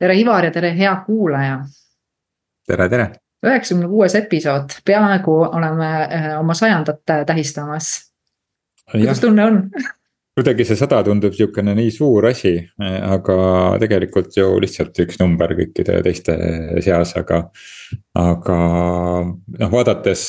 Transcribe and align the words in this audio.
tere, 0.00 0.16
Ivar 0.16 0.48
ja 0.48 0.50
tere, 0.54 0.72
hea 0.76 0.92
kuulaja. 1.06 1.60
tere, 2.66 2.88
tere. 2.88 3.10
üheksakümne 3.46 3.88
kuues 3.88 4.14
episood, 4.14 4.80
peaaegu 4.84 5.36
oleme 5.44 5.90
eh, 6.04 6.28
oma 6.38 6.54
sajandat 6.54 7.02
tähistamas. 7.26 7.94
kuidas 8.92 9.20
tunne 9.20 9.44
on 9.44 9.62
kuidagi 10.40 10.64
see 10.64 10.78
sada 10.78 11.02
tundub 11.04 11.34
sihukene 11.36 11.74
nii 11.76 11.90
suur 11.92 12.24
asi, 12.30 12.54
aga 12.80 13.36
tegelikult 13.82 14.36
ju 14.38 14.46
lihtsalt 14.62 14.96
üks 15.04 15.18
number 15.20 15.52
kõikide 15.58 15.98
teiste 16.06 16.36
seas, 16.84 17.12
aga. 17.18 17.42
aga 18.16 18.58
noh, 19.26 19.72
vaadates 19.74 20.22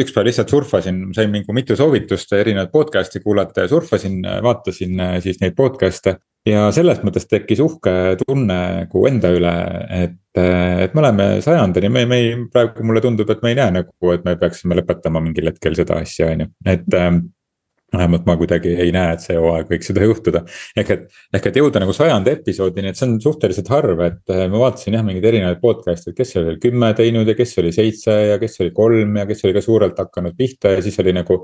üks 0.00 0.14
päev 0.14 0.28
lihtsalt 0.30 0.54
surfasin, 0.54 1.02
sain 1.16 1.32
mingi 1.34 1.52
mitu 1.52 1.76
soovitust 1.76 2.32
erinevaid 2.38 2.72
podcast'e 2.72 3.20
kuulata 3.24 3.66
ja 3.66 3.72
surfasin, 3.72 4.22
vaatasin 4.46 5.02
siis 5.24 5.42
neid 5.42 5.58
podcast'e. 5.58 6.16
Ja 6.48 6.64
selles 6.74 7.02
mõttes 7.06 7.28
tekkis 7.30 7.60
uhke 7.62 7.92
tunne 8.24 8.58
nagu 8.80 9.04
enda 9.08 9.30
üle, 9.34 9.52
et, 10.02 10.18
et 10.38 10.96
me 10.96 11.04
oleme 11.04 11.28
sajandani, 11.44 11.92
me, 11.92 12.06
me 12.10 12.22
ei, 12.22 12.32
praegu 12.52 12.86
mulle 12.86 13.04
tundub, 13.04 13.30
et 13.30 13.44
me 13.44 13.52
ei 13.52 13.60
näe 13.60 13.76
nagu, 13.78 14.14
et 14.14 14.26
me 14.26 14.34
peaksime 14.40 14.78
lõpetama 14.80 15.22
mingil 15.22 15.52
hetkel 15.52 15.78
seda 15.78 16.00
asja, 16.02 16.32
on 16.32 16.46
ju, 16.46 16.50
et 16.72 17.00
vähemalt 17.92 18.24
ma 18.26 18.36
kuidagi 18.40 18.72
ei 18.80 18.92
näe, 18.94 19.16
et 19.16 19.24
see 19.24 19.36
hooaeg 19.36 19.68
võiks 19.70 19.90
seda 19.90 20.06
juhtuda. 20.06 20.42
ehk 20.80 20.92
et, 20.94 21.02
ehk 21.36 21.48
et 21.50 21.58
jõuda 21.60 21.82
nagu 21.82 21.94
sajanda 21.96 22.32
episoodini, 22.32 22.92
et 22.92 22.98
see 22.98 23.08
on 23.08 23.18
suhteliselt 23.20 23.68
harv, 23.72 24.00
et 24.06 24.32
äh, 24.32 24.46
ma 24.52 24.62
vaatasin 24.64 24.96
jah, 24.96 25.04
mingeid 25.06 25.28
erinevaid 25.28 25.60
podcast'e, 25.62 26.12
et 26.12 26.22
kes 26.22 26.36
oli 26.40 26.56
kümme 26.62 26.92
teinud 26.98 27.28
ja 27.28 27.36
kes 27.38 27.52
oli 27.62 27.74
seitse 27.76 28.16
ja 28.32 28.40
kes 28.40 28.60
oli 28.64 28.72
kolm 28.76 29.20
ja 29.20 29.26
kes 29.28 29.44
oli 29.44 29.56
ka 29.56 29.64
suurelt 29.64 30.00
hakanud 30.00 30.38
pihta 30.38 30.76
ja 30.76 30.82
siis 30.84 30.98
oli 31.04 31.14
nagu 31.16 31.42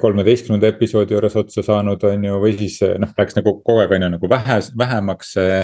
kolmeteistkümnenda 0.00 0.70
episoodi 0.72 1.14
juures 1.14 1.36
otsa 1.36 1.62
saanud, 1.62 2.04
on 2.08 2.24
ju, 2.24 2.40
või 2.42 2.56
siis 2.58 2.80
äh, 2.86 2.96
noh, 3.00 3.12
läks 3.18 3.36
nagu 3.36 3.58
kogu 3.60 3.82
aeg 3.82 3.96
on 3.96 4.06
ju 4.06 4.12
nagu 4.16 4.30
vähe, 4.30 4.58
vähemaks 4.78 5.34
see, 5.36 5.58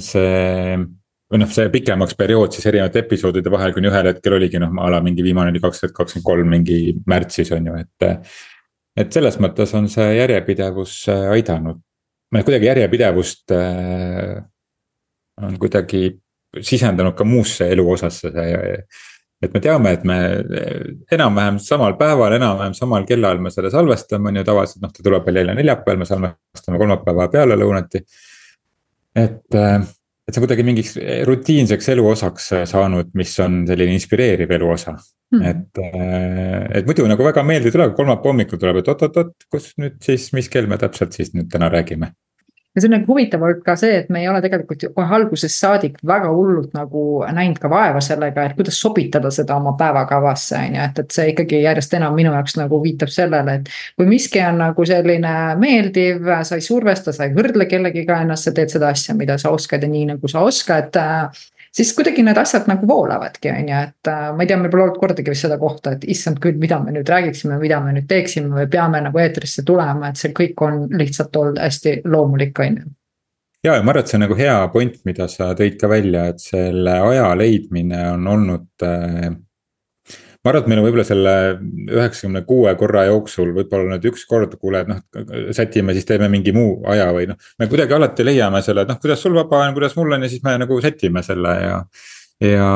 see 0.00 0.78
või 1.32 1.40
noh, 1.42 1.50
see 1.52 1.68
pikemaks 1.72 2.16
periood 2.16 2.56
siis 2.56 2.66
erinevate 2.70 3.02
episoodide 3.04 3.52
vahel, 3.52 3.74
kuni 3.76 3.90
ühel 3.90 4.10
hetkel 4.12 4.38
oligi 4.38 4.60
noh, 4.62 4.72
a 4.80 4.90
la 4.94 5.02
mingi 5.04 5.24
viimane 5.26 5.52
oli 5.52 5.62
kaks 5.62 5.82
tuhat 5.82 5.96
kakskümmend 5.96 6.26
kolm 6.28 6.52
mingi 6.56 6.80
märtsis 7.10 7.52
on 7.56 7.70
ju, 7.70 7.78
et 7.84 8.10
et 8.94 9.10
selles 9.12 9.36
mõttes 9.42 9.72
on 9.74 9.88
see 9.90 10.12
järjepidevus 10.20 10.98
äh, 11.12 11.30
aidanud, 11.36 11.80
või 12.32 12.44
kuidagi 12.46 12.70
järjepidevust 12.70 13.54
äh, 13.56 14.36
on 15.42 15.58
kuidagi 15.58 16.06
sisendanud 16.62 17.16
ka 17.18 17.26
muusse 17.26 17.66
elu 17.74 17.84
osasse 17.96 18.30
see. 18.30 18.78
Et 19.42 19.54
me 19.54 19.60
teame, 19.60 19.90
et 19.96 20.04
me 20.08 20.18
enam-vähem 21.12 21.58
samal 21.62 21.96
päeval, 22.00 22.36
enam-vähem 22.38 22.76
samal 22.76 23.04
kellal 23.08 23.42
me 23.42 23.52
selle 23.52 23.72
salvestame, 23.72 24.30
on 24.30 24.40
ju 24.40 24.46
tavaliselt 24.46 24.84
noh, 24.84 24.92
ta 24.94 25.04
tuleb 25.04 25.26
veel 25.26 25.42
jälle 25.42 25.56
neljapäeval, 25.58 26.00
me 26.00 26.08
salvestame 26.08 26.80
kolmapäeva 26.80 27.28
pealelõunati. 27.32 28.04
et 29.14 29.60
äh, 29.60 29.84
et 30.24 30.32
see 30.32 30.40
on 30.40 30.46
kuidagi 30.46 30.64
mingiks 30.64 30.94
rutiinseks 31.28 31.90
elu 31.92 32.04
osaks 32.08 32.46
saanud, 32.70 33.10
mis 33.18 33.32
on 33.44 33.60
selline 33.68 33.92
inspireeriv 33.92 34.54
elu 34.56 34.70
osa 34.72 34.94
mm.. 34.96 35.42
et, 35.50 35.82
äh, 35.84 36.78
et 36.80 36.88
muidu 36.88 37.04
nagu 37.10 37.26
väga 37.26 37.44
meeldiv 37.44 37.74
tuleb, 37.74 37.92
kolmapäeva 37.98 38.32
hommikul 38.32 38.60
tuleb, 38.60 38.80
et 38.80 38.88
oot-oot-oot, 38.92 39.34
kus 39.52 39.74
nüüd 39.82 39.98
siis, 40.04 40.30
mis 40.36 40.48
kell 40.52 40.70
me 40.70 40.80
täpselt 40.80 41.16
siis 41.16 41.34
nüüd 41.36 41.50
täna 41.52 41.68
räägime 41.72 42.14
ja 42.74 42.82
see 42.82 42.88
on 42.88 42.96
nagu 42.96 43.06
huvitav 43.12 43.42
olnud 43.44 43.62
ka 43.66 43.76
see, 43.78 44.00
et 44.00 44.10
me 44.12 44.22
ei 44.22 44.28
ole 44.28 44.40
tegelikult 44.42 44.82
kohe 44.96 45.16
algusest 45.18 45.60
saadik 45.62 46.00
väga 46.06 46.30
hullult 46.34 46.74
nagu 46.74 47.04
näinud 47.36 47.60
ka 47.62 47.70
vaeva 47.70 48.02
sellega, 48.04 48.48
et 48.48 48.56
kuidas 48.58 48.80
sobitada 48.82 49.30
seda 49.34 49.56
oma 49.60 49.76
päevakavasse, 49.78 50.58
on 50.58 50.78
ju, 50.78 50.88
et, 50.88 51.00
et 51.04 51.18
see 51.18 51.30
ikkagi 51.32 51.62
järjest 51.62 51.94
enam 52.00 52.16
minu 52.18 52.34
jaoks 52.34 52.58
nagu 52.58 52.80
viitab 52.82 53.12
sellele, 53.14 53.60
et. 53.60 53.72
kui 53.98 54.10
miski 54.10 54.42
on 54.42 54.58
nagu 54.64 54.86
selline 54.88 55.34
meeldiv, 55.60 56.26
sa 56.42 56.58
ei 56.58 56.66
survesta, 56.66 57.14
sa 57.14 57.28
ei 57.28 57.34
võrdle 57.36 57.68
kellegiga 57.70 58.20
ennast, 58.24 58.48
sa 58.48 58.54
teed 58.56 58.74
seda 58.74 58.90
asja, 58.94 59.14
mida 59.18 59.38
sa 59.38 59.54
oskad 59.54 59.86
ja 59.86 59.90
nii 59.90 60.08
nagu 60.14 60.30
sa 60.30 60.42
oskad 60.44 60.98
siis 61.74 61.92
kuidagi 61.96 62.22
need 62.22 62.38
asjad 62.38 62.68
nagu 62.70 62.86
voolavadki, 62.88 63.50
on 63.50 63.70
ju, 63.70 63.84
et 63.88 64.10
äh, 64.10 64.26
ma 64.34 64.44
ei 64.44 64.50
tea, 64.50 64.58
meil 64.60 64.72
pole 64.72 64.86
olnud 64.86 65.00
kordagi 65.00 65.32
vist 65.32 65.46
seda 65.46 65.58
kohta, 65.60 65.94
et 65.96 66.04
issand 66.14 66.40
küll, 66.42 66.58
mida 66.60 66.78
me 66.82 66.94
nüüd 66.94 67.08
räägiksime, 67.10 67.58
mida 67.62 67.80
me 67.84 67.94
nüüd 67.96 68.06
teeksime 68.10 68.52
või 68.54 68.68
peame 68.70 69.00
nagu 69.04 69.22
eetrisse 69.22 69.64
tulema, 69.66 70.10
et 70.10 70.20
see 70.20 70.34
kõik 70.36 70.62
on 70.66 70.84
lihtsalt 70.94 71.36
olnud 71.40 71.62
hästi 71.62 71.96
loomulik, 72.04 72.60
on 72.62 72.78
ju. 72.82 72.92
Ja, 73.64 73.78
ja 73.78 73.82
ma 73.82 73.94
arvan, 73.94 74.04
et 74.04 74.12
see 74.12 74.18
on 74.18 74.26
nagu 74.26 74.36
hea 74.36 74.56
point, 74.72 74.96
mida 75.08 75.26
sa 75.32 75.54
tõid 75.56 75.78
ka 75.80 75.88
välja, 75.88 76.26
et 76.30 76.42
selle 76.42 76.98
aja 77.08 77.30
leidmine 77.38 78.02
on 78.12 78.28
olnud 78.34 78.86
äh, 78.86 79.32
ma 80.44 80.52
arvan, 80.52 80.62
et 80.62 80.68
meil 80.68 80.80
on 80.80 80.86
võib-olla 80.86 81.04
selle 81.08 81.34
üheksakümne 81.88 82.42
kuue 82.48 82.74
korra 82.80 83.06
jooksul 83.08 83.54
võib-olla 83.56 83.94
nüüd 83.94 84.10
üks 84.10 84.26
kord, 84.28 84.58
kuule, 84.60 84.82
et 84.84 84.90
noh, 84.90 85.00
sätime, 85.56 85.94
siis 85.96 86.04
teeme 86.08 86.28
mingi 86.32 86.52
muu 86.52 86.82
aja 86.90 87.06
või 87.16 87.30
noh. 87.30 87.38
me 87.58 87.68
kuidagi 87.70 87.96
alati 87.96 88.26
leiame 88.26 88.60
selle, 88.64 88.84
et 88.84 88.92
noh, 88.92 88.98
kuidas 89.00 89.24
sul 89.24 89.36
vaba 89.38 89.62
on, 89.64 89.72
kuidas 89.76 89.96
mul 89.96 90.12
on 90.18 90.26
ja 90.26 90.32
siis 90.32 90.44
me 90.44 90.56
nagu 90.60 90.76
sätime 90.84 91.24
selle 91.24 91.54
ja. 91.62 91.78
ja, 92.44 92.68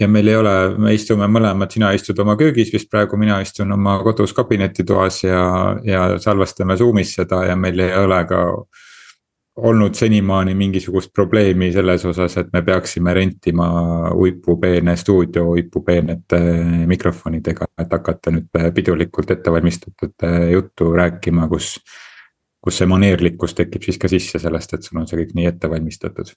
ja 0.00 0.08
meil 0.08 0.32
ei 0.32 0.40
ole, 0.40 0.56
me 0.80 0.96
istume 0.96 1.28
mõlemad, 1.28 1.72
sina 1.76 1.92
istud 1.96 2.24
oma 2.24 2.38
köögis 2.40 2.72
vist 2.72 2.88
praegu, 2.92 3.20
mina 3.20 3.42
istun 3.44 3.76
oma 3.76 3.98
kodus 4.06 4.32
kabinetitoas 4.36 5.20
ja, 5.26 5.44
ja 5.84 6.08
salvestame 6.22 6.78
Zoom'is 6.80 7.12
seda 7.20 7.44
ja 7.50 7.60
meil 7.60 7.84
ei 7.84 7.92
ole 8.06 8.24
ka 8.30 8.42
olnud 9.56 9.94
senimaani 9.94 10.54
mingisugust 10.54 11.12
probleemi 11.14 11.70
selles 11.72 12.04
osas, 12.04 12.36
et 12.36 12.48
me 12.52 12.62
peaksime 12.62 13.14
rentima 13.14 13.68
uipupeene 14.14 14.96
stuudio 14.96 15.46
uipupeenete 15.54 16.40
mikrofonidega, 16.86 17.70
et 17.80 17.92
hakata 17.92 18.34
nüüd 18.34 18.50
pidulikult 18.74 19.30
ettevalmistatud 19.36 20.28
juttu 20.52 20.92
rääkima, 20.92 21.48
kus. 21.48 21.76
kus 22.66 22.80
see 22.80 22.88
maneerlikkus 22.90 23.52
tekib 23.54 23.84
siis 23.86 23.98
ka 24.02 24.08
sisse 24.10 24.40
sellest, 24.42 24.72
et 24.74 24.82
sul 24.82 24.98
on 24.98 25.04
see 25.06 25.20
kõik 25.20 25.36
nii 25.38 25.44
ette 25.46 25.68
valmistatud. 25.70 26.32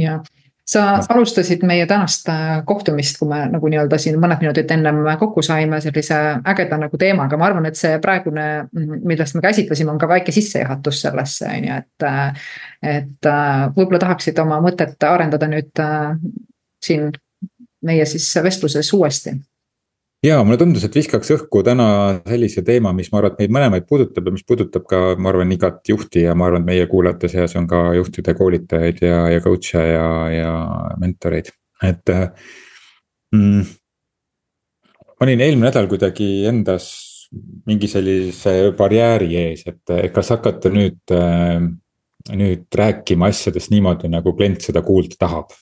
jah, 0.00 0.22
sa 0.64 0.84
alustasid 1.08 1.62
meie 1.68 1.86
tänast 1.86 2.28
äh, 2.32 2.62
kohtumist, 2.64 3.18
kui 3.20 3.28
me 3.28 3.42
nagu 3.52 3.68
nii-öelda 3.68 3.98
siin 4.00 4.16
mõned 4.20 4.40
minutid 4.40 4.70
ennem 4.72 5.02
kokku 5.20 5.42
saime 5.44 5.80
sellise 5.84 6.20
ägeda 6.52 6.78
nagu 6.80 6.98
teemaga, 7.00 7.36
ma 7.40 7.50
arvan, 7.50 7.68
et 7.68 7.78
see 7.78 7.98
praegune, 8.02 8.46
millest 8.72 9.36
me 9.36 9.44
käsitlesime, 9.44 9.92
on 9.92 10.00
ka 10.00 10.08
väike 10.08 10.32
sissejuhatus 10.32 11.02
sellesse, 11.04 11.50
on 11.50 11.68
ju, 11.68 11.80
et. 11.82 12.08
et 12.84 13.28
äh, 13.28 13.66
võib-olla 13.76 14.00
tahaksid 14.06 14.38
oma 14.40 14.60
mõtet 14.64 15.08
arendada 15.08 15.48
nüüd 15.48 15.84
äh, 15.84 16.14
siin 16.84 17.10
meie 17.84 18.06
siis 18.08 18.26
vestluses 18.44 18.92
uuesti 18.96 19.36
ja 20.24 20.40
mulle 20.44 20.58
tundus, 20.60 20.84
et 20.86 20.96
viskaks 20.96 21.32
õhku 21.36 21.62
täna 21.66 21.86
sellise 22.24 22.64
teema, 22.66 22.94
mis 22.96 23.10
ma 23.12 23.20
arvan, 23.20 23.34
et 23.34 23.44
meid 23.44 23.54
mõlemaid 23.56 23.86
puudutab 23.88 24.28
ja 24.28 24.34
mis 24.34 24.46
puudutab 24.48 24.86
ka, 24.90 25.02
ma 25.20 25.30
arvan, 25.32 25.52
igat 25.54 25.82
juhti 25.88 26.24
ja 26.24 26.34
ma 26.38 26.48
arvan, 26.48 26.64
et 26.64 26.70
meie 26.72 26.88
kuulajate 26.90 27.30
seas 27.32 27.56
on 27.60 27.68
ka 27.70 27.86
juhtide 27.98 28.34
koolitajaid 28.38 29.04
ja, 29.04 29.22
ja 29.34 29.44
coach'e 29.44 29.86
ja, 29.92 30.08
ja 30.32 30.52
mentoreid, 31.02 31.52
et 31.84 32.14
mm,. 33.34 33.72
ma 35.14 35.28
olin 35.28 35.46
eelmine 35.46 35.68
nädal 35.68 35.90
kuidagi 35.92 36.30
endas 36.50 36.90
mingi 37.66 37.88
sellise 37.90 38.74
barjääri 38.78 39.32
ees, 39.40 39.64
et 39.66 39.96
kas 40.14 40.30
hakata 40.36 40.70
nüüd 40.72 41.14
nüüd 42.32 42.72
rääkima 42.72 43.28
asjadest 43.28 43.72
niimoodi, 43.72 44.08
nagu 44.08 44.32
klient 44.36 44.64
seda 44.64 44.82
kuulda 44.84 45.18
tahab. 45.20 45.52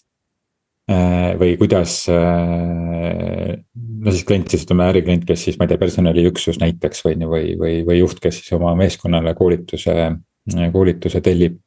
Äh, 0.91 1.33
või 1.39 1.55
kuidas, 1.61 2.03
äh, 2.11 3.55
no 4.03 4.15
siis 4.15 4.27
klient 4.27 4.51
siis 4.51 4.67
ütleme 4.67 4.89
äriklient, 4.91 5.25
kes 5.29 5.47
siis 5.47 5.59
ma 5.59 5.67
ei 5.67 5.73
tea, 5.73 5.81
personaliüksus 5.81 6.59
näiteks 6.63 7.05
või, 7.07 7.17
või, 7.29 7.55
või, 7.61 7.79
või 7.87 8.01
juht, 8.01 8.21
kes 8.23 8.41
siis 8.41 8.53
oma 8.57 8.75
meeskonnale 8.79 9.35
koolituse, 9.39 9.95
koolituse 10.75 11.23
tellib. 11.25 11.61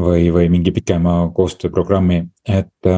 või, 0.00 0.30
või 0.34 0.48
mingi 0.50 0.72
pikema 0.74 1.20
koostööprogrammi, 1.34 2.16
et 2.50 2.94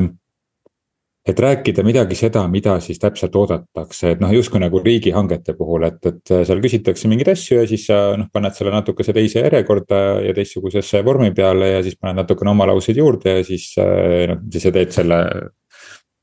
et 1.27 1.41
rääkida 1.43 1.83
midagi 1.83 2.15
seda, 2.15 2.45
mida 2.49 2.77
siis 2.81 3.01
täpselt 3.03 3.35
oodatakse, 3.37 4.13
et 4.15 4.21
noh, 4.23 4.31
justkui 4.31 4.61
nagu 4.63 4.79
riigihangete 4.79 5.57
puhul, 5.59 5.89
et, 5.89 5.99
et 6.07 6.33
seal 6.47 6.63
küsitakse 6.63 7.11
mingeid 7.11 7.33
asju 7.33 7.59
ja 7.59 7.67
siis 7.67 7.89
sa 7.91 7.99
noh, 8.17 8.29
paned 8.33 8.55
selle 8.55 8.71
natukese 8.71 9.13
teise 9.17 9.43
järjekorda 9.43 10.01
ja 10.23 10.35
teistsugusesse 10.37 11.03
vormi 11.05 11.33
peale 11.35 11.73
ja 11.73 11.83
siis 11.83 11.99
paned 11.99 12.23
natukene 12.23 12.55
oma 12.55 12.69
lauseid 12.71 13.03
juurde 13.03 13.41
ja 13.41 13.45
siis 13.45 13.73
noh, 13.77 14.45
siis 14.53 14.69
sa 14.69 14.75
teed 14.79 14.95
selle. 14.95 15.21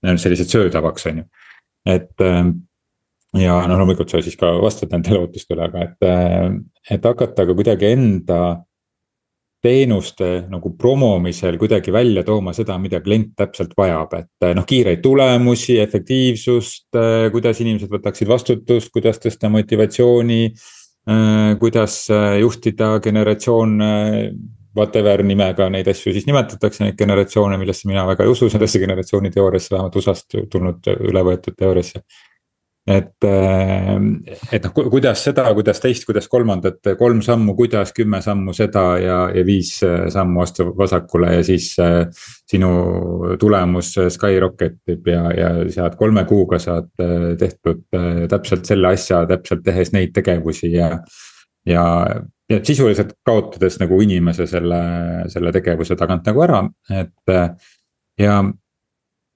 sellised 0.04 0.50
söödavaks, 0.52 1.06
on 1.08 1.22
ju, 1.22 1.24
et 1.86 2.22
ja 3.40 3.56
noh, 3.68 3.80
loomulikult 3.80 4.12
sa 4.14 4.22
siis 4.24 4.38
ka 4.40 4.52
vastad 4.62 4.94
nendele 4.94 5.24
ootustele, 5.24 5.66
aga 5.68 5.88
et, 5.88 6.06
et 6.96 7.10
hakata 7.10 7.48
ka 7.50 7.56
kuidagi 7.58 7.90
enda 7.94 8.40
teenuste 9.64 10.30
nagu 10.52 10.74
promomisel 10.78 11.58
kuidagi 11.60 11.92
välja 11.96 12.24
tooma 12.28 12.52
seda, 12.56 12.76
mida 12.82 13.00
klient 13.04 13.32
täpselt 13.40 13.72
vajab, 13.80 14.16
et 14.20 14.48
noh, 14.58 14.66
kiireid 14.68 15.00
tulemusi, 15.04 15.78
efektiivsust, 15.84 16.90
äh, 17.00 17.28
kuidas 17.32 17.62
inimesed 17.64 17.92
võtaksid 17.94 18.32
vastutust, 18.32 18.92
kuidas 18.94 19.22
tõsta 19.24 19.52
motivatsiooni. 19.54 20.42
Äh, 21.04 21.54
kuidas 21.60 22.06
äh, 22.12 22.38
juhtida 22.40 22.98
generatsioon, 23.04 23.74
whatever 24.76 25.24
nimega 25.24 25.70
neid 25.74 25.88
asju 25.92 26.14
siis 26.14 26.28
nimetatakse, 26.30 26.84
neid 26.84 27.00
generatsioone, 27.00 27.58
millesse 27.62 27.90
mina 27.90 28.06
väga 28.10 28.26
ei 28.26 28.34
usu, 28.34 28.50
sellesse 28.50 28.82
generatsiooni 28.84 29.32
teooriasse, 29.34 29.74
vähemalt 29.76 29.98
USA-st 30.02 30.46
tulnud 30.52 30.94
üle 30.98 31.26
võetud 31.30 31.58
teooriasse 31.58 32.04
et, 32.88 33.26
et 34.52 34.66
noh, 34.66 34.74
kuidas 34.92 35.22
seda, 35.24 35.46
kuidas 35.56 35.80
teist, 35.80 36.04
kuidas 36.08 36.28
kolmandat, 36.32 36.82
kolm 37.00 37.22
sammu, 37.24 37.56
kuidas 37.56 37.94
kümme 37.96 38.20
sammu 38.24 38.56
seda 38.56 38.84
ja, 39.00 39.20
ja 39.32 39.44
viis 39.48 39.78
sammu 39.80 40.42
vastu 40.44 40.68
vasakule 40.78 41.32
ja 41.38 41.46
siis 41.48 41.72
äh,. 41.80 42.04
sinu 42.54 42.70
tulemus 43.40 43.94
skyrocket 44.14 44.92
ib 44.92 45.08
ja, 45.08 45.24
ja 45.34 45.54
saad 45.72 45.96
kolme 45.98 46.26
kuuga 46.30 46.60
saad 46.60 46.92
tehtud 47.40 47.86
äh, 47.96 48.26
täpselt 48.30 48.68
selle 48.68 48.92
asja, 48.94 49.24
täpselt 49.30 49.64
tehes 49.64 49.94
neid 49.96 50.12
tegevusi 50.14 50.74
ja. 50.76 50.98
ja, 51.66 51.86
ja 52.54 52.60
sisuliselt 52.66 53.16
kaotades 53.26 53.80
nagu 53.82 54.00
inimese 54.04 54.48
selle, 54.50 54.82
selle 55.34 55.54
tegevuse 55.56 55.98
tagant 56.00 56.28
nagu 56.30 56.44
ära, 56.46 56.64
et 56.94 57.34
ja 58.22 58.44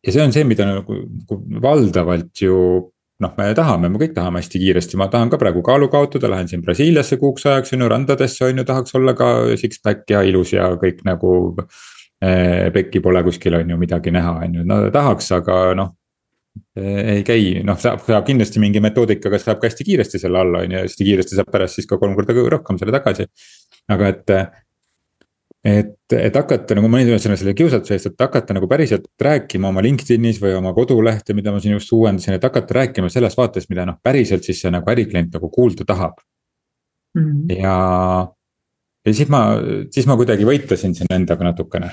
ja 0.07 0.13
see 0.13 0.23
on 0.23 0.35
see, 0.35 0.45
mida 0.47 0.67
nagu, 0.69 1.01
nagu 1.23 1.41
valdavalt 1.63 2.41
ju 2.41 2.57
noh, 3.23 3.33
me 3.37 3.49
tahame, 3.57 3.89
me 3.89 4.01
kõik 4.01 4.13
tahame 4.15 4.41
hästi 4.41 4.61
kiiresti, 4.61 4.97
ma 5.01 5.07
tahan 5.11 5.31
ka 5.33 5.39
praegu 5.41 5.63
kaalu 5.65 5.89
kaotada, 5.93 6.29
lähen 6.31 6.49
siin 6.49 6.63
Brasiiliasse 6.65 7.17
kuuks 7.21 7.47
ajaks 7.49 7.73
on 7.73 7.83
ju, 7.83 7.89
randadesse 7.91 8.45
on 8.45 8.61
ju, 8.61 8.65
tahaks 8.67 8.93
olla 8.99 9.15
ka 9.17 9.29
six-pack 9.57 10.05
ja 10.13 10.21
ilus 10.27 10.53
ja 10.53 10.69
kõik 10.77 11.01
nagu 11.07 11.31
eh,. 12.21 12.69
pekki 12.73 13.01
pole 13.01 13.23
kuskil 13.25 13.57
on 13.57 13.73
ju 13.73 13.77
midagi 13.81 14.13
näha, 14.13 14.37
on 14.45 14.59
ju, 14.59 14.67
no 14.67 14.81
tahaks, 14.93 15.31
aga 15.39 15.61
noh. 15.77 15.95
Ei 16.77 17.23
käi, 17.27 17.63
noh 17.67 17.79
saab, 17.81 18.03
saab 18.07 18.25
kindlasti 18.27 18.61
mingi 18.63 18.81
metoodikaga 18.83 19.39
saab 19.41 19.59
ka 19.61 19.69
hästi 19.69 19.87
kiiresti 19.87 20.21
selle 20.21 20.39
alla 20.41 20.63
on 20.65 20.77
ju, 20.77 20.85
hästi 20.85 21.09
kiiresti 21.09 21.39
saab 21.39 21.51
pärast 21.53 21.79
siis 21.79 21.89
ka 21.89 21.99
kolm 22.01 22.15
korda 22.17 22.35
rohkem 22.55 22.79
selle 22.79 22.95
tagasi. 22.95 23.27
aga 23.87 24.07
et 24.13 24.33
et, 25.67 25.95
et 26.13 26.35
hakata 26.35 26.77
nagu 26.77 26.89
ma 26.91 27.01
nüüd 27.01 27.19
selle, 27.19 27.37
selle 27.39 27.53
kiusatuse 27.57 27.97
eest, 27.97 28.09
et 28.11 28.23
hakata 28.23 28.55
nagu 28.55 28.69
päriselt 28.71 29.07
rääkima 29.23 29.71
oma 29.71 29.83
LinkedInis 29.83 30.39
või 30.43 30.55
oma 30.57 30.73
kodulehte, 30.77 31.35
mida 31.37 31.51
ma 31.53 31.61
siin 31.63 31.75
just 31.75 31.91
uuendasin, 31.95 32.37
et 32.37 32.47
hakata 32.47 32.81
rääkima 32.81 33.11
selles 33.13 33.35
vaates, 33.37 33.67
mida 33.71 33.85
noh, 33.87 33.97
päriselt 34.03 34.47
siis 34.47 34.61
see 34.63 34.71
nagu 34.73 34.87
äriklient 34.93 35.33
nagu 35.35 35.49
kuulda 35.53 35.87
tahab 35.87 36.21
mm. 37.17 37.23
-hmm. 37.23 37.55
ja, 37.57 37.77
ja 39.05 39.13
siis 39.13 39.31
ma, 39.33 39.43
siis 39.91 40.07
ma 40.07 40.17
kuidagi 40.19 40.47
võitlesin 40.47 40.95
siin 40.95 41.11
endaga 41.13 41.49
natukene 41.51 41.91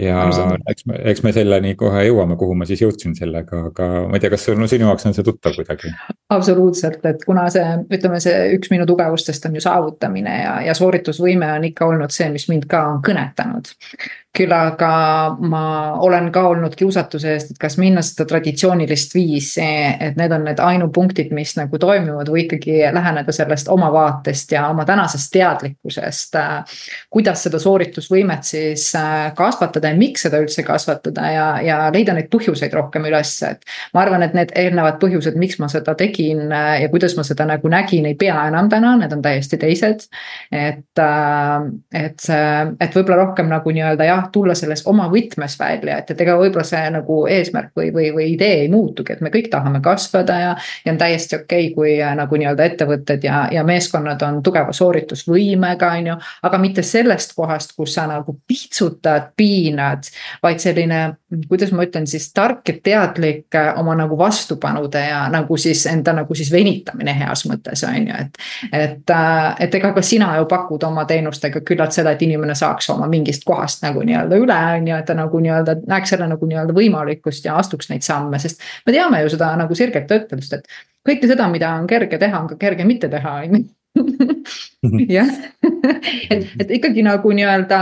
ja 0.00 0.22
eks 0.70 0.86
me, 0.86 0.98
eks 1.12 1.22
me 1.26 1.32
selleni 1.34 1.74
kohe 1.78 2.04
jõuame, 2.06 2.36
kuhu 2.40 2.56
ma 2.58 2.68
siis 2.68 2.82
jõudsin 2.84 3.14
sellega, 3.18 3.66
aga 3.70 3.88
ma 4.08 4.18
ei 4.18 4.22
tea, 4.22 4.32
kas 4.32 4.48
no 4.56 4.68
sinu 4.70 4.88
jaoks 4.88 5.08
on 5.08 5.16
see 5.16 5.26
tuttav 5.26 5.56
kuidagi? 5.58 5.92
absoluutselt, 6.30 7.04
et 7.10 7.24
kuna 7.26 7.48
see, 7.52 7.66
ütleme, 7.90 8.20
see 8.22 8.54
üks 8.56 8.72
minu 8.72 8.86
tugevustest 8.88 9.46
on 9.48 9.58
ju 9.58 9.64
saavutamine 9.64 10.36
ja, 10.42 10.56
ja 10.68 10.76
sooritusvõime 10.78 11.52
on 11.58 11.68
ikka 11.70 11.90
olnud 11.90 12.14
see, 12.14 12.30
mis 12.32 12.48
mind 12.52 12.68
ka 12.70 12.84
on 12.94 13.04
kõnetanud 13.06 13.74
küll 14.36 14.52
aga 14.54 14.90
ma 15.42 15.62
olen 16.06 16.28
ka 16.32 16.44
olnud 16.52 16.76
kiusatuse 16.78 17.32
eest, 17.34 17.50
et 17.50 17.58
kas 17.58 17.76
minna 17.82 18.02
seda 18.06 18.28
traditsioonilist 18.30 19.14
viisi, 19.16 19.64
et 20.06 20.18
need 20.18 20.34
on 20.34 20.44
need 20.46 20.62
ainupunktid, 20.62 21.32
mis 21.34 21.56
nagu 21.58 21.80
toimivad 21.82 22.30
või 22.30 22.44
ikkagi 22.44 22.78
läheneda 22.94 23.34
sellest 23.34 23.68
oma 23.74 23.90
vaatest 23.92 24.54
ja 24.54 24.68
oma 24.70 24.86
tänasest 24.86 25.32
teadlikkusest. 25.34 26.38
kuidas 27.10 27.42
seda 27.42 27.58
sooritusvõimet 27.58 28.46
siis 28.46 28.86
äh, 28.94 29.32
kasvatada 29.90 29.92
ja 29.92 29.96
miks 29.98 30.22
seda 30.22 30.40
üldse 30.40 30.62
kasvatada 30.62 31.30
ja, 31.30 31.46
ja 31.62 31.78
leida 31.92 32.14
neid 32.14 32.28
põhjuseid 32.30 32.72
rohkem 32.74 33.06
üles, 33.08 33.32
et. 33.42 33.62
ma 33.94 34.02
arvan, 34.04 34.22
et 34.22 34.34
need 34.34 34.52
eelnevad 34.56 34.98
põhjused, 35.00 35.36
miks 35.36 35.58
ma 35.58 35.68
seda 35.68 35.94
tegin 35.94 36.50
äh, 36.52 36.82
ja 36.82 36.88
kuidas 36.88 37.16
ma 37.16 37.24
seda 37.24 37.46
nagu 37.46 37.68
nägin, 37.68 38.06
ei 38.06 38.14
pea 38.14 38.46
enam 38.48 38.68
täna, 38.68 38.96
need 39.00 39.12
on 39.12 39.22
täiesti 39.22 39.58
teised. 39.58 40.06
et, 40.52 40.98
äh, 40.98 41.66
et 41.94 42.20
see, 42.20 42.74
et 42.80 42.94
võib-olla 42.94 43.24
rohkem 43.24 43.48
nagu 43.48 43.70
nii-öelda 43.70 44.04
jah 44.04 44.28
tulla 44.32 44.54
selles 44.54 44.84
oma 44.86 45.08
võtmes 45.10 45.58
välja, 45.58 45.98
et, 45.98 46.10
et 46.10 46.20
ega 46.20 46.36
võib-olla 46.38 46.64
see 46.64 46.90
nagu 46.90 47.26
eesmärk 47.30 47.72
või, 47.76 47.90
või, 47.94 48.10
või 48.14 48.28
idee 48.34 48.64
ei 48.64 48.68
muutugi, 48.72 49.14
et 49.14 49.24
me 49.24 49.32
kõik 49.32 49.50
tahame 49.50 49.80
kasvada 49.84 50.38
ja. 50.40 50.54
ja 50.84 50.92
on 50.92 50.98
täiesti 51.00 51.36
okei 51.36 51.70
okay,, 51.70 51.74
kui 51.74 51.96
äh, 52.00 52.14
nagu 52.16 52.36
nii-öelda 52.36 52.68
ettevõtted 52.70 53.24
ja, 53.26 53.46
ja 53.52 53.64
meeskonnad 53.66 54.22
on 54.26 54.42
tugeva 54.42 54.72
sooritusvõimega, 54.76 55.92
on 55.98 56.12
ju. 56.12 56.18
aga 56.48 56.62
mitte 56.62 56.84
sellest 56.86 57.34
kohast, 57.36 57.74
kus 57.76 57.94
sa 57.96 58.06
nagu 58.10 58.36
piitsutad, 58.46 59.30
piinad, 59.80 60.08
vaid 60.42 60.60
selline, 60.60 61.00
kuidas 61.48 61.72
ma 61.72 61.84
ütlen 61.86 62.06
siis 62.06 62.30
tark 62.34 62.68
ja 62.68 62.74
teadlik 62.82 63.54
äh, 63.54 63.72
oma 63.78 63.94
nagu 63.98 64.18
vastupanude 64.18 65.00
ja 65.00 65.28
nagu 65.32 65.56
siis 65.56 65.86
enda 65.86 66.12
nagu 66.12 66.34
siis 66.34 66.52
venitamine 66.52 67.14
heas 67.18 67.46
mõttes 67.48 67.84
on 67.88 68.08
ju, 68.08 68.18
et. 68.18 68.38
et, 68.72 69.10
äh, 69.10 69.56
et 69.60 69.74
ega 69.74 69.92
ka 69.96 70.02
sina 70.02 70.34
ju 70.38 70.46
pakud 70.50 70.82
oma 70.86 71.04
teenustega 71.04 71.60
küllalt 71.66 71.96
seda, 71.96 72.12
et 72.12 72.22
inimene 72.22 72.54
saaks 72.54 72.90
oma 72.90 73.08
mingist 73.10 73.44
kohast 73.46 73.84
nagu 73.86 74.04
nii-öelda 74.04 74.40
üle, 74.40 74.60
on 74.76 74.88
ju, 74.88 75.00
et 75.00 75.06
ta 75.08 75.16
nagu 75.18 75.40
nii-öelda 75.40 75.80
näeks 75.86 76.14
selle 76.14 76.28
nagu 76.30 76.46
nii-öelda 76.46 76.76
võimalikkust 76.76 77.44
ja 77.44 77.56
astuks 77.60 77.90
neid 77.90 78.06
samme, 78.06 78.38
sest. 78.38 78.62
me 78.86 78.94
teame 78.96 79.24
ju 79.24 79.34
seda 79.36 79.54
nagu 79.60 79.74
sirget 79.74 80.10
ütlust, 80.10 80.56
et 80.58 80.80
kõike 81.06 81.30
seda, 81.30 81.48
mida 81.48 81.74
on 81.78 81.86
kerge 81.90 82.18
teha, 82.20 82.40
on 82.40 82.50
ka 82.50 82.60
kerge 82.60 82.84
mitte 82.84 83.08
teha, 83.12 83.40
on 83.40 83.60
ju 83.60 83.68
jah, 85.16 85.28
et, 86.32 86.44
et 86.62 86.70
ikkagi 86.76 87.02
nagu 87.02 87.32
nii-öelda 87.34 87.78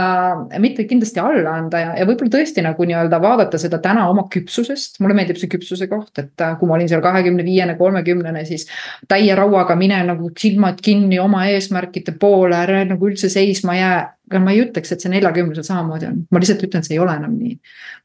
mitte 0.61 0.85
kindlasti 0.89 1.21
alla 1.21 1.53
anda 1.61 1.81
ja, 1.83 1.91
ja 2.01 2.07
võib-olla 2.09 2.33
tõesti 2.33 2.63
nagu 2.65 2.87
nii-öelda 2.89 3.19
vaadata 3.21 3.59
seda 3.61 3.77
täna 3.83 4.07
oma 4.09 4.25
küpsusest. 4.31 4.97
mulle 5.03 5.17
meeldib 5.17 5.37
see 5.39 5.51
küpsuse 5.51 5.89
koht, 5.91 6.11
et 6.21 6.43
äh, 6.43 6.55
kui 6.59 6.69
ma 6.69 6.77
olin 6.79 6.89
seal 6.89 7.03
kahekümne 7.05 7.45
viiene, 7.45 7.77
kolmekümnene, 7.79 8.43
siis 8.49 8.65
täie 9.11 9.35
rauaga 9.37 9.77
mine 9.79 10.01
nagu 10.07 10.31
silmad 10.37 10.81
kinni 10.85 11.21
oma 11.21 11.45
eesmärkide 11.53 12.15
poole, 12.19 12.57
ära 12.57 12.81
nagu 12.89 13.11
üldse 13.11 13.29
seisma 13.29 13.77
jää. 13.77 13.99
aga 14.29 14.39
ma 14.45 14.51
ei 14.53 14.59
ütleks, 14.61 14.91
et 14.93 15.01
see 15.01 15.09
neljakümnesel 15.09 15.65
samamoodi 15.65 16.05
on, 16.05 16.17
ma 16.29 16.41
lihtsalt 16.41 16.65
ütlen, 16.67 16.83
see 16.85 16.93
ei 16.97 16.99
ole 17.01 17.15
enam 17.17 17.37
nii. 17.37 17.55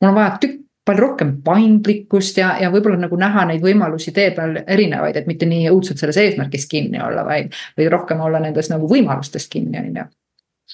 mul 0.01 0.13
on 0.13 0.21
vaja 0.21 0.37
tükk 0.41 0.64
palju 0.85 1.01
rohkem 1.07 1.31
paindlikkust 1.45 2.39
ja, 2.39 2.55
ja 2.61 2.71
võib-olla 2.73 2.99
nagu 3.07 3.17
näha 3.21 3.47
neid 3.49 3.63
võimalusi 3.65 4.13
tee 4.17 4.31
peal 4.37 4.59
erinevaid, 4.67 5.17
et 5.17 5.31
mitte 5.31 5.49
nii 5.49 5.71
õudselt 5.73 6.03
selles 6.03 6.19
eesmärgis 6.21 6.69
kinni 6.71 7.01
olla, 7.03 7.25
vaid. 7.25 7.55
või 7.79 7.89
rohkem 7.93 8.21
olla 8.21 8.43
nendes 8.43 8.69
nagu 8.73 8.89
võimalustest 8.91 9.53
kinni, 9.53 9.81
on 9.81 10.03
ju 10.03 10.11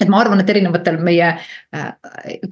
et 0.01 0.09
ma 0.09 0.21
arvan, 0.23 0.41
et 0.41 0.51
erinevatel 0.53 1.01
meie 1.03 1.27
äh, 1.27 1.89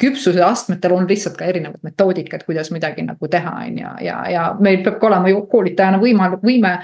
küpsuse 0.01 0.43
astmetel 0.45 0.93
on 0.97 1.07
lihtsalt 1.09 1.37
ka 1.39 1.47
erinevad 1.49 1.85
metoodikad, 1.87 2.43
kuidas 2.47 2.73
midagi 2.75 3.05
nagu 3.07 3.31
teha, 3.31 3.53
on 3.69 3.79
ju, 3.79 3.93
ja, 4.05 4.17
ja 4.33 4.47
meil 4.61 4.83
peab 4.85 4.99
ka 5.01 5.07
olema 5.11 5.31
ju 5.31 5.45
koolitajana 5.51 6.01
võima, 6.03 6.33
võime 6.43 6.75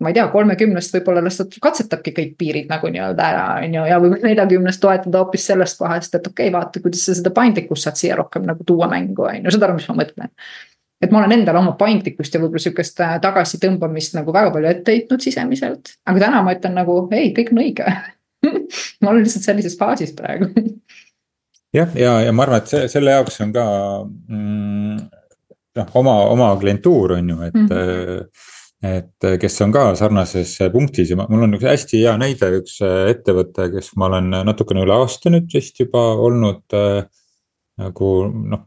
ma 0.00 0.10
ei 0.10 0.16
tea, 0.16 0.26
kolmekümnest 0.28 0.94
võib-olla 0.98 1.22
lihtsalt 1.24 1.56
katsetabki 1.62 2.12
kõik 2.16 2.34
piirid 2.40 2.68
nagu 2.68 2.88
nii-öelda 2.92 3.26
ära, 3.30 3.44
on 3.64 3.76
ju, 3.78 3.84
ja 3.88 3.98
võib-olla 4.02 4.28
neljakümnest 4.28 4.80
toetada 4.82 5.22
hoopis 5.22 5.46
sellest 5.48 5.80
vahest, 5.80 6.14
et 6.18 6.26
okei 6.28 6.50
okay,, 6.50 6.54
vaata, 6.54 6.82
kuidas 6.84 7.04
sa 7.08 7.16
seda 7.16 7.32
paindlikkust 7.36 7.86
saad 7.86 8.00
siia 8.00 8.16
rohkem 8.18 8.44
nagu 8.48 8.64
tuua 8.68 8.90
mängu, 8.92 9.24
on 9.24 9.46
ju, 9.46 9.54
saad 9.54 9.64
aru, 9.64 9.78
mis 9.78 9.86
ma 9.88 9.96
mõtlen. 10.02 10.32
et 11.00 11.12
ma 11.12 11.22
olen 11.22 11.32
endale 11.38 11.62
oma 11.62 11.72
paindlikkust 11.80 12.36
ja 12.36 12.40
võib-olla 12.42 12.64
sihukest 12.66 13.00
äh, 13.04 13.16
tagasitõmbamist 13.24 14.16
nagu 14.18 14.34
väga 14.36 14.52
palju 14.52 14.70
ette 14.70 14.92
heitnud 14.92 15.24
sisemiselt, 15.24 15.94
aga 16.04 16.24
täna 16.26 16.42
ma 16.44 16.54
ütlen 16.56 16.76
nagu 16.76 16.98
ei, 17.16 17.32
kõik 17.36 17.52
on 17.54 17.62
õige 17.64 17.86
ma 19.00 19.12
olen 19.12 19.24
lihtsalt 19.24 19.48
sellises 19.48 19.78
faasis 19.80 20.12
praegu 20.16 20.50
jah, 21.72 21.88
ja, 21.96 22.18
ja 22.26 22.36
ma 22.36 22.44
arvan, 22.44 22.60
et 22.60 22.72
see, 22.72 22.84
selle 22.92 23.16
jaoks 23.16 23.40
on 23.44 23.56
ka 23.56 23.64
mm, 24.04 25.00
noh, 25.80 25.96
oma, 26.02 26.18
oma 26.36 26.52
klientuur 26.60 27.16
on 27.16 27.32
ju, 27.32 27.40
et 27.48 27.56
mm. 27.56 27.72
-hmm 27.72 28.52
et 28.86 29.26
äh, 29.26 29.36
kes 29.40 29.60
on 29.64 29.72
ka 29.74 29.84
sarnases 29.98 30.56
äh, 30.62 30.70
punktis 30.72 31.10
ja 31.12 31.18
mul 31.18 31.44
on 31.46 31.56
üks 31.56 31.66
hästi 31.66 32.02
hea 32.04 32.14
näide, 32.20 32.50
üks 32.60 32.78
äh, 32.84 33.10
ettevõte, 33.12 33.68
kes 33.72 33.92
ma 34.00 34.10
olen 34.10 34.32
natukene 34.48 34.84
üle 34.84 34.96
aasta 34.96 35.32
nüüd 35.32 35.48
vist 35.54 35.80
juba 35.82 36.08
olnud 36.26 36.76
äh,. 36.76 37.06
nagu 37.76 38.06
noh, 38.32 38.62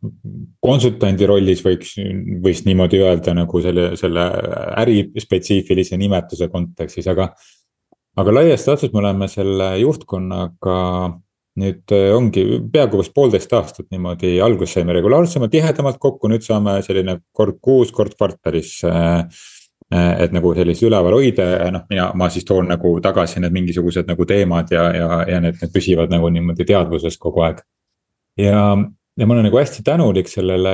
konsultandi 0.62 1.26
rollis 1.26 1.64
võiks, 1.66 1.96
võiks 2.46 2.60
niimoodi 2.68 3.00
öelda 3.02 3.34
nagu 3.34 3.62
selle, 3.64 3.96
selle 3.98 4.26
ärispetsiifilise 4.84 5.98
nimetuse 5.98 6.46
kontekstis, 6.54 7.08
aga. 7.10 7.32
aga 8.22 8.36
laias 8.36 8.68
laastus 8.68 8.94
me 8.94 9.02
oleme 9.02 9.26
selle 9.32 9.72
juhtkonnaga 9.82 10.78
nüüd 11.60 11.96
ongi 12.14 12.44
peaaegu 12.72 13.02
vist 13.02 13.16
poolteist 13.18 13.54
aastat 13.58 13.90
niimoodi, 13.90 14.36
alguses 14.46 14.78
saime 14.78 14.94
regulaarsemalt, 14.94 15.52
tihedamalt 15.58 15.98
kokku, 15.98 16.30
nüüd 16.30 16.46
saame 16.46 16.78
selline 16.86 17.18
kord 17.34 17.58
kuus, 17.66 17.90
kord 17.92 18.14
kvartalis 18.14 18.78
Äh, 18.86 19.26
et 19.90 20.34
nagu 20.36 20.52
sellist 20.54 20.84
üleval 20.86 21.16
hoida 21.18 21.46
ja 21.50 21.72
noh, 21.74 21.84
mina, 21.90 22.12
ma 22.18 22.28
siis 22.30 22.46
toon 22.46 22.68
nagu 22.70 22.92
tagasi 23.02 23.42
need 23.42 23.56
mingisugused 23.56 24.10
nagu 24.10 24.26
teemad 24.30 24.70
ja, 24.74 24.84
ja, 24.94 25.08
ja 25.26 25.40
need, 25.42 25.58
need 25.62 25.74
püsivad 25.74 26.14
nagu 26.14 26.30
niimoodi 26.30 26.68
teadvuses 26.70 27.18
kogu 27.18 27.42
aeg. 27.48 27.64
ja, 28.38 28.62
ja 29.18 29.28
ma 29.28 29.36
olen 29.36 29.50
nagu 29.50 29.58
hästi 29.58 29.84
tänulik 29.86 30.30
sellele, 30.30 30.74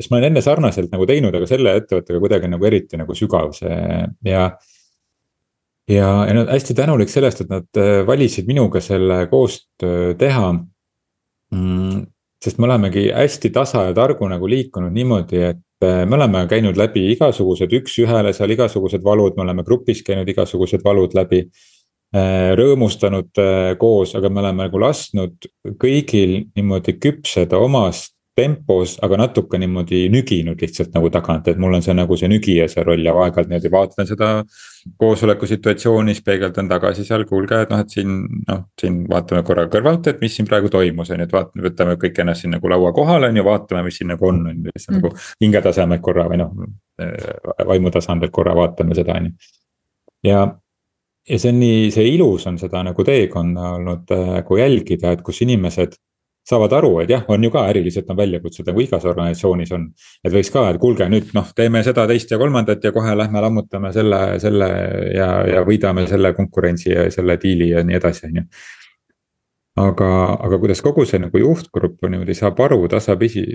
sest 0.00 0.10
ma 0.10 0.18
olen 0.18 0.32
enne 0.32 0.42
sarnaselt 0.42 0.90
nagu 0.92 1.06
teinud, 1.06 1.34
aga 1.34 1.46
selle 1.46 1.76
ettevõttega 1.78 2.22
kuidagi 2.24 2.50
nagu 2.50 2.66
eriti 2.66 2.98
nagu 2.98 3.14
sügav 3.14 3.54
see 3.54 3.78
ja. 4.26 4.48
ja, 5.86 6.08
ja 6.26 6.34
nad 6.40 6.50
hästi 6.50 6.74
tänulik 6.74 7.14
sellest, 7.14 7.44
et 7.44 7.54
nad 7.54 7.80
äh, 7.80 8.00
valisid 8.08 8.50
minuga 8.50 8.82
selle 8.82 9.28
koostöö 9.30 10.16
teha 10.18 10.50
mm, 11.54 12.02
sest 12.44 12.58
me 12.60 12.68
olemegi 12.68 13.08
hästi 13.08 13.50
tasa 13.50 13.86
ja 13.88 13.94
targu 13.96 14.28
nagu 14.28 14.48
liikunud 14.48 14.92
niimoodi, 14.92 15.40
et 15.50 15.62
Äh, 15.84 16.06
me 16.06 16.16
oleme 16.16 16.44
käinud 16.48 16.78
läbi 16.78 17.02
igasugused 17.12 17.72
üks-ühele 17.74 18.32
seal 18.36 18.52
igasugused 18.54 19.02
valud, 19.04 19.34
me 19.36 19.44
oleme 19.44 19.64
grupis 19.66 20.02
käinud 20.06 20.28
igasugused 20.30 20.84
valud 20.84 21.16
läbi. 21.16 21.44
Äh, 22.14 22.52
rõõmustanud 22.58 23.42
äh, 23.42 23.72
koos, 23.80 24.14
aga 24.14 24.30
me 24.30 24.42
oleme 24.44 24.68
nagu 24.68 24.80
lasknud 24.80 25.48
kõigil 25.82 26.36
niimoodi 26.54 26.94
küpseda 27.02 27.58
omast 27.58 28.14
tempos, 28.34 28.96
aga 29.06 29.18
natuke 29.18 29.58
niimoodi 29.62 30.08
nüginud 30.10 30.60
lihtsalt 30.62 30.94
nagu 30.96 31.10
tagant, 31.14 31.46
et 31.48 31.58
mul 31.60 31.76
on 31.76 31.82
see 31.84 31.94
nagu 31.94 32.16
see 32.18 32.30
nügija 32.30 32.66
see 32.70 32.82
roll 32.86 33.04
ja 33.06 33.14
aeg-ajalt 33.14 33.50
niimoodi 33.50 33.70
vaatan 33.70 34.08
seda. 34.10 34.30
koosoleku 35.00 35.46
situatsioonis 35.48 36.18
peegeldan 36.26 36.66
tagasi 36.68 37.06
seal, 37.08 37.22
kuulge, 37.24 37.62
et 37.64 37.70
noh, 37.72 37.80
et 37.80 37.94
siin 37.94 38.18
noh, 38.48 38.64
siin 38.80 38.98
vaatame 39.08 39.40
korra 39.46 39.64
kõrvalt, 39.72 40.10
et 40.10 40.20
mis 40.20 40.34
siin 40.36 40.48
praegu 40.48 40.68
toimus, 40.68 41.12
on 41.14 41.22
ju, 41.22 41.28
et 41.28 41.32
vaatame, 41.32 41.64
võtame 41.68 41.94
kõik 42.02 42.18
ennast 42.20 42.44
siin 42.44 42.52
nagu 42.52 42.68
laua 42.68 42.90
kohale 42.92 43.30
on 43.32 43.38
ju, 43.40 43.46
vaatame, 43.46 43.84
mis 43.86 44.00
siin 44.00 44.10
nagu 44.12 44.28
on, 44.28 44.42
on 44.50 44.58
ju, 44.66 44.74
siis 44.74 44.90
mm. 44.90 44.98
nagu 44.98 45.14
hingetasemelt 45.40 46.04
korra 46.04 46.26
või 46.28 46.42
noh. 46.42 46.52
vaimutasandil 47.70 48.34
korra 48.34 48.52
vaatame 48.58 48.98
seda, 48.98 49.16
on 49.22 49.30
ju. 49.30 49.54
ja 50.28 50.44
ja 51.24 51.38
see 51.40 51.54
on 51.54 51.62
nii, 51.62 51.90
see 51.94 52.10
ilus 52.12 52.44
on 52.50 52.58
seda 52.60 52.82
nagu 52.84 53.04
teekonna 53.06 53.76
olnud 53.78 54.10
nagu 54.10 54.58
jälgida, 54.60 55.14
et 55.14 55.22
kus 55.24 55.40
inimesed 55.46 55.96
saavad 56.48 56.72
aru, 56.76 56.90
et 57.02 57.10
jah, 57.12 57.24
on 57.32 57.44
ju 57.44 57.50
ka 57.52 57.64
äriliselt 57.70 58.10
on 58.12 58.18
väljakutsed 58.18 58.68
nagu 58.68 58.82
igas 58.84 59.04
organisatsioonis 59.08 59.72
on. 59.76 59.86
et 60.24 60.32
võiks 60.32 60.52
ka, 60.52 60.66
et 60.70 60.78
kuulge 60.80 61.08
nüüd 61.08 61.32
noh, 61.36 61.50
teeme 61.56 61.82
seda, 61.86 62.06
teist 62.10 62.30
ja 62.30 62.38
kolmandat 62.40 62.84
ja 62.84 62.92
kohe 62.92 63.14
lähme 63.16 63.40
lammutame 63.40 63.92
selle, 63.96 64.20
selle 64.42 64.70
ja, 65.16 65.28
ja 65.48 65.64
võidame 65.64 66.06
selle 66.10 66.34
konkurentsi 66.36 66.90
ja 66.92 67.06
selle 67.14 67.38
diili 67.40 67.70
ja 67.72 67.84
nii 67.84 67.96
edasi, 68.00 68.28
on 68.28 68.42
ju. 68.42 68.48
aga, 69.84 70.10
aga 70.48 70.58
kuidas 70.60 70.84
kogu 70.84 71.06
see 71.08 71.22
nagu 71.22 71.40
juhtgrupp 71.40 72.04
niimoodi 72.04 72.36
saab 72.36 72.60
aru 72.66 72.82
tasapisi, 72.92 73.46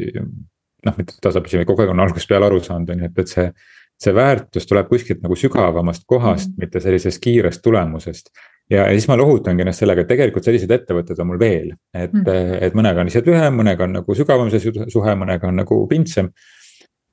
noh, 0.86 0.98
mitte 0.98 1.20
tasapisi, 1.22 1.62
vaid 1.62 1.70
kogu 1.70 1.86
aeg 1.86 1.94
on 1.94 2.06
algusest 2.08 2.32
peale 2.32 2.50
aru 2.50 2.64
saanud, 2.66 2.90
on 2.90 3.06
ju, 3.06 3.12
et, 3.12 3.22
et 3.22 3.36
see 3.38 3.52
see 4.00 4.16
väärtus 4.16 4.68
tuleb 4.68 4.88
kuskilt 4.90 5.24
nagu 5.24 5.36
sügavamast 5.36 6.06
kohast 6.08 6.48
mm, 6.48 6.54
-hmm. 6.54 6.66
mitte 6.66 6.80
sellisest 6.80 7.22
kiirest 7.22 7.62
tulemusest. 7.64 8.30
ja, 8.70 8.86
ja 8.86 8.92
siis 8.92 9.08
ma 9.08 9.18
lohutangi 9.18 9.62
ennast 9.62 9.80
sellega, 9.80 10.02
et 10.02 10.08
tegelikult 10.08 10.46
selliseid 10.46 10.72
ettevõtteid 10.72 11.20
on 11.20 11.28
mul 11.28 11.40
veel, 11.40 11.74
et 11.94 12.14
mm, 12.14 12.24
-hmm. 12.24 12.58
et 12.62 12.74
mõnega 12.74 13.02
on 13.02 13.10
lihtsalt 13.10 13.28
lühem, 13.28 13.60
mõnega 13.60 13.84
on 13.84 13.98
nagu 14.00 14.16
sügavam 14.16 14.52
see 14.52 14.72
suhe, 14.88 15.16
mõnega 15.16 15.48
on 15.48 15.56
nagu 15.64 15.88
pindsem. 15.88 16.32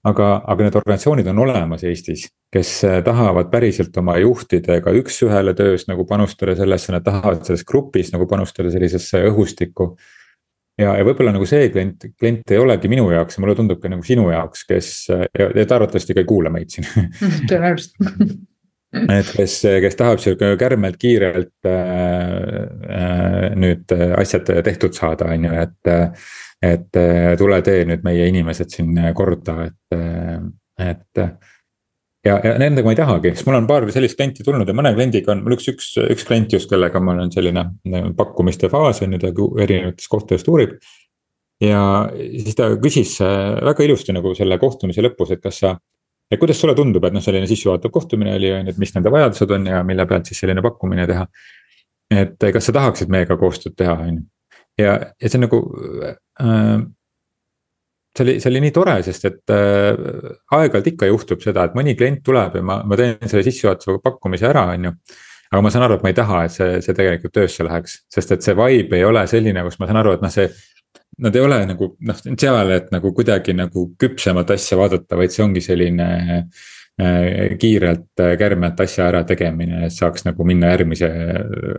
aga, 0.07 0.27
aga 0.47 0.63
need 0.63 0.77
organisatsioonid 0.79 1.27
on 1.27 1.39
olemas 1.39 1.83
Eestis, 1.85 2.29
kes 2.53 2.83
tahavad 3.05 3.49
päriselt 3.51 3.97
oma 3.97 4.15
juhtidega 4.19 4.93
üks-ühele 5.01 5.55
töös 5.55 5.89
nagu 5.89 6.05
panustada 6.07 6.55
sellesse, 6.55 6.93
nad 6.93 7.03
tahavad 7.03 7.43
selles 7.45 7.65
grupis 7.65 8.13
nagu 8.13 8.27
panustada 8.27 8.71
sellisesse 8.71 9.25
õhustikku 9.33 9.97
ja, 10.81 10.97
ja 10.99 11.07
võib-olla 11.07 11.35
nagu 11.35 11.47
see 11.49 11.71
klient, 11.73 12.09
klient 12.19 12.53
ei 12.53 12.61
olegi 12.61 12.91
minu 12.93 13.09
jaoks 13.13 13.39
ja 13.39 13.45
mulle 13.45 13.57
tundub 13.59 13.81
ka 13.83 13.91
nagu 13.93 14.05
sinu 14.07 14.29
jaoks, 14.33 14.67
kes 14.69 14.91
ja, 15.13 15.49
ja 15.49 15.65
ta 15.65 15.79
arvatavasti 15.79 16.17
ka 16.17 16.23
ei 16.25 16.29
kuula 16.29 16.53
meid 16.53 16.73
siin 16.73 16.89
tõenäoliselt 17.51 17.97
et 19.19 19.33
kes, 19.37 19.59
kes 19.85 19.99
tahab 19.99 20.23
sihuke 20.23 20.53
kärmelt 20.61 20.99
kiirelt 21.01 21.69
äh, 21.69 21.75
äh, 23.01 23.51
nüüd 23.59 23.93
asjad 24.17 24.53
tehtud 24.67 24.97
saada, 24.97 25.33
on 25.35 25.51
ju, 25.51 25.57
et. 25.67 25.97
et 26.65 26.97
tule 27.39 27.59
tee 27.63 27.83
nüüd 27.87 28.01
meie 28.03 28.25
inimesed 28.31 28.73
siin 28.73 28.97
korda, 29.15 29.67
et, 29.69 29.99
et 30.81 31.21
ja, 32.27 32.37
ja 32.45 32.55
nendega 32.61 32.87
ma 32.87 32.95
ei 32.95 32.99
tahagi, 32.99 33.33
sest 33.35 33.47
mul 33.49 33.59
on 33.61 33.67
paar 33.69 33.87
sellist 33.95 34.19
klienti 34.19 34.45
tulnud 34.47 34.69
ja 34.69 34.75
mõne 34.77 34.93
kliendiga 34.97 35.33
on 35.35 35.43
mul 35.45 35.57
üks, 35.57 35.69
üks, 35.73 35.89
üks 36.03 36.27
klient 36.29 36.55
just, 36.57 36.69
kellega 36.71 37.01
mul 37.03 37.23
on 37.23 37.33
selline 37.35 37.67
pakkumiste 38.19 38.71
faas 38.73 39.03
on 39.05 39.17
ju, 39.17 39.23
ta 39.23 39.33
erinevates 39.65 40.09
kohtades 40.13 40.47
uurib. 40.51 40.77
ja 41.63 41.81
siis 42.13 42.57
ta 42.59 42.71
küsis 42.83 43.17
äh, 43.25 43.57
väga 43.65 43.85
ilusti 43.87 44.13
nagu 44.17 44.35
selle 44.37 44.59
kohtumise 44.61 45.05
lõpus, 45.05 45.33
et 45.33 45.43
kas 45.43 45.61
sa. 45.63 45.77
et 46.31 46.41
kuidas 46.41 46.61
sulle 46.61 46.75
tundub, 46.75 47.05
et 47.05 47.15
noh, 47.15 47.23
selline 47.23 47.47
sissejuhatav 47.47 47.93
kohtumine 47.95 48.35
oli 48.35 48.53
on 48.53 48.67
ju, 48.67 48.75
et 48.75 48.83
mis 48.83 48.95
nende 48.95 49.13
vajadused 49.15 49.51
on 49.57 49.67
ja 49.71 49.83
mille 49.87 50.07
pealt 50.07 50.27
siis 50.27 50.43
selline 50.43 50.65
pakkumine 50.65 51.07
teha. 51.07 51.27
et 52.11 52.51
kas 52.53 52.71
sa 52.71 52.77
tahaksid 52.77 53.13
meiega 53.13 53.39
koostööd 53.41 53.77
teha, 53.79 53.99
on 54.09 54.21
ju. 54.21 54.27
ja, 54.85 54.99
ja 55.23 55.31
see 55.31 55.41
on 55.41 55.47
nagu 55.49 55.63
äh, 56.11 56.83
see 58.17 58.25
oli, 58.25 58.35
see 58.41 58.51
oli 58.51 58.63
nii 58.65 58.75
tore, 58.75 58.97
sest 59.07 59.27
et 59.29 59.55
äh, 59.55 59.89
aeg-ajalt 60.57 60.93
ikka 60.93 61.09
juhtub 61.11 61.43
seda, 61.45 61.67
et 61.67 61.77
mõni 61.79 61.97
klient 61.99 62.23
tuleb 62.27 62.59
ja 62.59 62.65
ma, 62.65 62.79
ma 62.89 62.99
teen 62.99 63.19
selle 63.25 63.45
sissejuhatava 63.47 64.01
pakkumise 64.05 64.49
ära, 64.51 64.67
on 64.75 64.89
ju. 64.89 64.95
aga 65.51 65.63
ma 65.63 65.73
saan 65.73 65.87
aru, 65.87 65.99
et 65.99 66.07
ma 66.07 66.13
ei 66.13 66.17
taha, 66.17 66.45
et 66.47 66.55
see, 66.55 66.79
see 66.85 66.97
tegelikult 66.97 67.35
töösse 67.37 67.67
läheks, 67.67 68.01
sest 68.13 68.33
et 68.35 68.47
see 68.47 68.57
vibe 68.59 68.99
ei 68.99 69.05
ole 69.07 69.27
selline, 69.31 69.63
kus 69.67 69.79
ma 69.83 69.91
saan 69.91 70.01
aru, 70.03 70.17
et 70.17 70.25
noh, 70.25 70.33
see. 70.33 70.49
Nad 71.23 71.33
ei 71.33 71.41
ole 71.41 71.63
nagu 71.65 71.87
noh, 72.05 72.17
seal, 72.27 72.71
et 72.75 72.91
nagu 72.93 73.09
kuidagi 73.17 73.55
nagu 73.57 73.87
küpsemat 74.01 74.51
asja 74.53 74.77
vaadata, 74.77 75.17
vaid 75.17 75.33
see 75.33 75.45
ongi 75.47 75.63
selline 75.65 76.09
äh, 76.37 77.55
kiirelt 77.61 78.21
äh, 78.21 78.35
kärmelt 78.37 78.83
asja 78.85 79.07
ära 79.09 79.23
tegemine, 79.29 79.87
et 79.87 79.95
saaks 79.97 80.27
nagu 80.27 80.45
minna 80.49 80.75
järgmise 80.75 81.09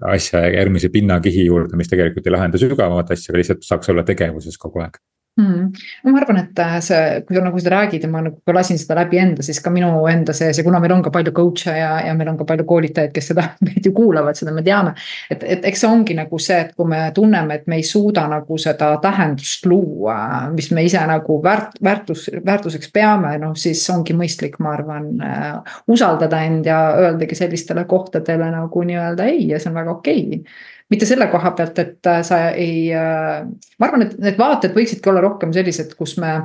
asja, 0.09 0.41
järgmise 0.55 0.89
pinnakihi 0.93 1.45
juurde, 1.51 1.77
mis 1.77 1.91
tegelikult 1.91 2.25
ei 2.25 2.33
lahenda 2.33 2.61
sügavamat 2.61 3.13
asja, 3.13 3.29
aga 3.33 3.43
lihtsalt 3.43 3.69
saaks 3.69 3.93
olla 3.93 4.05
tegevuses 4.07 4.57
kogu 4.61 4.81
aeg 4.85 4.97
mm.. 5.37 5.71
ma 6.03 6.19
arvan, 6.21 6.39
et 6.41 6.59
äh, 6.59 6.77
see, 6.83 7.21
kui 7.27 7.39
nagu 7.41 7.59
sa 7.61 7.71
räägid 7.73 8.05
ja 8.05 8.09
ma 8.11 8.21
nagu 8.25 8.39
ka 8.45 8.55
lasin 8.55 8.79
seda 8.81 8.97
läbi 9.01 9.19
enda, 9.21 9.45
siis 9.45 9.59
ka 9.63 9.71
minu 9.73 9.91
enda 10.11 10.35
sees 10.37 10.57
ja 10.57 10.65
kuna 10.65 10.81
meil 10.83 10.95
on 10.95 11.03
ka 11.05 11.13
palju 11.13 11.33
coach'e 11.37 11.75
ja, 11.77 11.91
ja 12.07 12.13
meil 12.17 12.31
on 12.31 12.39
ka 12.39 12.47
palju 12.49 12.65
koolitajaid, 12.69 13.13
kes 13.15 13.31
seda 13.31 13.47
meid 13.65 13.85
ju 13.85 13.93
kuulavad, 13.97 14.37
seda 14.39 14.53
me 14.55 14.63
teame. 14.65 14.93
et, 15.31 15.43
et 15.43 15.67
eks 15.71 15.83
see 15.83 15.91
ongi 15.91 16.17
nagu 16.17 16.39
see, 16.41 16.59
et 16.65 16.73
kui 16.77 16.89
me 16.89 17.01
tunneme, 17.15 17.59
et 17.59 17.67
me 17.67 17.79
ei 17.79 17.85
suuda 17.87 18.27
nagu 18.31 18.59
seda 18.61 18.93
tähendust 19.03 19.65
luua, 19.69 20.17
mis 20.53 20.71
me 20.75 20.85
ise 20.87 21.03
nagu 21.09 21.39
väärt, 21.43 21.77
väärtus, 21.83 22.27
väärtuseks 22.45 22.91
peame, 22.93 23.35
noh 23.41 23.55
siis 23.57 23.83
ongi 23.93 24.15
mõistlik, 24.17 24.57
ma 24.63 24.73
arvan 24.77 25.11
äh,. 25.23 25.45
usaldada 25.87 26.41
end 26.45 26.65
ja 26.67 26.79
öeldagi 26.97 27.35
sellistele 27.35 27.85
kohtadele 27.89 28.49
nagu 28.51 28.83
nii-öelda 28.83 29.29
ei 29.29 29.47
ja 29.51 29.59
see 29.59 29.71
on 29.71 29.79
väga 29.81 29.95
okei 29.99 30.25
okay 30.27 30.75
mitte 30.89 31.05
selle 31.05 31.27
koha 31.31 31.51
pealt, 31.51 31.79
et 31.79 32.07
äh, 32.07 32.21
sa 32.23 32.43
ei, 32.49 32.87
äh, 32.95 33.41
ma 33.79 33.89
arvan, 33.89 34.07
et 34.07 34.15
need 34.23 34.37
vaated 34.39 34.75
võiksidki 34.75 35.11
olla 35.11 35.23
rohkem 35.25 35.53
sellised, 35.55 35.95
kus 35.99 36.17
me 36.21 36.37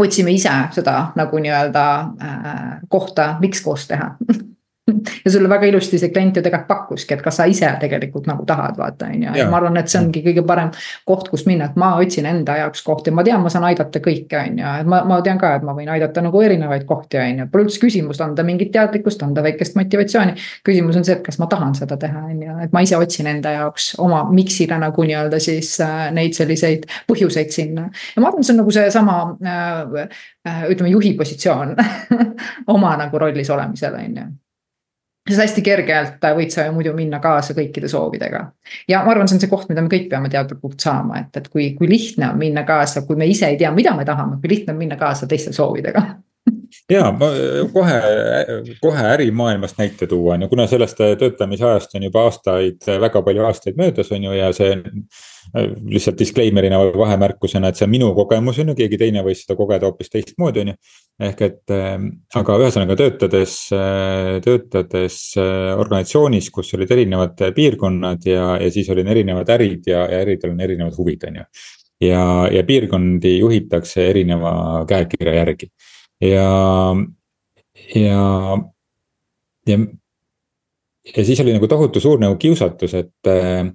otsime 0.00 0.32
ise 0.32 0.52
seda 0.72 1.10
nagu 1.18 1.42
nii-öelda 1.42 1.84
äh, 2.00 2.62
kohta, 2.88 3.34
miks 3.42 3.60
koos 3.64 3.88
teha 3.90 4.14
ja 5.24 5.32
sulle 5.32 5.48
väga 5.50 5.68
ilusti 5.70 5.98
see 6.00 6.12
klient 6.14 6.36
ju 6.36 6.42
tegelikult 6.44 6.68
pakkuski, 6.70 7.14
et 7.16 7.22
kas 7.24 7.40
sa 7.40 7.46
ise 7.50 7.68
tegelikult 7.80 8.28
nagu 8.30 8.44
tahad, 8.46 8.76
vaata 8.78 9.08
on 9.10 9.24
ju, 9.24 9.34
ja 9.36 9.46
ma 9.50 9.58
arvan, 9.60 9.78
et 9.80 9.90
see 9.90 10.00
ongi 10.00 10.22
kõige 10.24 10.44
parem 10.46 10.70
koht, 11.08 11.28
kus 11.32 11.46
minna, 11.48 11.70
et 11.70 11.78
ma 11.80 11.92
otsin 12.00 12.28
enda 12.30 12.56
jaoks 12.60 12.82
kohti, 12.86 13.12
ma 13.14 13.24
tean, 13.26 13.42
ma 13.44 13.52
saan 13.52 13.66
aidata 13.68 14.02
kõike, 14.04 14.38
on 14.38 14.60
ju, 14.60 14.74
et 14.82 14.90
ma, 14.90 15.02
ma 15.08 15.20
tean 15.26 15.40
ka, 15.40 15.52
et 15.58 15.66
ma 15.66 15.74
võin 15.76 15.90
aidata 15.92 16.24
nagu 16.24 16.42
erinevaid 16.44 16.86
kohti, 16.88 17.20
on 17.20 17.42
ju, 17.44 17.48
pole 17.52 17.66
üldse 17.66 17.80
küsimust, 17.82 18.22
anda 18.24 18.44
mingit 18.46 18.72
teadlikkust, 18.74 19.22
anda 19.26 19.44
väikest 19.46 19.78
motivatsiooni. 19.78 20.36
küsimus 20.66 21.00
on 21.00 21.06
see, 21.06 21.16
et 21.18 21.24
kas 21.26 21.40
ma 21.42 21.48
tahan 21.50 21.74
seda 21.78 21.98
teha, 22.00 22.24
on 22.32 22.44
ju, 22.46 22.58
et 22.66 22.76
ma 22.76 22.84
ise 22.86 22.98
otsin 23.00 23.30
enda 23.30 23.54
jaoks 23.56 23.92
oma 24.02 24.24
miks'ile 24.30 24.78
nagu 24.80 25.06
nii-öelda 25.06 25.40
siis 25.42 25.72
äh, 25.84 26.10
neid 26.16 26.36
selliseid 26.38 26.86
põhjuseid 27.10 27.54
sinna. 27.54 27.88
ja 28.14 28.22
ma 28.22 28.30
arvan, 28.30 28.44
see 28.46 28.54
on 28.54 28.62
nagu 28.62 28.74
seesama 28.74 29.16
äh, 29.40 30.06
äh, 30.48 30.62
ütleme 30.72 30.92
juhi 30.94 31.14
positsioon 31.18 31.74
oma 32.74 32.94
nagu 33.00 33.18
rollis 33.18 33.50
olemisel, 33.50 33.98
on 33.98 34.22
ju 34.22 34.30
sest 35.30 35.44
hästi 35.44 35.64
kergelt 35.66 36.26
võid 36.36 36.54
sa 36.54 36.66
ju 36.66 36.74
muidu 36.76 36.94
minna 36.96 37.20
kaasa 37.22 37.54
kõikide 37.56 37.90
soovidega. 37.90 38.44
ja 38.88 39.04
ma 39.04 39.14
arvan, 39.14 39.28
see 39.28 39.38
on 39.38 39.44
see 39.44 39.52
koht, 39.52 39.68
mida 39.70 39.84
me 39.84 39.92
kõik 39.92 40.08
peame 40.10 40.32
teadlikult 40.32 40.80
saama, 40.80 41.22
et, 41.24 41.36
et 41.36 41.48
kui, 41.48 41.70
kui 41.78 41.88
lihtne 41.90 42.32
on 42.32 42.40
minna 42.40 42.64
kaasa, 42.68 43.06
kui 43.06 43.16
me 43.16 43.28
ise 43.30 43.48
ei 43.48 43.60
tea, 43.60 43.70
mida 43.74 43.94
me 43.96 44.04
tahame, 44.08 44.40
kui 44.40 44.56
lihtne 44.56 44.74
on 44.74 44.82
minna 44.82 44.98
kaasa 45.00 45.28
teiste 45.30 45.52
soovidega 45.56 46.04
ja 46.90 47.10
ma 47.12 47.30
kohe, 47.72 47.98
kohe 48.80 49.06
ärimaailmast 49.14 49.78
näite 49.78 50.06
tuua 50.10 50.34
on 50.34 50.44
ju, 50.46 50.48
kuna 50.52 50.66
sellest 50.70 51.00
töötamise 51.18 51.66
ajast 51.66 51.94
on 51.94 52.06
juba 52.08 52.26
aastaid, 52.28 52.86
väga 53.00 53.22
palju 53.26 53.44
aastaid 53.46 53.78
möödas, 53.80 54.12
on 54.12 54.24
ju, 54.24 54.36
ja 54.36 54.52
see 54.56 54.74
lihtsalt 55.50 56.18
disclaimer'ina 56.20 56.78
või 56.78 56.98
vahemärkusena, 57.00 57.70
et 57.70 57.78
see 57.78 57.86
on 57.86 57.92
minu 57.94 58.10
kogemus, 58.14 58.60
on 58.62 58.70
ju, 58.72 58.76
keegi 58.78 58.98
teine 59.00 59.24
võis 59.26 59.42
seda 59.44 59.56
kogeda 59.58 59.88
hoopis 59.88 60.12
teistmoodi, 60.12 60.64
on 60.64 60.72
ju. 60.72 60.76
ehk 61.26 61.42
et, 61.44 61.62
ähm, 61.74 62.06
aga 62.38 62.56
ühesõnaga 62.62 62.96
töötades, 62.96 63.56
töötades 64.44 65.18
äh, 65.40 65.72
organisatsioonis, 65.76 66.50
kus 66.54 66.72
olid 66.78 66.94
erinevad 66.94 67.42
piirkonnad 67.56 68.24
ja, 68.28 68.54
ja 68.62 68.70
siis 68.72 68.88
olid 68.94 69.10
erinevad 69.10 69.50
ärid 69.56 69.90
ja, 69.90 70.06
ja 70.08 70.22
äridel 70.24 70.54
on 70.54 70.64
erinevad 70.64 70.96
huvid, 70.96 71.26
on 71.28 71.42
ju. 71.42 71.46
ja, 72.08 72.24
ja 72.52 72.64
piirkondi 72.64 73.38
juhitakse 73.38 74.06
erineva 74.10 74.84
käekirja 74.88 75.34
järgi 75.42 75.70
ja, 76.20 76.50
ja, 77.94 78.24
ja 79.66 79.78
ja 81.16 81.24
siis 81.24 81.40
oli 81.40 81.54
nagu 81.56 81.68
tohutu 81.68 82.00
suur 82.00 82.20
nagu 82.20 82.36
kiusatus, 82.36 82.94
et 82.94 83.30
äh, 83.30 83.72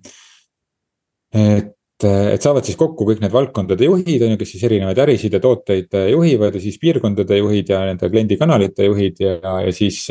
et, 1.36 1.74
et 2.06 2.44
saavad 2.44 2.66
siis 2.68 2.78
kokku 2.80 3.06
kõik 3.08 3.22
need 3.24 3.34
valdkondade 3.34 3.88
juhid, 3.88 4.24
on 4.24 4.34
ju, 4.34 4.40
kes 4.40 4.54
siis 4.56 4.64
erinevaid 4.68 5.00
ärisid 5.04 5.36
ja 5.36 5.40
tooteid 5.44 5.96
juhivad 6.12 6.56
ja 6.56 6.62
siis 6.64 6.78
piirkondade 6.80 7.40
juhid 7.40 7.72
ja 7.72 7.82
nende 7.88 8.10
kliendikanalite 8.12 8.88
juhid 8.88 9.22
ja, 9.24 9.38
ja 9.66 9.74
siis. 9.76 10.06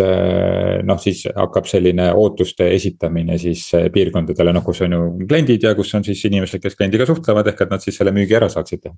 Noh, 0.85 0.99
siis 1.01 1.23
hakkab 1.37 1.69
selline 1.69 2.11
ootuste 2.19 2.67
esitamine 2.75 3.39
siis 3.41 3.67
piirkondadele, 3.93 4.53
noh, 4.57 4.65
kus 4.65 4.83
on 4.85 4.97
ju 4.97 5.03
kliendid 5.29 5.65
ja 5.65 5.75
kus 5.77 5.93
on 5.97 6.05
siis 6.05 6.25
inimesed, 6.29 6.61
kes 6.61 6.77
kliendiga 6.77 7.07
suhtlevad, 7.09 7.53
ehk 7.53 7.65
et 7.65 7.73
nad 7.77 7.85
siis 7.85 7.97
selle 8.01 8.13
müügi 8.17 8.37
ära 8.37 8.51
saaksid 8.53 8.85
teha. 8.85 8.97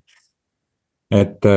et 1.21 1.47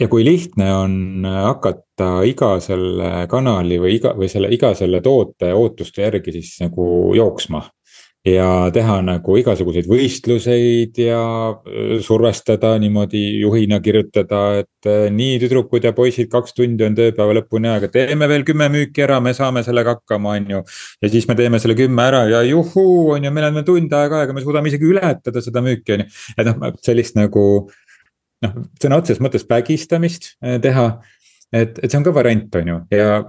ja 0.00 0.08
kui 0.08 0.24
lihtne 0.24 0.68
on 0.74 1.24
hakata 1.24 2.10
iga 2.28 2.58
selle 2.60 3.26
kanali 3.30 3.78
või 3.80 3.96
iga 3.96 4.12
või 4.18 4.28
selle 4.28 4.50
iga 4.54 4.74
selle 4.78 5.00
toote 5.00 5.52
ootuste 5.54 6.04
järgi 6.04 6.34
siis 6.38 6.58
nagu 6.60 7.14
jooksma 7.16 7.64
ja 8.26 8.46
teha 8.74 8.98
nagu 9.04 9.36
igasuguseid 9.40 9.86
võistluseid 9.88 10.98
ja 11.00 11.20
äh, 11.54 11.92
survestada 12.04 12.74
niimoodi 12.80 13.22
juhina 13.42 13.78
kirjutada, 13.84 14.42
et 14.62 14.88
äh, 14.90 15.06
nii 15.14 15.38
tüdrukud 15.42 15.86
ja 15.86 15.94
poisid, 15.96 16.30
kaks 16.32 16.56
tundi 16.56 16.86
on 16.86 16.96
tööpäeva 16.98 17.38
lõpuni 17.38 17.70
aega, 17.70 17.90
teeme 17.94 18.28
veel 18.30 18.44
kümme 18.48 18.68
müüki 18.74 19.04
ära, 19.06 19.20
me 19.24 19.34
saame 19.36 19.62
sellega 19.66 19.96
hakkama, 19.96 20.36
on 20.38 20.54
ju. 20.56 20.62
ja 21.02 21.12
siis 21.12 21.28
me 21.30 21.38
teeme 21.38 21.62
selle 21.62 21.78
kümme 21.78 22.08
ära 22.10 22.24
ja 22.30 22.42
juhuu, 22.48 23.14
on 23.16 23.28
ju, 23.28 23.34
meil 23.34 23.50
on 23.50 23.60
veel 23.60 23.68
tund 23.68 23.98
aega 24.00 24.22
aega, 24.22 24.36
me 24.36 24.44
suudame 24.44 24.72
isegi 24.72 24.90
ületada 24.90 25.44
seda 25.44 25.62
müüki, 25.64 25.94
on 25.96 26.04
ju. 26.04 26.16
et 26.36 26.50
noh, 26.50 26.72
sellist 26.84 27.18
nagu 27.18 27.44
noh, 28.44 28.58
sõna 28.82 29.00
otseses 29.00 29.22
mõttes 29.24 29.46
vägistamist 29.48 30.34
äh, 30.44 30.58
teha 30.62 30.90
et, 31.52 31.78
et 31.80 31.88
see 31.88 31.98
on 31.98 32.06
ka 32.06 32.14
variant, 32.16 32.58
on 32.60 32.72
ju, 32.72 32.78
ja, 32.92 33.20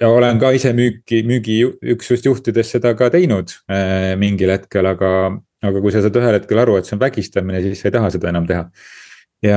ja 0.00 0.10
olen 0.10 0.40
ka 0.42 0.52
ise 0.56 0.72
müüki, 0.76 1.22
müügiüksust 1.28 2.26
juhtides 2.26 2.72
seda 2.74 2.94
ka 2.98 3.10
teinud 3.14 3.54
äh, 3.70 4.14
mingil 4.20 4.54
hetkel, 4.54 4.88
aga. 4.94 5.12
aga 5.58 5.80
kui 5.82 5.90
sa 5.90 5.98
saad 6.04 6.14
ühel 6.14 6.36
hetkel 6.36 6.60
aru, 6.62 6.76
et 6.78 6.86
see 6.86 6.94
on 6.94 7.00
vägistamine, 7.02 7.58
siis 7.64 7.80
sa 7.82 7.88
ei 7.88 7.94
taha 7.96 8.12
seda 8.14 8.28
enam 8.30 8.44
teha. 8.46 8.68
ja, 9.42 9.56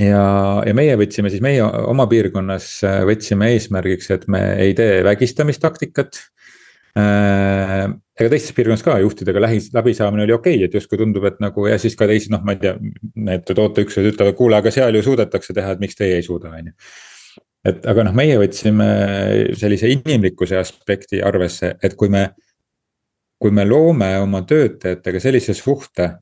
ja, 0.00 0.22
ja 0.64 0.72
meie 0.76 0.94
võtsime 0.96 1.28
siis 1.32 1.44
meie 1.44 1.64
oma 1.64 2.06
piirkonnas 2.08 2.70
äh, 2.88 3.02
võtsime 3.08 3.50
eesmärgiks, 3.52 4.08
et 4.16 4.24
me 4.32 4.40
ei 4.62 4.72
tee 4.78 5.02
vägistamistaktikat 5.04 6.22
äh, 6.96 7.92
ega 8.16 8.32
teistes 8.32 8.54
piirkondades 8.56 8.84
ka 8.84 8.96
juhtidega 9.02 9.42
lähi, 9.44 9.60
läbisaamine 9.76 10.24
oli 10.24 10.34
okei 10.36 10.54
okay,, 10.56 10.68
et 10.68 10.74
justkui 10.78 10.98
tundub, 11.00 11.26
et 11.28 11.36
nagu 11.42 11.66
ja 11.68 11.76
siis 11.80 11.96
ka 11.98 12.08
teised, 12.08 12.32
noh, 12.32 12.42
ma 12.46 12.54
ei 12.56 12.62
tea, 12.62 12.74
need 13.28 13.44
tooteüksused 13.50 14.12
ütlevad, 14.12 14.36
kuule, 14.38 14.56
aga 14.60 14.72
seal 14.72 14.96
ju 14.96 15.04
suudetakse 15.04 15.56
teha, 15.56 15.74
et 15.76 15.82
miks 15.84 15.98
teie 15.98 16.16
ei 16.16 16.24
suuda, 16.24 16.54
on 16.56 16.70
ju. 16.70 16.76
Et 17.66 17.88
aga 17.90 18.04
noh, 18.06 18.14
meie 18.16 18.36
võtsime 18.40 18.86
sellise 19.58 19.90
inimlikkuse 19.90 20.56
aspekti 20.60 21.20
arvesse, 21.24 21.74
et 21.82 21.96
kui 21.98 22.08
me, 22.12 22.28
kui 23.42 23.52
me 23.52 23.66
loome 23.68 24.12
oma 24.22 24.44
töötajatega 24.48 25.20
sellise 25.20 25.56
suhte, 25.58 26.12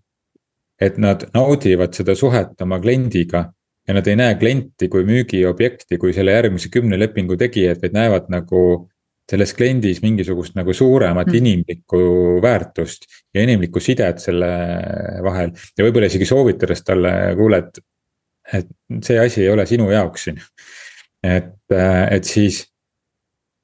et 0.81 0.97
nad 0.99 1.29
naudivad 1.35 1.95
seda 1.95 2.17
suhet 2.19 2.59
oma 2.65 2.81
kliendiga 2.83 3.45
ja 3.87 3.95
nad 3.95 4.09
ei 4.09 4.17
näe 4.19 4.35
klienti 4.41 4.89
kui 4.91 5.05
müügiobjekti, 5.07 6.01
kui 6.01 6.15
selle 6.17 6.35
järgmise 6.35 6.73
kümne 6.73 6.99
lepingu 6.99 7.37
tegijat, 7.39 7.83
vaid 7.85 7.95
näevad 7.95 8.33
nagu 8.33 8.65
selles 9.31 9.55
kliendis 9.57 10.03
mingisugust 10.03 10.57
nagu 10.59 10.75
suuremat 10.77 11.31
mm. 11.31 11.37
inimlikku 11.41 11.99
väärtust 12.45 13.09
ja 13.35 13.43
inimlikku 13.43 13.81
sidet 13.81 14.21
selle 14.21 14.51
vahel. 15.25 15.55
ja 15.79 15.87
võib-olla 15.87 16.11
isegi 16.11 16.29
soovitades 16.29 16.85
talle, 16.85 17.13
kuule, 17.39 17.63
et, 17.65 17.81
et 18.61 19.05
see 19.07 19.19
asi 19.21 19.47
ei 19.47 19.53
ole 19.53 19.67
sinu 19.67 19.89
jaoks, 19.91 20.29
ju 20.29 20.37
et, 21.25 21.55
äh, 21.73 22.13
et 22.13 22.25
siis, 22.25 22.61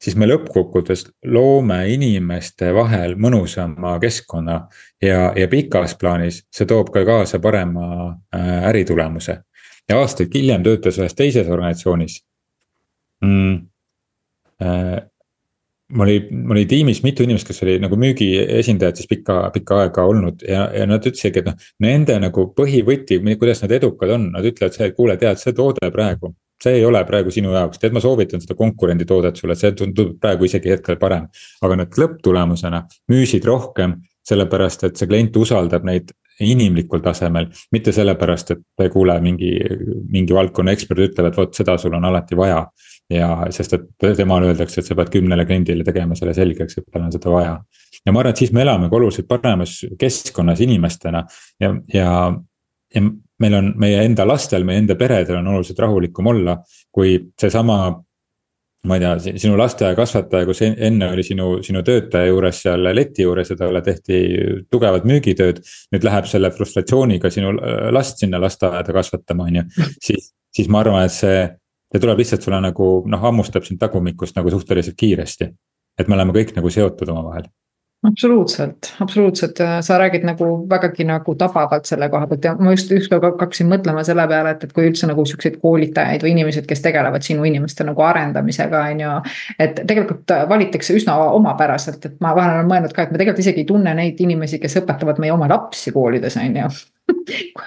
siis 0.00 0.16
me 0.16 0.28
lõppkokkuvõttes 0.28 1.04
loome 1.28 1.80
inimeste 1.92 2.72
vahel 2.74 3.16
mõnusama 3.20 3.98
keskkonna. 4.00 4.60
ja, 5.02 5.32
ja 5.36 5.48
pikas 5.48 5.96
plaanis 6.00 6.44
see 6.50 6.66
toob 6.66 6.92
ka 6.94 7.04
kaasa 7.04 7.38
parema 7.38 7.86
äh, 8.34 8.68
äritulemuse. 8.72 9.42
ja 9.88 9.98
aastaid 9.98 10.34
hiljem 10.34 10.64
töötas 10.64 10.98
ühes 10.98 11.14
teises 11.14 11.48
organisatsioonis 11.48 12.22
mm,. 13.24 13.66
Mul 15.90 16.06
oli, 16.06 16.18
mul 16.30 16.54
oli 16.54 16.66
tiimis 16.70 17.00
mitu 17.02 17.24
inimest, 17.26 17.48
kes 17.48 17.64
oli 17.64 17.78
nagu 17.82 17.96
müügiesindajad 17.98 19.00
siis 19.00 19.08
pikka, 19.10 19.40
pikka 19.54 19.80
aega 19.84 20.04
olnud 20.06 20.44
ja, 20.46 20.68
ja 20.76 20.84
nad 20.86 21.02
ütlesidki, 21.02 21.42
et 21.42 21.48
noh. 21.50 21.66
Nende 21.82 22.18
nagu 22.22 22.44
põhivõti, 22.56 23.18
kuidas 23.40 23.64
nad 23.64 23.74
edukad 23.74 24.14
on, 24.14 24.28
nad 24.36 24.46
ütlevad 24.46 24.76
see, 24.76 24.90
et 24.90 24.96
kuule, 24.98 25.18
tead, 25.18 25.40
see 25.42 25.56
toode 25.56 25.90
praegu 25.94 26.34
see 26.60 26.76
ei 26.76 26.84
ole 26.84 27.00
praegu 27.08 27.32
sinu 27.32 27.54
jaoks, 27.54 27.80
tead, 27.80 27.94
ma 27.96 28.02
soovitan 28.04 28.42
seda 28.42 28.54
konkurendi 28.58 29.06
toodet 29.08 29.38
sulle, 29.40 29.56
see 29.56 29.72
tundub 29.76 30.12
praegu 30.20 30.44
isegi 30.44 30.74
hetkel 30.74 30.98
parem. 31.00 31.28
aga 31.64 31.78
nad 31.82 32.00
lõpptulemusena 32.02 32.82
müüsid 33.12 33.46
rohkem, 33.48 33.96
sellepärast 34.28 34.84
et 34.84 35.00
see 35.00 35.08
klient 35.08 35.36
usaldab 35.40 35.86
neid 35.88 36.12
inimlikul 36.40 37.02
tasemel. 37.04 37.48
mitte 37.72 37.92
sellepärast, 37.92 38.50
et 38.50 38.92
kuule, 38.92 39.18
mingi, 39.20 39.52
mingi 40.10 40.34
valdkonna 40.34 40.72
ekspert 40.72 41.04
ütleb, 41.08 41.30
et 41.30 41.36
vot 41.36 41.54
seda 41.54 41.76
sul 41.78 41.94
on 41.98 42.04
alati 42.04 42.36
vaja. 42.36 42.66
ja 43.10 43.30
sest, 43.50 43.72
et 43.74 44.16
temale 44.16 44.52
öeldakse, 44.52 44.80
et 44.80 44.86
sa 44.86 44.94
pead 44.94 45.08
kümnele 45.10 45.44
kliendile 45.46 45.84
tegema 45.84 46.14
selle 46.14 46.34
selgeks, 46.34 46.78
et 46.78 46.84
tal 46.92 47.08
on 47.08 47.12
seda 47.12 47.30
vaja. 47.30 47.56
ja 48.06 48.12
ma 48.12 48.20
arvan, 48.20 48.30
et 48.30 48.44
siis 48.44 48.52
me 48.52 48.62
elame 48.62 48.90
ka 48.90 48.96
oluliselt 48.96 49.28
paremas 49.28 49.80
keskkonnas 49.98 50.60
inimestena 50.60 51.24
ja, 51.60 51.74
ja 51.94 52.12
ja 52.94 53.02
meil 53.40 53.54
on 53.54 53.72
meie 53.80 54.04
enda 54.04 54.26
lastel, 54.28 54.64
meie 54.66 54.82
enda 54.82 54.96
peredel 54.98 55.40
on 55.40 55.50
oluliselt 55.54 55.78
rahulikum 55.78 56.32
olla, 56.32 56.58
kui 56.92 57.18
seesama. 57.40 57.80
Ma 58.88 58.96
ei 58.96 59.02
tea, 59.02 59.34
sinu 59.42 59.58
lasteaiakasvataja, 59.60 60.46
kus 60.48 60.62
enne 60.64 61.10
oli 61.12 61.24
sinu, 61.26 61.48
sinu 61.64 61.82
töötaja 61.84 62.30
juures 62.30 62.62
seal 62.64 62.88
leti 62.96 63.26
juures 63.26 63.52
ja 63.52 63.56
talle 63.60 63.82
tehti 63.84 64.20
tugevat 64.72 65.04
müügitööd. 65.08 65.60
nüüd 65.92 66.06
läheb 66.06 66.28
selle 66.30 66.50
frustratsiooniga 66.54 67.30
sinu 67.30 67.52
last 67.92 68.22
sinna 68.22 68.40
lasteaeda 68.40 68.96
kasvatama, 68.96 69.48
on 69.50 69.60
ju, 69.60 69.64
siis, 70.00 70.32
siis 70.56 70.68
ma 70.68 70.80
arvan, 70.84 71.04
et 71.04 71.16
see. 71.16 71.48
see 71.90 72.00
tuleb 72.00 72.20
lihtsalt 72.22 72.44
sulle 72.46 72.60
nagu 72.62 72.90
noh, 73.10 73.20
hammustab 73.20 73.64
sind 73.66 73.80
tagumikust 73.82 74.36
nagu 74.38 74.50
suhteliselt 74.50 74.96
kiiresti. 74.96 75.50
et 75.98 76.08
me 76.08 76.14
oleme 76.14 76.32
kõik 76.32 76.54
nagu 76.56 76.70
seotud 76.70 77.08
omavahel 77.12 77.50
absoluutselt, 78.08 78.94
absoluutselt, 79.00 79.58
sa 79.80 79.98
räägid 79.98 80.24
nagu 80.24 80.46
vägagi 80.70 81.04
nagu 81.04 81.34
tabavalt 81.34 81.86
selle 81.86 82.08
koha 82.08 82.26
pealt. 82.26 82.44
Ja 82.44 82.54
ma 82.58 82.72
just 82.74 82.92
ükskord 82.96 83.24
hakkasin 83.26 83.68
mõtlema 83.70 84.04
selle 84.06 84.24
peale, 84.28 84.54
et, 84.56 84.64
et 84.64 84.72
kui 84.76 84.88
üldse 84.88 85.08
nagu 85.10 85.24
siukseid 85.28 85.58
koolitajaid 85.62 86.24
või 86.24 86.32
inimesed, 86.36 86.66
kes 86.68 86.84
tegelevad 86.84 87.26
sinu 87.26 87.44
inimeste 87.48 87.84
nagu 87.84 88.04
arendamisega, 88.06 88.84
on 88.94 89.04
ju. 89.04 89.16
et 89.58 89.82
tegelikult 89.86 90.32
valitakse 90.48 90.96
üsna 90.96 91.18
omapäraselt, 91.36 92.06
et 92.08 92.16
ma 92.24 92.32
vahel 92.36 92.60
olen 92.60 92.72
mõelnud 92.72 92.96
ka, 92.96 93.04
et 93.04 93.12
me 93.12 93.20
tegelikult 93.20 93.44
isegi 93.44 93.64
ei 93.64 93.68
tunne 93.68 93.94
neid 93.94 94.20
inimesi, 94.20 94.62
kes 94.62 94.80
õpetavad 94.82 95.20
meie 95.20 95.36
oma 95.36 95.50
lapsi 95.50 95.92
koolides, 95.92 96.40
on 96.40 96.56
ju 96.62 96.72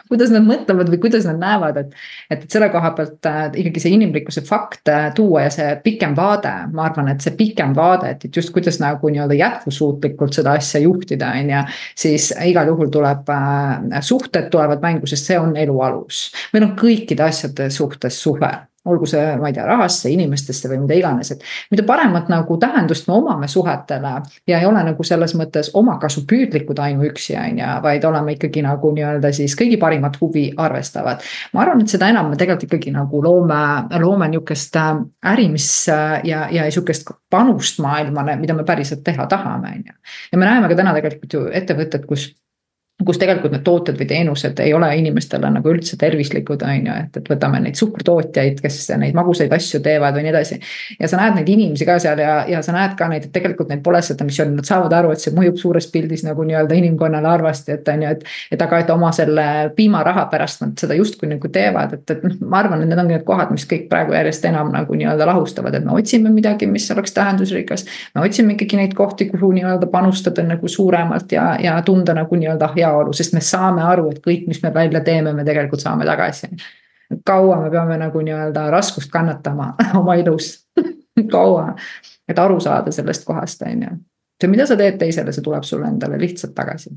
kuidas 0.10 0.34
nad 0.34 0.46
mõtlevad 0.46 0.90
või 0.94 1.00
kuidas 1.06 1.28
nad 1.30 1.40
näevad, 1.42 1.80
et. 1.82 1.94
et, 2.30 2.44
et 2.46 2.50
selle 2.52 2.70
koha 2.74 2.94
pealt 2.98 3.30
äh, 3.30 3.46
ikkagi 3.64 3.84
see 3.84 3.96
inimlikkuse 3.98 4.44
fakt 4.48 4.92
äh, 4.92 5.10
tuua 5.16 5.46
ja 5.48 5.54
see 5.54 5.70
pikem 5.84 6.16
vaade, 6.18 6.52
ma 6.74 6.88
arvan, 6.90 7.12
et 7.14 7.24
see 7.24 7.36
pikem 7.40 7.76
vaade, 7.78 8.14
et, 8.16 8.28
et 8.28 8.42
just 8.42 8.54
kuidas 8.56 8.80
nagu 8.84 9.14
nii-öelda 9.14 9.38
jätkusuutlikult 9.40 10.40
seda 10.40 10.58
asja 10.60 10.84
juhtida, 10.84 11.34
on 11.40 11.54
ju. 11.56 11.64
siis 12.06 12.32
igal 12.46 12.74
juhul 12.74 12.92
tuleb 12.94 13.32
äh,, 13.34 14.02
suhted 14.02 14.52
tulevad 14.54 14.84
mängu, 14.84 15.10
sest 15.10 15.32
see 15.32 15.40
on 15.40 15.56
elu 15.58 15.80
alus. 15.88 16.28
meil 16.54 16.70
on 16.70 16.78
kõikide 16.80 17.28
asjade 17.30 17.70
suhtes 17.74 18.22
suhe 18.24 18.54
olgu 18.86 19.08
see, 19.08 19.36
ma 19.40 19.48
ei 19.48 19.56
tea, 19.56 19.66
rahasse, 19.68 20.12
inimestesse 20.12 20.68
või 20.72 20.82
mida 20.84 20.98
iganes, 21.00 21.32
et 21.32 21.44
mida 21.72 21.86
paremat 21.88 22.28
nagu 22.32 22.58
tähendust 22.60 23.08
me 23.08 23.16
omame 23.16 23.48
suhetele 23.48 24.14
ja 24.50 24.60
ei 24.60 24.68
ole 24.68 24.84
nagu 24.84 25.06
selles 25.08 25.36
mõttes 25.40 25.72
omakasupüüdlikud 25.80 26.82
ainuüksi, 26.84 27.38
on 27.40 27.62
ju, 27.62 27.70
vaid 27.86 28.04
oleme 28.10 28.36
ikkagi 28.36 28.64
nagu 28.66 28.92
nii-öelda 28.98 29.32
siis 29.36 29.56
kõigi 29.60 29.80
parimat 29.80 30.20
huvi 30.22 30.50
arvestavad. 30.58 31.24
ma 31.54 31.64
arvan, 31.64 31.84
et 31.84 31.96
seda 31.96 32.12
enam 32.12 32.30
me 32.34 32.40
tegelikult 32.40 32.68
ikkagi 32.68 32.94
nagu 32.96 33.24
loome, 33.24 33.64
loome 34.04 34.30
äh, 34.30 34.94
äri, 35.34 35.50
mis 35.50 35.70
äh, 35.90 36.20
ja, 36.28 36.48
ja 36.52 36.68
sihukest 36.72 37.12
panust 37.30 37.80
maailmale, 37.80 38.36
mida 38.36 38.54
me 38.54 38.64
päriselt 38.68 39.04
teha 39.04 39.28
tahame, 39.28 39.78
on 39.78 39.84
ju. 39.88 40.00
ja 40.32 40.38
me 40.38 40.46
näeme 40.46 40.68
ka 40.68 40.76
täna 40.76 40.94
tegelikult 40.94 41.34
ju 41.34 41.48
ettevõtted, 41.52 42.06
kus 42.10 42.34
kus 43.06 43.20
tegelikult 43.22 43.54
need 43.56 43.64
tooted 43.66 43.98
või 44.00 44.08
teenused 44.10 44.60
ei 44.64 44.74
ole 44.74 44.90
inimestele 45.00 45.50
nagu 45.54 45.72
üldse 45.72 45.98
tervislikud, 46.00 46.64
on 46.66 46.88
ju, 46.90 46.98
et, 47.06 47.20
et 47.22 47.30
võtame 47.30 47.62
neid 47.64 47.80
suhkrutootjaid, 47.80 48.62
kes 48.64 48.80
neid 49.00 49.18
magusaid 49.18 49.54
asju 49.54 49.82
teevad 49.84 50.18
või 50.18 50.28
nii 50.28 50.34
edasi. 50.34 50.60
ja 51.00 51.10
sa 51.12 51.20
näed 51.20 51.40
neid 51.40 51.50
inimesi 51.50 51.88
ka 51.88 51.98
seal 52.04 52.22
ja, 52.22 52.36
ja 52.50 52.62
sa 52.66 52.76
näed 52.76 52.96
ka 53.00 53.08
neid, 53.12 53.28
et 53.28 53.34
tegelikult 53.36 53.72
neil 53.72 53.82
pole 53.86 54.02
seda 54.06 54.26
missiooni, 54.28 54.56
nad 54.58 54.68
saavad 54.68 54.94
aru, 55.00 55.14
et 55.14 55.24
see 55.24 55.34
mõjub 55.36 55.60
suures 55.62 55.88
pildis 55.94 56.26
nagu 56.28 56.46
nii-öelda 56.48 56.78
inimkonnale 56.80 57.32
halvasti, 57.36 57.78
et 57.78 57.94
on 57.94 58.06
ju, 58.06 58.14
et. 58.18 58.26
et 58.52 58.62
aga, 58.64 58.80
et 58.84 58.92
oma 58.94 59.12
selle 59.16 59.46
piimaraha 59.76 60.26
pärast 60.32 60.64
nad 60.64 60.78
seda 60.80 60.96
justkui 60.98 61.30
nagu 61.32 61.50
teevad, 61.54 61.98
et, 61.98 62.06
et 62.16 62.24
noh, 62.26 62.36
ma 62.48 62.62
arvan, 62.64 62.84
et 62.84 62.92
need 62.92 63.02
ongi 63.02 63.18
need 63.18 63.26
kohad, 63.28 63.52
mis 63.54 63.66
kõik 63.70 63.88
praegu 63.92 64.16
järjest 64.16 64.46
enam 64.50 64.72
nagu 64.74 64.98
nii-öelda 64.98 65.28
lahustavad, 65.30 65.76
et 65.78 65.86
me 65.86 65.96
otsime 65.98 66.32
midagi, 66.34 66.68
mis 66.70 66.90
oleks 66.94 67.16
tähendusrikas. 67.16 67.86
me 68.16 68.24
otsime 68.26 68.56
ikkagi 68.56 68.80
neid 68.80 68.96
kohti, 68.98 69.30
kuhu 69.32 69.52
nii-öelda 69.58 69.90
panustada 69.92 70.46
nagu 70.46 70.68
suuremalt 70.68 71.32
ja, 71.32 71.54
ja 71.62 71.76
tunda 71.86 72.16
nagu 72.18 72.36
nii-öelda 72.40 72.72
heaolu, 72.94 73.14
sest 73.14 73.34
me 73.34 73.42
saame 73.44 73.84
aru, 73.84 74.10
et 74.14 74.22
kõik, 74.24 74.48
mis 74.48 74.62
me 74.64 74.74
välja 74.74 75.04
teeme, 75.06 75.34
me 75.34 75.46
tegelikult 75.48 75.84
saame 75.84 76.06
tagasi. 76.08 76.54
kaua 77.26 77.60
me 77.62 77.70
peame 77.70 77.98
nagu 77.98 78.22
nii-öelda 78.22 78.70
raskust 78.72 79.12
kannatama 79.12 79.74
oma 80.00 80.16
elus 80.16 80.66
kaua, 81.32 81.74
et 82.28 82.40
aru 82.40 82.60
saada 82.60 82.92
sellest 82.92 83.26
kohast, 83.26 83.62
on 83.62 83.82
ju. 83.84 83.96
see, 84.42 84.52
mida 84.52 84.68
sa 84.68 84.78
teed 84.78 84.98
teisele, 85.02 85.34
see 85.34 85.44
tuleb 85.44 85.64
sulle 85.68 85.88
endale 85.88 86.20
lihtsalt 86.22 86.56
tagasi 86.56 86.94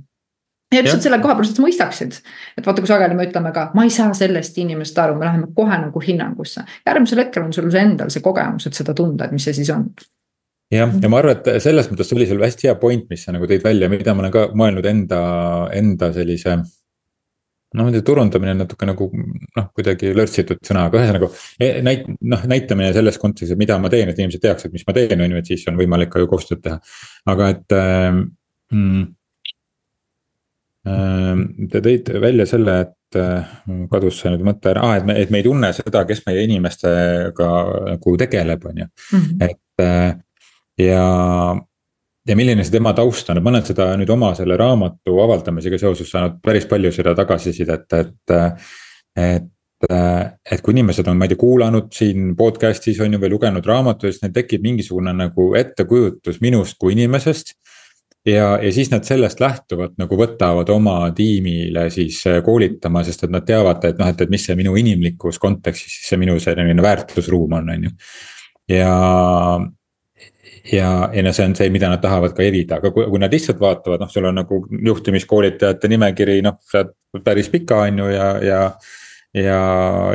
ja 0.74 0.82
lihtsalt 0.82 1.02
selle 1.02 1.18
koha 1.22 1.34
pealt, 1.38 1.50
et 1.50 1.58
sa 1.58 1.62
mõistaksid, 1.62 2.16
et 2.58 2.66
vaata, 2.66 2.82
kui 2.82 2.90
sageli 2.90 3.14
me 3.14 3.26
ütleme 3.28 3.52
ka, 3.54 3.68
ma 3.74 3.84
ei 3.86 3.92
saa 3.94 4.14
sellest 4.18 4.58
inimesest 4.58 4.98
aru, 4.98 5.14
me 5.18 5.28
läheme 5.28 5.50
kohe 5.54 5.78
nagu 5.78 6.02
hinnangusse. 6.02 6.64
järgmisel 6.86 7.22
hetkel 7.22 7.46
on 7.46 7.52
sul 7.54 7.70
endal 7.74 8.10
see 8.10 8.24
kogemus, 8.24 8.66
et 8.66 8.78
seda 8.78 8.94
tunda, 8.94 9.26
et 9.26 9.36
mis 9.36 9.46
see 9.46 9.54
siis 9.60 9.70
on 9.74 9.86
jah, 10.72 10.94
ja 11.02 11.10
ma 11.10 11.20
arvan, 11.20 11.38
et 11.38 11.62
selles 11.62 11.90
mõttes 11.90 12.10
oli 12.16 12.26
sul 12.28 12.42
hästi 12.42 12.70
hea 12.70 12.78
point, 12.80 13.06
mis 13.10 13.26
sa 13.26 13.34
nagu 13.34 13.48
tõid 13.48 13.64
välja, 13.64 13.90
mida 13.92 14.14
ma 14.14 14.24
olen 14.24 14.34
ka 14.34 14.48
mõelnud 14.58 14.88
enda, 14.90 15.20
enda 15.76 16.10
sellise. 16.16 16.56
noh, 17.76 17.84
nende 17.84 18.00
turundamine 18.06 18.54
on 18.54 18.62
natuke 18.62 18.86
nagu 18.88 19.10
noh, 19.12 19.66
kuidagi 19.76 20.14
lörtsitud 20.16 20.62
sõna, 20.64 20.86
aga 20.88 21.00
ühesõnaga 21.02 21.28
e, 21.60 21.70
näit-, 21.84 22.06
noh 22.24 22.46
näitamine 22.48 22.92
selles 22.96 23.18
kontekstis, 23.20 23.52
et 23.52 23.60
mida 23.60 23.76
ma 23.82 23.90
teen, 23.92 24.08
et 24.08 24.18
inimesed 24.18 24.40
teaksid, 24.40 24.72
mis 24.72 24.86
ma 24.86 24.94
teen, 24.96 25.20
on 25.20 25.34
ju, 25.34 25.42
et 25.42 25.50
siis 25.50 25.66
on 25.68 25.76
võimalik 25.76 26.12
ka 26.14 26.22
ju 26.22 26.30
koostööd 26.30 26.62
teha. 26.64 26.78
aga 27.34 27.50
et 27.52 27.76
ähm, 27.76 28.22
mm, 28.72 29.06
Te 30.86 31.80
tõite 31.82 32.20
välja 32.22 32.44
selle, 32.46 32.76
et 32.84 33.18
kadus 33.90 34.20
see 34.20 34.30
nüüd 34.30 34.44
mõte 34.46 34.70
ära, 34.70 34.84
aa, 34.86 35.00
et 35.00 35.08
me, 35.08 35.16
et 35.18 35.32
me 35.34 35.40
ei 35.40 35.46
tunne 35.46 35.72
seda, 35.74 36.04
kes 36.06 36.22
meie 36.28 36.44
inimestega 36.46 37.48
nagu 37.88 38.14
tegeleb, 38.20 38.68
on 38.70 38.84
ju, 38.84 38.88
mhm. 39.18 39.48
et. 39.48 40.22
Ja, 40.78 41.02
ja 42.28 42.36
milline 42.38 42.64
see 42.64 42.76
tema 42.76 42.94
taust 42.96 43.30
on, 43.30 43.40
et 43.40 43.44
ma 43.44 43.52
olen 43.54 43.66
seda 43.66 43.90
nüüd 43.98 44.10
oma 44.12 44.32
selle 44.38 44.58
raamatu 44.60 45.18
avaldamisega 45.24 45.78
seoses 45.80 46.10
saanud 46.12 46.40
päris 46.44 46.68
palju 46.70 46.94
seda 46.94 47.14
tagasisidet, 47.18 48.00
et. 48.00 48.40
et 49.16 49.52
et 49.86 50.62
kui 50.64 50.72
inimesed 50.72 51.04
on, 51.10 51.18
ma 51.20 51.26
ei 51.26 51.34
tea, 51.34 51.38
kuulanud 51.38 51.90
siin 51.92 52.30
podcast'is 52.38 52.96
on 53.04 53.12
ju 53.12 53.18
või 53.20 53.28
lugenud 53.28 53.66
raamatutest, 53.68 54.22
neil 54.24 54.32
tekib 54.32 54.62
mingisugune 54.64 55.12
nagu 55.12 55.50
ettekujutus 55.60 56.38
minust 56.40 56.78
kui 56.80 56.94
inimesest 56.94 57.52
ja, 58.26 58.58
ja 58.62 58.72
siis 58.72 58.90
nad 58.90 59.04
sellest 59.06 59.40
lähtuvalt 59.40 59.96
nagu 60.00 60.18
võtavad 60.18 60.70
oma 60.74 60.96
tiimile 61.16 61.86
siis 61.94 62.22
koolitama, 62.44 63.04
sest 63.06 63.26
et 63.26 63.34
nad 63.34 63.46
teavad, 63.46 63.84
et 63.86 64.00
noh, 64.00 64.10
et, 64.10 64.24
et 64.24 64.32
mis 64.32 64.46
see 64.48 64.56
minu 64.58 64.74
inimlikus 64.80 65.38
kontekstis 65.42 65.98
siis 65.98 66.10
see 66.12 66.20
minu 66.20 66.38
selline 66.42 66.82
väärtusruum 66.82 67.58
on, 67.60 67.70
on 67.76 67.88
ju. 67.88 67.94
ja, 68.72 68.94
ja, 70.72 70.90
ja 71.14 71.22
no 71.22 71.32
see 71.32 71.46
on 71.46 71.56
see, 71.58 71.70
mida 71.74 71.90
nad 71.92 72.02
tahavad 72.02 72.34
ka 72.36 72.44
evida, 72.46 72.80
aga 72.80 72.92
kui, 72.94 73.06
kui 73.10 73.22
nad 73.22 73.32
lihtsalt 73.32 73.60
vaatavad, 73.62 74.02
noh, 74.02 74.12
sul 74.12 74.28
on 74.28 74.38
nagu 74.40 74.60
juhtimiskoolitajate 74.90 75.90
nimekiri, 75.92 76.38
noh, 76.46 76.58
sealt 76.70 76.96
päris 77.24 77.50
pika, 77.52 77.84
on 77.86 78.04
ju, 78.04 78.12
ja, 78.14 78.30
ja 78.44 78.60
ja, 79.36 79.56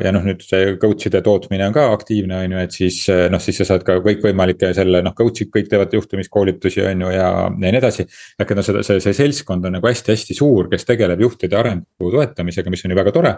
ja 0.02 0.12
noh, 0.16 0.24
nüüd 0.26 0.42
see 0.42 0.76
coach'ide 0.82 1.22
tootmine 1.26 1.68
on 1.68 1.76
ka 1.76 1.84
aktiivne, 1.94 2.40
on 2.46 2.56
ju, 2.56 2.62
et 2.64 2.74
siis 2.74 3.04
noh, 3.30 3.42
siis 3.44 3.60
sa 3.62 3.68
saad 3.70 3.86
ka 3.86 4.00
kõikvõimalikke 4.02 4.72
selle 4.78 5.04
noh, 5.06 5.14
coach'id 5.18 5.52
kõik 5.54 5.70
teevad 5.70 5.94
juhtimiskoolitusi, 5.94 6.82
on 6.90 7.06
ju, 7.06 7.12
ja, 7.14 7.28
ja 7.44 7.52
nii 7.52 7.82
edasi. 7.82 8.08
ehk 8.40 8.56
et 8.56 8.58
noh, 8.58 8.66
seda, 8.66 8.82
see, 8.88 9.04
see 9.04 9.18
seltskond 9.18 9.68
on 9.70 9.78
nagu 9.78 9.90
hästi-hästi 9.92 10.38
suur, 10.38 10.72
kes 10.72 10.88
tegeleb 10.90 11.22
juhtide 11.22 11.60
arengu 11.60 12.12
toetamisega, 12.16 12.74
mis 12.74 12.86
on 12.88 12.96
ju 12.96 13.02
väga 13.04 13.14
tore. 13.20 13.36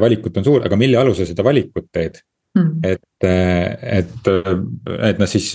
valikut 0.00 0.36
on 0.40 0.44
suur, 0.44 0.62
aga 0.64 0.76
mille 0.80 0.96
alusel 0.96 1.26
seda 1.28 1.44
valikut 1.44 1.90
teed? 1.92 2.20
Mm. 2.54 2.84
et, 2.86 3.24
et, 3.26 4.28
et 5.08 5.18
noh, 5.18 5.26
siis 5.26 5.48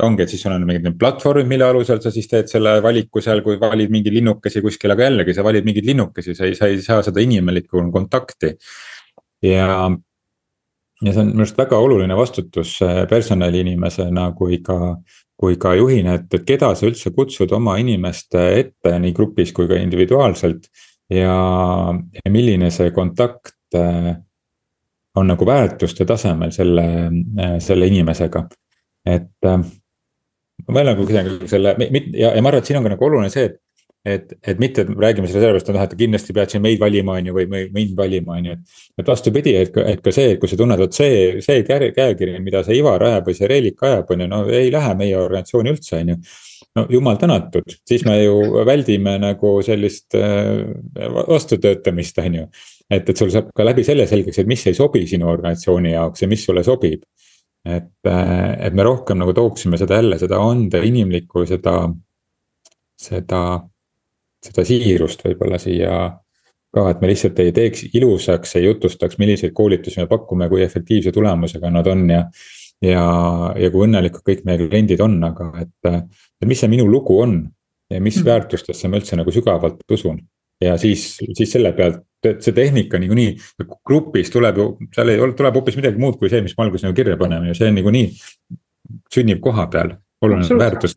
ongi, 0.00 0.22
et 0.24 0.30
siis 0.32 0.40
sul 0.40 0.54
on 0.54 0.62
mingid 0.64 0.94
platvormid, 0.96 1.44
mille 1.50 1.66
alusel 1.66 1.98
sa 2.00 2.08
siis 2.08 2.24
teed 2.30 2.48
selle 2.48 2.78
valiku 2.80 3.20
seal, 3.20 3.42
kui 3.44 3.58
valid 3.60 3.92
mingeid 3.92 4.16
linnukesi 4.16 4.62
kuskil, 4.64 4.94
aga 4.94 5.10
jällegi 5.10 5.34
sa 5.36 5.44
valid 5.44 5.68
mingeid 5.68 5.90
linnukesi, 5.90 6.32
sa 6.38 6.48
ei, 6.48 6.56
sa 6.56 6.70
ei 6.72 6.80
saa 6.80 7.04
seda 7.04 7.20
inimlikku 7.20 7.82
kontakti. 7.92 8.54
ja, 9.44 9.66
ja 11.04 11.12
see 11.12 11.20
on 11.20 11.34
minu 11.34 11.44
arust 11.44 11.60
väga 11.60 11.82
oluline 11.84 12.16
vastutus 12.16 12.78
personaliinimesena 13.10 14.30
kui 14.38 14.62
ka, 14.64 14.96
kui 15.36 15.60
ka 15.60 15.74
juhina, 15.76 16.16
et, 16.16 16.32
et 16.32 16.48
keda 16.48 16.72
sa 16.72 16.88
üldse 16.88 17.12
kutsud 17.12 17.52
oma 17.52 17.76
inimeste 17.76 18.46
ette 18.62 18.94
nii 19.04 19.12
grupis 19.20 19.52
kui 19.52 19.68
ka 19.68 19.76
individuaalselt. 19.76 20.72
ja, 21.12 21.36
ja 22.24 22.32
milline 22.32 22.72
see 22.72 22.88
kontakt 22.96 23.76
on 25.16 25.30
nagu 25.32 25.46
väärtuste 25.46 26.04
tasemel 26.06 26.52
selle, 26.54 26.84
selle 27.64 27.86
inimesega, 27.90 28.46
et. 29.06 29.32
Äh, 29.46 29.60
ma 30.66 30.74
veel 30.74 30.88
nagu 30.90 31.04
küsin 31.06 31.28
selle 31.48 31.76
ja, 31.78 32.32
ja 32.34 32.42
ma 32.42 32.50
arvan, 32.50 32.58
et 32.58 32.66
siin 32.66 32.80
on 32.80 32.82
ka 32.84 32.90
nagu 32.90 33.04
oluline 33.06 33.30
see, 33.30 33.44
et 33.46 33.60
et, 34.06 34.32
et 34.46 34.60
mitte, 34.62 34.82
et 34.84 34.90
räägime 34.90 35.28
selle 35.28 35.42
sellepärast, 35.42 35.68
et 35.68 35.76
noh, 35.76 35.84
et 35.84 35.94
kindlasti 35.98 36.34
pead 36.36 36.52
siin 36.52 36.62
meid 36.64 36.80
valima, 36.80 37.16
on 37.18 37.28
ju, 37.28 37.34
või 37.34 37.64
mind 37.74 37.96
valima, 37.98 38.38
on 38.38 38.50
ju. 38.50 38.56
et 39.00 39.10
vastupidi, 39.10 39.54
et, 39.58 39.74
et 39.92 40.02
ka 40.04 40.12
see, 40.14 40.34
et 40.34 40.40
kui 40.40 40.50
sa 40.50 40.58
tunned, 40.60 40.80
vot 40.80 40.94
see, 40.94 41.40
see 41.44 41.64
käekiri, 41.66 42.38
mida 42.44 42.62
see 42.66 42.78
Ivar 42.78 43.04
ajab 43.04 43.28
või 43.28 43.36
see 43.38 43.50
Reelik 43.50 43.84
ajab, 43.84 44.14
on 44.14 44.24
ju, 44.24 44.30
no 44.30 44.40
ei 44.60 44.70
lähe 44.74 44.94
meie 44.98 45.18
organisatsiooni 45.18 45.74
üldse, 45.74 46.00
on 46.00 46.14
ju. 46.14 46.18
no 46.78 46.86
jumal 46.94 47.18
tänatud, 47.20 47.76
siis 47.88 48.04
me 48.06 48.18
ju 48.20 48.64
väldime 48.68 49.16
nagu 49.22 49.56
sellist 49.66 50.16
äh, 50.18 50.64
vastutöötamist, 51.18 52.22
on 52.22 52.42
ju 52.42 52.48
et, 52.90 53.08
et 53.08 53.16
sul 53.16 53.30
saab 53.32 53.50
ka 53.56 53.66
läbi 53.66 53.84
selle 53.86 54.06
selgeks, 54.08 54.40
et 54.40 54.48
mis 54.48 54.64
ei 54.66 54.76
sobi 54.76 55.04
sinu 55.08 55.28
organisatsiooni 55.30 55.92
jaoks 55.92 56.24
ja 56.24 56.28
mis 56.30 56.44
sulle 56.44 56.64
sobib. 56.64 57.02
et, 57.68 58.06
äh, 58.06 58.66
et 58.66 58.74
me 58.74 58.84
rohkem 58.86 59.18
nagu 59.18 59.32
tooksime 59.34 59.76
seda 59.76 59.98
jälle, 59.98 60.16
seda 60.18 60.38
anda 60.40 60.78
inimlikku, 60.82 61.42
seda, 61.44 61.74
seda, 62.96 63.40
seda 64.46 64.64
siirust 64.64 65.24
võib-olla 65.26 65.58
siia 65.60 65.98
ka, 66.72 66.84
et 66.92 67.02
me 67.02 67.10
lihtsalt 67.10 67.42
ei 67.42 67.52
teeks 67.52 67.88
ilusaks, 67.98 68.54
ei 68.56 68.68
jutustaks, 68.68 69.18
milliseid 69.18 69.52
koolitusi 69.56 70.00
me 70.00 70.06
pakume, 70.08 70.48
kui 70.48 70.62
efektiivse 70.64 71.12
tulemusega 71.12 71.70
nad 71.74 71.90
on 71.90 72.06
ja. 72.14 72.22
ja, 72.84 73.04
ja 73.58 73.70
kui 73.74 73.84
õnnelikud 73.88 74.24
kõik 74.30 74.46
meie 74.48 74.64
kliendid 74.64 75.02
on, 75.04 75.18
aga 75.28 75.50
et, 75.64 75.92
et 75.92 76.48
mis 76.48 76.62
see 76.62 76.70
minu 76.72 76.86
lugu 76.88 77.18
on 77.20 77.40
ja 77.90 78.00
mis 78.00 78.20
mm. 78.20 78.28
väärtustesse 78.28 78.88
ma 78.88 79.02
üldse 79.02 79.18
nagu 79.18 79.34
sügavalt 79.34 79.82
usun 79.92 80.22
ja 80.64 80.76
siis, 80.78 81.16
siis 81.38 81.52
selle 81.52 81.72
pealt, 81.72 82.02
see 82.24 82.54
tehnika 82.54 82.98
niikuinii 82.98 83.36
grupis 83.86 84.32
tuleb 84.34 84.58
ju, 84.58 84.66
seal 84.94 85.12
ei 85.12 85.20
ole, 85.22 85.36
tuleb 85.38 85.60
hoopis 85.60 85.78
midagi 85.78 86.02
muud 86.02 86.18
kui 86.18 86.30
see, 86.32 86.42
mis 86.42 86.56
me 86.58 86.66
alguses 86.66 86.86
nagu 86.86 86.96
kirja 86.98 87.16
paneme 87.20 87.52
ja 87.52 87.58
see 87.58 87.70
niikuinii 87.74 88.10
sünnib 89.14 89.40
koha 89.44 89.68
peal. 89.70 89.96
oluline 90.22 90.58
väärtus 90.58 90.96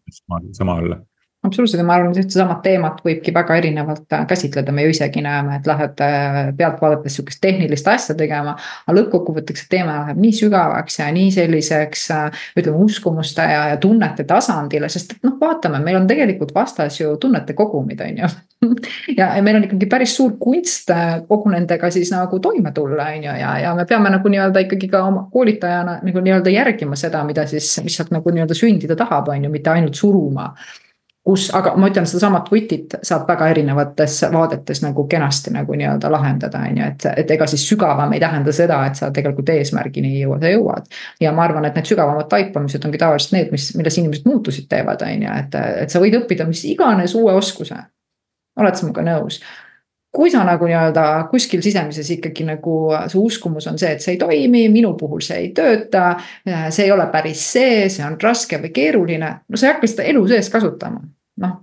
sama 0.58 0.76
olla 0.82 0.98
absoluutselt 1.44 1.82
ja 1.82 1.86
ma 1.86 1.96
arvan, 1.98 2.12
et 2.14 2.22
ühte 2.22 2.36
samat 2.36 2.60
teemat 2.62 3.00
võibki 3.06 3.34
väga 3.34 3.56
erinevalt 3.58 4.14
äh, 4.14 4.26
käsitleda, 4.30 4.74
me 4.76 4.86
ju 4.86 4.92
isegi 4.94 5.24
näeme, 5.26 5.58
et 5.58 5.68
lähed 5.70 6.02
äh, 6.06 6.40
pealt 6.58 6.82
vaadates 6.82 7.16
sihukest 7.18 7.42
tehnilist 7.42 7.88
asja 7.90 8.16
tegema. 8.18 8.54
aga 8.86 8.96
lõppkokkuvõtteks 9.00 9.64
see 9.64 9.72
teema 9.72 9.96
läheb 10.04 10.22
nii 10.22 10.36
sügavaks 10.38 11.00
ja 11.00 11.08
nii 11.14 11.32
selliseks 11.34 12.04
äh, 12.14 12.44
ütleme 12.62 12.86
uskumuste 12.86 13.48
ja, 13.50 13.64
ja 13.72 13.80
tunnete 13.82 14.26
tasandile, 14.30 14.90
sest 14.90 15.16
et 15.16 15.26
noh, 15.26 15.40
vaatame, 15.42 15.80
meil 15.82 15.98
on 16.04 16.06
tegelikult 16.10 16.54
vastas 16.54 17.00
ju 17.00 17.16
tunnete 17.22 17.58
kogumid, 17.58 18.04
on 18.06 18.22
ju. 18.22 18.30
ja, 19.20 19.32
ja 19.34 19.42
meil 19.42 19.58
on 19.58 19.66
ikkagi 19.66 19.90
päris 19.90 20.14
suur 20.20 20.36
kunst 20.40 20.94
kogu 21.28 21.50
nendega 21.50 21.90
siis 21.90 22.14
nagu 22.14 22.38
toime 22.40 22.70
tulla, 22.76 23.10
on 23.16 23.26
ju, 23.26 23.34
ja, 23.42 23.56
ja 23.66 23.74
me 23.78 23.88
peame 23.90 24.14
nagu 24.14 24.30
nii-öelda 24.30 24.62
ikkagi 24.68 24.92
ka 24.94 25.02
oma 25.10 25.26
koolitajana 25.34 25.98
nagu 26.06 26.22
nii-öelda 26.22 26.54
järgima 26.54 27.00
seda, 27.00 27.26
mida 27.26 27.48
siis, 27.50 27.74
mis 27.82 27.98
sealt 27.98 28.14
nagu 28.14 28.30
nii-öelda 28.30 28.58
sündida 28.58 29.00
tahab, 29.00 29.34
on 29.34 29.50
ju, 29.50 29.54
mitte 29.58 29.74
ainult 29.74 29.98
suruma 29.98 30.52
kus, 31.24 31.50
aga 31.54 31.74
ma 31.78 31.90
ütlen, 31.92 32.08
sedasamat 32.10 32.50
vutit 32.52 32.96
saab 33.06 33.28
väga 33.30 33.48
erinevates 33.54 34.18
vaadetes 34.34 34.82
nagu 34.82 35.06
kenasti 35.10 35.54
nagu 35.54 35.76
nii-öelda 35.78 36.10
lahendada, 36.12 36.64
on 36.66 36.80
ju, 36.82 36.88
et, 36.88 37.08
et 37.24 37.34
ega 37.36 37.48
siis 37.50 37.66
sügavam 37.70 38.14
ei 38.16 38.22
tähenda 38.24 38.54
seda, 38.56 38.80
et 38.90 38.98
sa 38.98 39.12
tegelikult 39.14 39.52
eesmärgini 39.54 40.16
ei 40.16 40.24
jõua, 40.24 40.40
sa 40.42 40.54
jõuad. 40.54 40.90
ja 41.22 41.34
ma 41.38 41.46
arvan, 41.46 41.68
et 41.70 41.78
need 41.78 41.92
sügavamad 41.94 42.30
taipamised 42.32 42.86
ongi 42.88 43.02
tavaliselt 43.02 43.38
need, 43.38 43.52
mis, 43.54 43.70
milles 43.78 44.00
inimesed 44.02 44.30
muutusid 44.30 44.70
teevad, 44.72 45.06
on 45.06 45.28
ju, 45.28 45.36
et, 45.44 45.60
et 45.86 45.94
sa 45.94 46.02
võid 46.02 46.18
õppida 46.24 46.48
mis 46.50 46.64
iganes 46.74 47.16
uue 47.20 47.36
oskuse. 47.38 47.78
oled 48.60 48.76
sa 48.76 48.88
minuga 48.88 49.06
nõus? 49.06 49.42
Kui 50.12 50.32
sa 50.32 50.44
nagu 50.44 50.68
nii-öelda 50.68 51.04
kuskil 51.32 51.62
sisemises 51.64 52.10
ikkagi 52.18 52.44
nagu 52.48 52.76
su 53.12 53.24
uskumus 53.24 53.68
on 53.72 53.80
see, 53.80 53.94
et 53.96 54.04
see 54.04 54.16
ei 54.16 54.20
toimi, 54.20 54.66
minu 54.74 54.94
puhul 55.00 55.24
see 55.24 55.38
ei 55.46 55.52
tööta. 55.56 56.18
see 56.70 56.86
ei 56.86 56.92
ole 56.92 57.08
päris 57.12 57.44
see, 57.54 57.88
see 57.90 58.06
on 58.06 58.18
raske 58.22 58.60
või 58.60 58.74
keeruline, 58.76 59.32
no 59.48 59.60
sa 59.60 59.70
ei 59.70 59.74
hakka 59.74 59.88
seda 59.88 60.10
elu 60.12 60.26
sees 60.28 60.52
kasutama, 60.52 61.00
noh. 61.44 61.56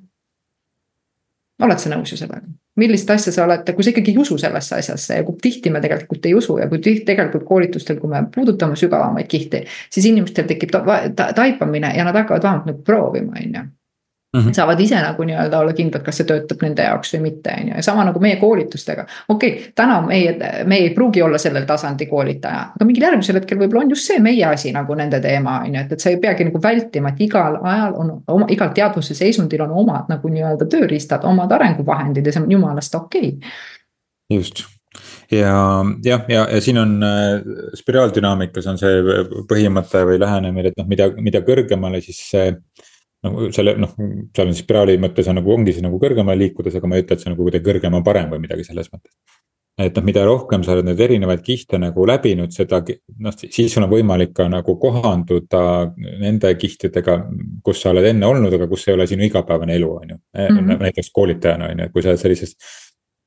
oled 1.62 1.82
sa 1.84 1.92
nõus 1.92 2.14
ju 2.14 2.20
sellega? 2.20 2.48
millist 2.78 3.10
asja 3.10 3.32
sa 3.34 3.42
oled, 3.44 3.66
kui 3.74 3.84
sa 3.84 3.90
ikkagi 3.90 4.12
ei 4.14 4.20
usu 4.22 4.36
sellesse 4.38 4.76
asjasse 4.78 5.16
ja 5.18 5.24
kui 5.26 5.34
tihti 5.42 5.70
me 5.74 5.80
tegelikult 5.82 6.28
ei 6.30 6.36
usu 6.38 6.60
ja 6.60 6.68
kui 6.70 6.78
tihti 6.78 7.02
tegelikult 7.08 7.42
koolitustel, 7.44 7.98
kui 7.98 8.10
me 8.12 8.22
puudutame 8.34 8.78
sügavamaid 8.78 9.26
kihti. 9.28 9.64
siis 9.90 10.06
inimestel 10.06 10.46
tekib 10.46 10.70
ta, 10.72 10.84
ta, 11.16 11.32
taipamine 11.34 11.90
ja 11.96 12.06
nad 12.06 12.16
hakkavad 12.16 12.46
vähemalt 12.46 12.70
nagu 12.70 12.86
proovima, 12.86 13.34
on 13.42 13.58
ju 13.58 13.64
Mm 14.36 14.40
-hmm. 14.40 14.52
saavad 14.52 14.80
ise 14.80 14.94
nagu 14.94 15.22
nii-öelda 15.24 15.58
olla 15.58 15.72
kindlad, 15.72 16.02
kas 16.04 16.18
see 16.20 16.26
töötab 16.28 16.60
nende 16.62 16.84
jaoks 16.84 17.14
või 17.14 17.20
mitte, 17.20 17.52
on 17.60 17.68
ju, 17.68 17.74
ja 17.76 17.82
sama 17.82 18.04
nagu 18.04 18.20
meie 18.20 18.36
koolitustega. 18.36 19.06
okei 19.28 19.52
okay,, 19.52 19.72
täna 19.74 20.00
meie, 20.04 20.34
me 20.64 20.76
ei 20.76 20.90
pruugi 20.90 21.22
olla 21.22 21.38
sellel 21.38 21.64
tasandi 21.64 22.06
koolitaja, 22.06 22.60
aga 22.76 22.84
mingil 22.84 23.02
järgmisel 23.02 23.38
hetkel 23.40 23.58
võib-olla 23.58 23.86
on 23.86 23.90
just 23.90 24.04
see 24.04 24.18
meie 24.20 24.44
asi 24.44 24.72
nagu 24.72 24.94
nende 24.94 25.20
teema, 25.20 25.60
on 25.64 25.74
ju, 25.74 25.80
et, 25.80 25.92
et 25.92 26.00
sa 26.00 26.10
ei 26.10 26.20
peagi 26.20 26.44
nagu 26.44 26.62
vältima, 26.62 27.08
et 27.08 27.20
igal 27.24 27.56
ajal 27.62 27.94
on 27.96 28.10
oma, 28.26 28.46
igal 28.48 28.68
teadvuse 28.76 29.14
seisundil 29.14 29.64
on 29.64 29.70
omad 29.70 30.12
nagu 30.12 30.28
nii-öelda 30.28 30.68
tööriistad, 30.76 31.24
omad 31.24 31.52
arenguvahendid 31.52 32.26
ja 32.26 32.32
see 32.32 32.42
on 32.42 32.50
jumalast 32.52 32.94
okei 32.94 33.28
okay.. 33.28 33.54
just 34.36 34.66
ja 35.30 35.54
jah, 36.04 36.28
ja, 36.28 36.44
ja 36.52 36.60
siin 36.60 36.78
on 36.78 36.98
äh, 37.02 37.40
spiraaldünaamikas 37.80 38.66
on 38.66 38.78
see 38.78 39.24
põhimõte 39.48 40.04
või 40.04 40.20
lähenemine, 40.20 40.68
et 40.68 40.76
noh, 40.76 40.88
mida, 40.88 41.08
mida 41.16 41.40
kõrgemale 41.48 42.00
siis 42.04 42.20
see 42.30 42.52
no 43.26 43.50
selle 43.54 43.74
noh, 43.80 43.92
seal 44.36 44.50
on 44.50 44.56
spiraali 44.56 44.96
mõttes 45.02 45.28
on 45.30 45.38
nagu 45.40 45.52
ongi 45.54 45.74
see 45.74 45.84
nagu 45.84 45.98
kõrgemale 46.02 46.38
liikudes, 46.44 46.78
aga 46.78 46.90
ma 46.90 46.98
ei 46.98 47.04
ütle, 47.04 47.16
et 47.16 47.24
see 47.24 47.32
nagu 47.32 47.44
kuidagi 47.46 47.66
kõrgem 47.66 47.98
on 47.98 48.06
parem 48.06 48.30
või 48.32 48.42
midagi 48.44 48.66
selles 48.66 48.90
mõttes. 48.92 49.14
et 49.78 49.94
noh, 49.94 50.04
mida 50.06 50.24
rohkem 50.26 50.64
sa 50.66 50.74
oled 50.74 50.86
neid 50.88 51.00
erinevaid 51.06 51.42
kihte 51.46 51.78
nagu 51.78 52.06
läbinud, 52.10 52.50
seda 52.54 52.80
noh, 52.82 53.34
siis 53.38 53.70
sul 53.74 53.86
on 53.86 53.92
võimalik 53.92 54.34
ka 54.34 54.48
nagu 54.50 54.74
kohanduda 54.82 55.62
nende 55.96 56.50
kihtidega, 56.58 57.18
kus 57.66 57.82
sa 57.82 57.92
oled 57.94 58.08
enne 58.10 58.26
olnud, 58.26 58.54
aga 58.54 58.66
kus 58.70 58.88
ei 58.88 58.96
ole 58.96 59.06
sinu 59.10 59.26
igapäevane 59.26 59.78
elu, 59.78 59.90
on 60.00 60.14
ju. 60.14 60.18
Mm 60.18 60.58
-hmm.. 60.58 60.82
näiteks 60.82 61.10
koolitajana 61.14 61.70
on 61.70 61.78
ju, 61.78 61.86
et 61.86 61.94
kui 61.94 62.02
sa 62.02 62.14
oled 62.14 62.22
sellises 62.22 62.56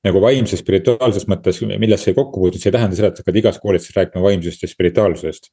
nagu 0.03 0.21
vaimses 0.21 0.59
spirituaalses 0.59 1.27
mõttes, 1.29 1.61
millest 1.79 2.03
sa 2.03 2.11
ei 2.11 2.17
kokku 2.17 2.39
puutud, 2.41 2.59
see 2.59 2.71
ei 2.71 2.77
tähenda 2.77 2.95
seda, 2.97 3.11
et 3.11 3.19
sa 3.19 3.23
hakkad 3.23 3.41
igas 3.43 3.59
koolituses 3.61 3.95
rääkima 3.95 4.23
vaimsusest 4.23 4.63
ja 4.63 4.71
spirituaalsusest 4.71 5.51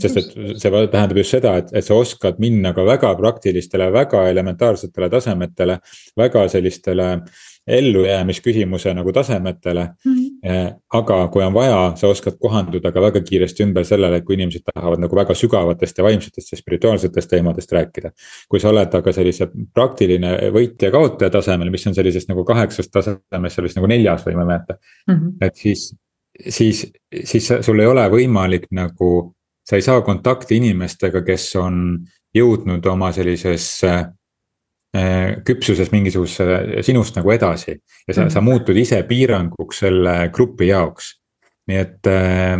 sest 0.00 0.16
et 0.16 0.60
see 0.60 0.70
tähendab 0.72 1.18
just 1.20 1.36
seda, 1.36 1.56
et, 1.60 1.72
et 1.76 1.84
sa 1.84 1.96
oskad 2.00 2.38
minna 2.42 2.72
ka 2.76 2.84
väga 2.86 3.14
praktilistele, 3.18 3.90
väga 3.92 4.28
elementaarsetele 4.30 5.10
tasemetele, 5.12 5.78
väga 6.16 6.46
sellistele 6.48 7.08
ellujäämisküsimuse 7.66 8.94
nagu 8.94 9.12
tasemetele 9.12 9.88
mm. 10.04 10.14
-hmm. 10.14 10.74
aga 10.92 11.28
kui 11.28 11.42
on 11.44 11.54
vaja, 11.54 11.92
sa 11.96 12.08
oskad 12.08 12.36
kohanduda 12.40 12.92
ka 12.92 13.00
väga 13.00 13.20
kiiresti 13.20 13.62
ümber 13.64 13.84
sellele, 13.84 14.16
et 14.16 14.24
kui 14.24 14.34
inimesed 14.34 14.60
tahavad 14.74 15.00
nagu 15.00 15.16
väga 15.16 15.34
sügavatest 15.34 15.98
ja 15.98 16.04
vaimsetest 16.04 16.52
ja 16.52 16.58
spirituaalsetest 16.58 17.30
teemadest 17.30 17.72
rääkida. 17.72 18.10
kui 18.48 18.60
sa 18.60 18.68
oled 18.68 18.94
aga 18.94 19.12
sellise 19.12 19.48
praktiline 19.74 20.36
võitja-kaotaja 20.52 21.30
tasemel, 21.30 21.70
mis 21.70 21.86
on 21.86 21.94
sellisest 21.94 22.28
nagu 22.28 22.44
kaheksast 22.44 22.90
tasemest, 22.92 23.56
sellest 23.56 23.76
nagu 23.76 23.86
neljas 23.86 24.26
võime 24.26 24.44
mõelda 24.44 24.76
mm. 25.08 25.14
-hmm. 25.14 25.32
et 25.40 25.56
siis, 25.56 25.96
siis, 26.48 26.92
siis 27.24 27.52
sul 27.60 27.80
ei 27.80 27.86
ole 27.86 28.08
võimalik 28.10 28.66
nagu, 28.70 29.33
sa 29.64 29.76
ei 29.76 29.82
saa 29.82 30.02
kontakti 30.04 30.58
inimestega, 30.60 31.22
kes 31.24 31.56
on 31.56 31.78
jõudnud 32.34 32.86
oma 32.90 33.12
sellisesse 33.12 33.94
Äh, 34.94 35.40
küpsuses 35.42 35.88
mingisuguse 35.90 36.44
sinust 36.86 37.16
nagu 37.18 37.32
edasi 37.34 37.72
ja 37.72 38.14
sa 38.14 38.28
mm, 38.28 38.30
sa 38.30 38.40
muutud 38.44 38.76
ise 38.78 39.00
piiranguks 39.08 39.80
selle 39.82 40.12
grupi 40.30 40.68
jaoks. 40.68 41.08
nii 41.66 41.78
et, 41.80 42.06
äh, 42.06 42.52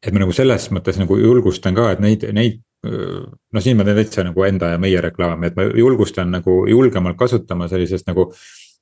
et 0.00 0.14
ma 0.14 0.22
nagu 0.22 0.32
selles 0.32 0.70
mõttes 0.72 0.96
nagu 0.96 1.18
julgustan 1.20 1.76
ka, 1.76 1.90
et 1.92 2.00
neid, 2.00 2.24
neid 2.32 2.62
noh, 2.82 3.60
siin 3.60 3.76
ma 3.76 3.84
teen 3.84 3.98
täitsa 3.98 4.24
nagu 4.24 4.46
enda 4.46 4.72
ja 4.72 4.80
meie 4.80 5.02
reklaami, 5.04 5.50
et 5.50 5.58
ma 5.58 5.66
julgustan 5.68 6.32
nagu 6.32 6.62
julgemalt 6.70 7.18
kasutama 7.20 7.68
sellisest 7.68 8.08
nagu 8.08 8.30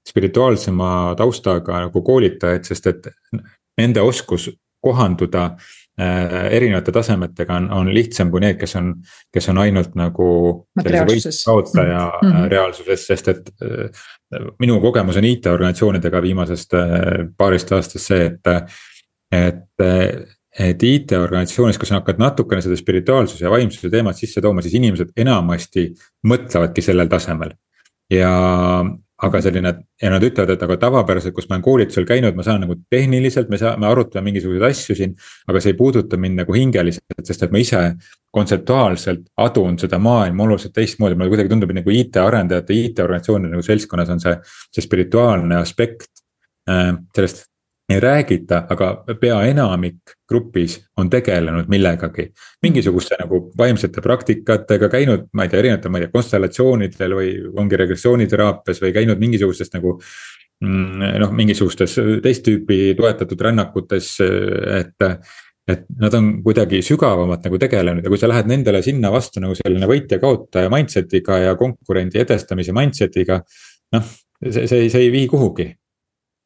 spirituaalsema 0.06 1.16
taustaga 1.18 1.82
nagu 1.88 2.04
koolitajaid, 2.06 2.68
sest 2.68 2.86
et 2.92 3.10
nende 3.80 4.06
oskus 4.06 4.52
kohanduda 4.80 5.48
erinevate 6.00 6.92
tasemetega 6.92 7.56
on, 7.60 7.68
on 7.80 7.92
lihtsam 7.94 8.30
kui 8.32 8.40
need, 8.44 8.58
kes 8.60 8.76
on, 8.80 8.92
kes 9.32 9.48
on 9.52 9.60
ainult 9.62 9.94
nagu. 9.98 10.30
kaotaja 11.44 12.12
mm 12.22 12.32
-hmm. 12.32 12.48
reaalsuses, 12.48 13.06
sest 13.06 13.28
et 13.28 13.50
äh, 13.62 14.04
minu 14.58 14.80
kogemus 14.80 15.16
on 15.16 15.24
IT-organisatsioonidega 15.24 16.22
viimasest 16.22 16.76
paarist 17.36 17.72
aastast 17.72 18.06
see, 18.06 18.26
et, 18.26 18.52
et 19.32 20.28
et 20.58 20.82
IT-organisatsioonis, 20.82 21.78
kus 21.78 21.92
sa 21.92 22.00
hakkad 22.00 22.18
natukene 22.18 22.62
seda 22.64 22.76
spirituaalsuse 22.78 23.44
ja 23.44 23.52
vaimsuse 23.52 23.90
teemat 23.90 24.18
sisse 24.18 24.42
tooma, 24.42 24.62
siis 24.64 24.74
inimesed 24.80 25.12
enamasti 25.22 25.86
mõtlevadki 26.26 26.82
sellel 26.82 27.10
tasemel. 27.10 27.54
ja, 28.10 28.32
aga 29.22 29.40
selline 29.44 29.72
ja 30.00 30.10
nad 30.12 30.24
ütlevad, 30.24 30.54
et 30.54 30.62
aga 30.64 30.76
tavapäraselt, 30.80 31.34
kus 31.36 31.48
ma 31.48 31.56
olen 31.56 31.64
koolitusel 31.64 32.06
käinud, 32.08 32.36
ma 32.36 32.44
saan 32.46 32.62
nagu 32.64 32.76
tehniliselt, 32.92 33.50
me 33.52 33.58
saame, 33.60 33.82
me 33.82 33.90
arutame 33.90 34.30
mingisuguseid 34.30 34.64
asju 34.70 34.96
siin. 34.96 35.12
aga 35.48 35.60
see 35.60 35.74
ei 35.74 35.78
puuduta 35.78 36.16
mind 36.20 36.40
nagu 36.40 36.56
hingeliselt, 36.56 37.20
sest 37.26 37.44
et 37.44 37.52
ma 37.52 37.60
ise 37.60 37.82
kontseptuaalselt 38.32 39.28
adun 39.44 39.76
seda 39.82 39.98
maailma 40.00 40.46
oluliselt 40.46 40.72
teistmoodi, 40.76 41.18
mulle 41.18 41.34
kuidagi 41.34 41.52
tundub, 41.52 41.72
et 41.72 41.80
nagu 41.82 41.94
IT-arendajate, 41.94 42.78
IT-organisatsioonide 42.86 43.52
nagu 43.56 43.66
seltskonnas 43.66 44.14
on 44.16 44.24
see, 44.24 44.36
see 44.72 44.86
spirituaalne 44.86 45.60
aspekt 45.60 46.24
äh, 46.70 46.94
sellest 47.16 47.44
ei 47.90 48.00
räägita, 48.00 48.64
aga 48.70 48.92
pea 49.20 49.42
enamik 49.50 50.14
grupis 50.30 50.78
on 50.96 51.10
tegelenud 51.10 51.68
millegagi. 51.68 52.30
mingisuguste 52.62 53.18
nagu 53.20 53.42
vaimsete 53.58 54.02
praktikatega 54.04 54.88
käinud, 54.88 55.28
ma 55.32 55.44
ei 55.44 55.52
tea, 55.52 55.62
erinevatel, 55.64 55.90
ma 55.90 55.98
ei 55.98 56.06
tea, 56.06 56.14
konstellatsioonidel 56.14 57.16
või 57.18 57.34
ongi 57.62 57.80
regressiooniteraapias 57.80 58.82
või 58.84 58.94
käinud 58.96 59.22
mingisugustes 59.22 59.72
nagu. 59.74 59.98
Mm, 60.60 61.20
noh, 61.22 61.30
mingisugustes 61.32 61.94
teist 62.22 62.44
tüüpi 62.44 62.92
toetatud 62.98 63.46
rännakutes, 63.48 64.18
et 64.20 65.08
et 65.70 65.84
nad 66.00 66.14
on 66.18 66.30
kuidagi 66.42 66.80
sügavamalt 66.82 67.44
nagu 67.46 67.58
tegelenud 67.60 68.04
ja 68.04 68.10
kui 68.10 68.18
sa 68.18 68.28
lähed 68.28 68.48
nendele 68.50 68.80
sinna 68.82 69.10
vastu 69.12 69.42
nagu 69.42 69.54
selline 69.54 69.86
võitja-kaotaja 69.86 70.70
mindset'iga 70.72 71.36
ja 71.44 71.52
konkurendi 71.58 72.18
edestamise 72.18 72.74
mindset'iga. 72.74 73.38
noh, 73.94 74.08
see, 74.42 74.66
see, 74.66 74.88
see 74.90 75.04
ei 75.04 75.12
vii 75.14 75.28
kuhugi 75.30 75.68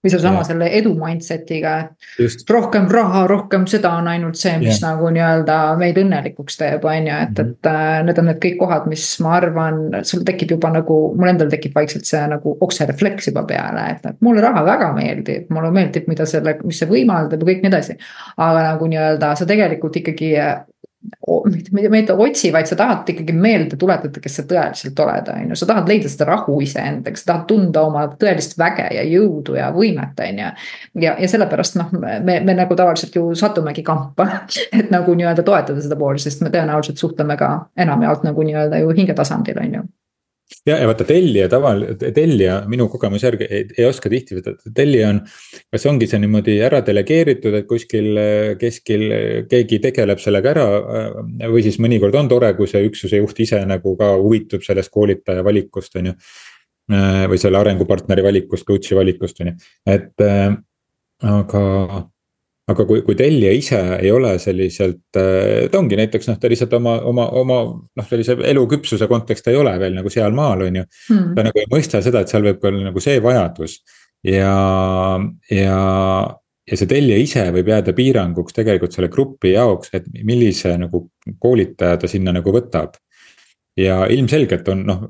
või 0.04 0.12
seesama 0.12 0.42
selle 0.44 0.68
edu 0.76 0.92
mindset'iga, 0.98 1.74
et 2.20 2.50
rohkem 2.52 2.88
raha, 2.92 3.24
rohkem 3.30 3.64
seda 3.70 3.94
on 3.98 4.10
ainult 4.12 4.36
see, 4.38 4.52
mis 4.60 4.82
ja. 4.82 4.90
nagu 4.90 5.08
nii-öelda 5.14 5.58
meid 5.80 5.98
õnnelikuks 6.02 6.60
teeb, 6.60 6.84
on 6.84 7.08
ju, 7.08 7.14
et, 7.26 7.40
et 7.40 7.70
mhm. 7.70 7.70
äh, 7.72 8.02
need 8.08 8.20
on 8.20 8.28
need 8.30 8.42
kõik 8.42 8.58
kohad, 8.60 8.88
mis 8.90 9.06
ma 9.24 9.36
arvan, 9.38 9.80
sul 10.04 10.26
tekib 10.28 10.54
juba 10.56 10.74
nagu, 10.74 10.98
mul 11.16 11.32
endal 11.32 11.50
tekib 11.52 11.76
vaikselt 11.78 12.08
see 12.08 12.20
nagu 12.30 12.56
okserefleks 12.66 13.30
juba 13.32 13.46
peale, 13.48 13.88
et, 13.96 14.04
et 14.12 14.20
mulle 14.24 14.44
raha 14.44 14.64
väga 14.66 14.92
meeldib, 14.96 15.48
mulle 15.54 15.72
meeldib, 15.74 16.08
mida 16.10 16.28
selle, 16.28 16.58
mis 16.64 16.82
see 16.82 16.90
võimaldab 16.90 17.40
ja 17.40 17.50
kõik 17.50 17.64
nii 17.64 17.72
edasi. 17.72 17.98
aga 18.36 18.68
nagu 18.70 18.92
nii-öelda 18.92 19.34
sa 19.38 19.48
tegelikult 19.48 19.96
ikkagi 20.02 20.34
mitte, 21.52 21.88
mitte 21.90 22.12
otsi, 22.12 22.52
vaid 22.52 22.68
sa 22.68 22.76
tahad 22.76 23.08
ikkagi 23.08 23.32
meelde 23.36 23.78
tuletada, 23.80 24.20
kes 24.20 24.38
sa 24.40 24.44
tõeliselt 24.48 25.00
oled, 25.04 25.30
on 25.32 25.52
ju, 25.52 25.58
sa 25.58 25.68
tahad 25.70 25.90
leida 25.90 26.10
seda 26.10 26.28
rahu 26.30 26.58
iseendaga, 26.64 27.20
sa 27.20 27.30
tahad 27.32 27.46
tunda 27.50 27.82
oma 27.88 28.06
tõelist 28.20 28.56
väge 28.60 28.86
ja 28.96 29.04
jõudu 29.08 29.58
ja 29.58 29.70
võimet, 29.74 30.20
on 30.28 30.40
ju. 30.42 30.52
ja, 31.04 31.16
ja 31.20 31.30
sellepärast 31.30 31.78
noh, 31.80 31.92
me, 31.98 32.38
me 32.40 32.56
nagu 32.56 32.76
tavaliselt 32.78 33.16
ju 33.16 33.26
satumegi 33.38 33.84
kampa, 33.86 34.28
et 34.78 34.92
nagu 34.94 35.16
nii-öelda 35.16 35.44
toetada 35.46 35.84
seda 35.84 35.98
poolt, 36.00 36.22
sest 36.24 36.44
me 36.44 36.52
tõenäoliselt 36.54 37.00
suhtleme 37.00 37.36
ka 37.40 37.52
enamjaolt 37.76 38.24
nagu 38.26 38.48
nii-öelda 38.48 38.82
ju 38.84 38.96
hingetasandil, 38.96 39.60
on 39.60 39.78
ju 39.80 39.84
ja, 40.66 40.76
ja 40.78 40.86
vaata 40.88 41.06
tellija 41.08 41.48
taval, 41.52 41.84
tellija 42.00 42.58
minu 42.70 42.86
kogemuse 42.92 43.28
järgi 43.28 43.48
ei, 43.48 43.66
ei 43.78 43.86
oska 43.88 44.10
tihti, 44.12 44.40
tellija 44.74 45.10
on. 45.12 45.20
kas 45.72 45.86
ongi 45.90 46.08
see 46.10 46.20
niimoodi 46.22 46.56
ära 46.66 46.80
delegeeritud, 46.86 47.56
et 47.58 47.68
kuskil 47.70 48.20
keskil 48.60 49.06
keegi 49.50 49.80
tegeleb 49.84 50.22
sellega 50.22 50.54
ära. 50.54 50.66
või 51.50 51.64
siis 51.66 51.80
mõnikord 51.82 52.16
on 52.20 52.30
tore, 52.32 52.52
kui 52.58 52.70
see 52.70 52.84
üksuse 52.88 53.22
juht 53.22 53.40
ise 53.40 53.62
nagu 53.68 53.96
ka 54.00 54.14
huvitub 54.20 54.64
sellest 54.66 54.92
koolitaja 54.94 55.44
valikust, 55.46 55.96
on 56.00 56.12
ju. 56.12 56.16
või 57.30 57.40
selle 57.40 57.58
arengupartneri 57.58 58.24
valikust, 58.24 58.66
coach'i 58.68 58.96
valikust, 58.96 59.40
on 59.40 59.52
ju, 59.52 59.58
et 59.88 60.26
aga 61.24 61.62
aga 62.72 62.86
kui, 62.88 63.02
kui 63.04 63.16
tellija 63.18 63.50
ise 63.52 63.80
ei 63.98 64.10
ole 64.12 64.34
selliselt, 64.40 65.02
äh, 65.20 65.66
ta 65.70 65.80
ongi 65.80 65.98
näiteks 66.00 66.30
noh, 66.30 66.38
ta 66.40 66.48
lihtsalt 66.50 66.72
oma, 66.78 66.96
oma, 67.10 67.26
oma 67.40 67.58
noh, 67.74 68.06
sellise 68.08 68.38
eluküpsuse 68.52 69.08
kontekst 69.10 69.50
ei 69.52 69.58
ole 69.60 69.74
veel 69.80 69.96
nagu 69.98 70.12
sealmaal, 70.12 70.64
on 70.68 70.80
ju. 70.80 70.86
Hmm.. 71.10 71.34
ta 71.36 71.44
nagu 71.48 71.60
ei 71.60 71.68
mõista 71.72 72.00
seda, 72.04 72.24
et 72.24 72.32
seal 72.32 72.46
võib 72.46 72.62
ka 72.62 72.70
olla 72.70 72.88
nagu 72.88 73.04
see 73.04 73.20
vajadus. 73.24 73.78
Ja, 74.24 74.54
ja, 75.52 75.78
ja 76.64 76.76
see 76.80 76.88
tellija 76.88 77.20
ise 77.20 77.42
võib 77.52 77.68
jääda 77.68 77.92
piiranguks 77.96 78.56
tegelikult 78.56 78.96
selle 78.96 79.10
grupi 79.12 79.52
jaoks, 79.52 79.92
et 79.98 80.08
millise 80.24 80.72
nagu 80.80 81.04
koolitaja 81.40 82.00
ta 82.00 82.08
sinna 82.08 82.32
nagu 82.32 82.54
võtab 82.54 82.96
ja 83.76 84.04
ilmselgelt 84.10 84.68
on 84.70 84.84
noh, 84.86 85.00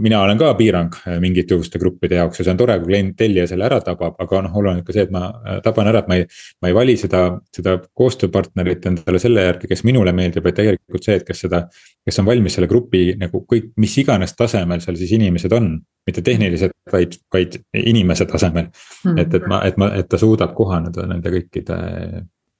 mina 0.00 0.20
olen 0.22 0.38
ka 0.38 0.50
piirang 0.58 0.96
mingisuguste 1.22 1.80
gruppide 1.80 2.18
jaoks 2.18 2.40
ja 2.40 2.46
see 2.46 2.52
on 2.52 2.60
tore, 2.60 2.76
kui 2.80 2.90
klient, 2.90 3.14
tellija 3.16 3.46
selle 3.48 3.64
ära 3.64 3.78
tabab, 3.84 4.18
aga 4.20 4.42
noh, 4.44 4.58
oluline 4.60 4.82
on 4.82 4.86
ka 4.86 4.96
see, 4.96 5.06
et 5.06 5.14
ma 5.14 5.24
äh, 5.30 5.60
taban 5.64 5.88
ära, 5.88 6.04
et 6.04 6.10
ma 6.10 6.18
ei. 6.20 6.26
ma 6.62 6.70
ei 6.70 6.76
vali 6.76 6.96
seda, 7.00 7.22
seda 7.54 7.78
koostööpartnerit 7.96 8.84
endale 8.90 9.20
selle 9.22 9.46
järgi, 9.46 9.70
kes 9.70 9.84
minule 9.88 10.12
meeldib, 10.16 10.44
vaid 10.44 10.58
tegelikult 10.58 11.08
see, 11.08 11.16
et 11.20 11.26
kes 11.26 11.44
seda. 11.46 11.64
kes 12.04 12.20
on 12.20 12.28
valmis 12.28 12.58
selle 12.58 12.68
grupi 12.68 13.14
nagu 13.16 13.40
kõik, 13.48 13.72
mis 13.80 13.96
iganes 14.02 14.36
tasemel 14.36 14.82
seal 14.84 14.98
siis 15.00 15.14
inimesed 15.16 15.52
on, 15.56 15.72
mitte 16.04 16.20
tehnilised, 16.24 16.74
vaid, 16.92 17.16
vaid 17.32 17.56
inimese 17.80 18.26
tasemel 18.28 18.68
mm.. 18.68 19.18
et, 19.18 19.34
et 19.40 19.48
ma, 19.48 19.62
et 19.64 19.80
ma, 19.80 19.88
et 19.96 20.08
ta 20.08 20.20
suudab 20.20 20.52
kohaneda 20.56 21.06
nende 21.08 21.32
kõikide 21.32 21.78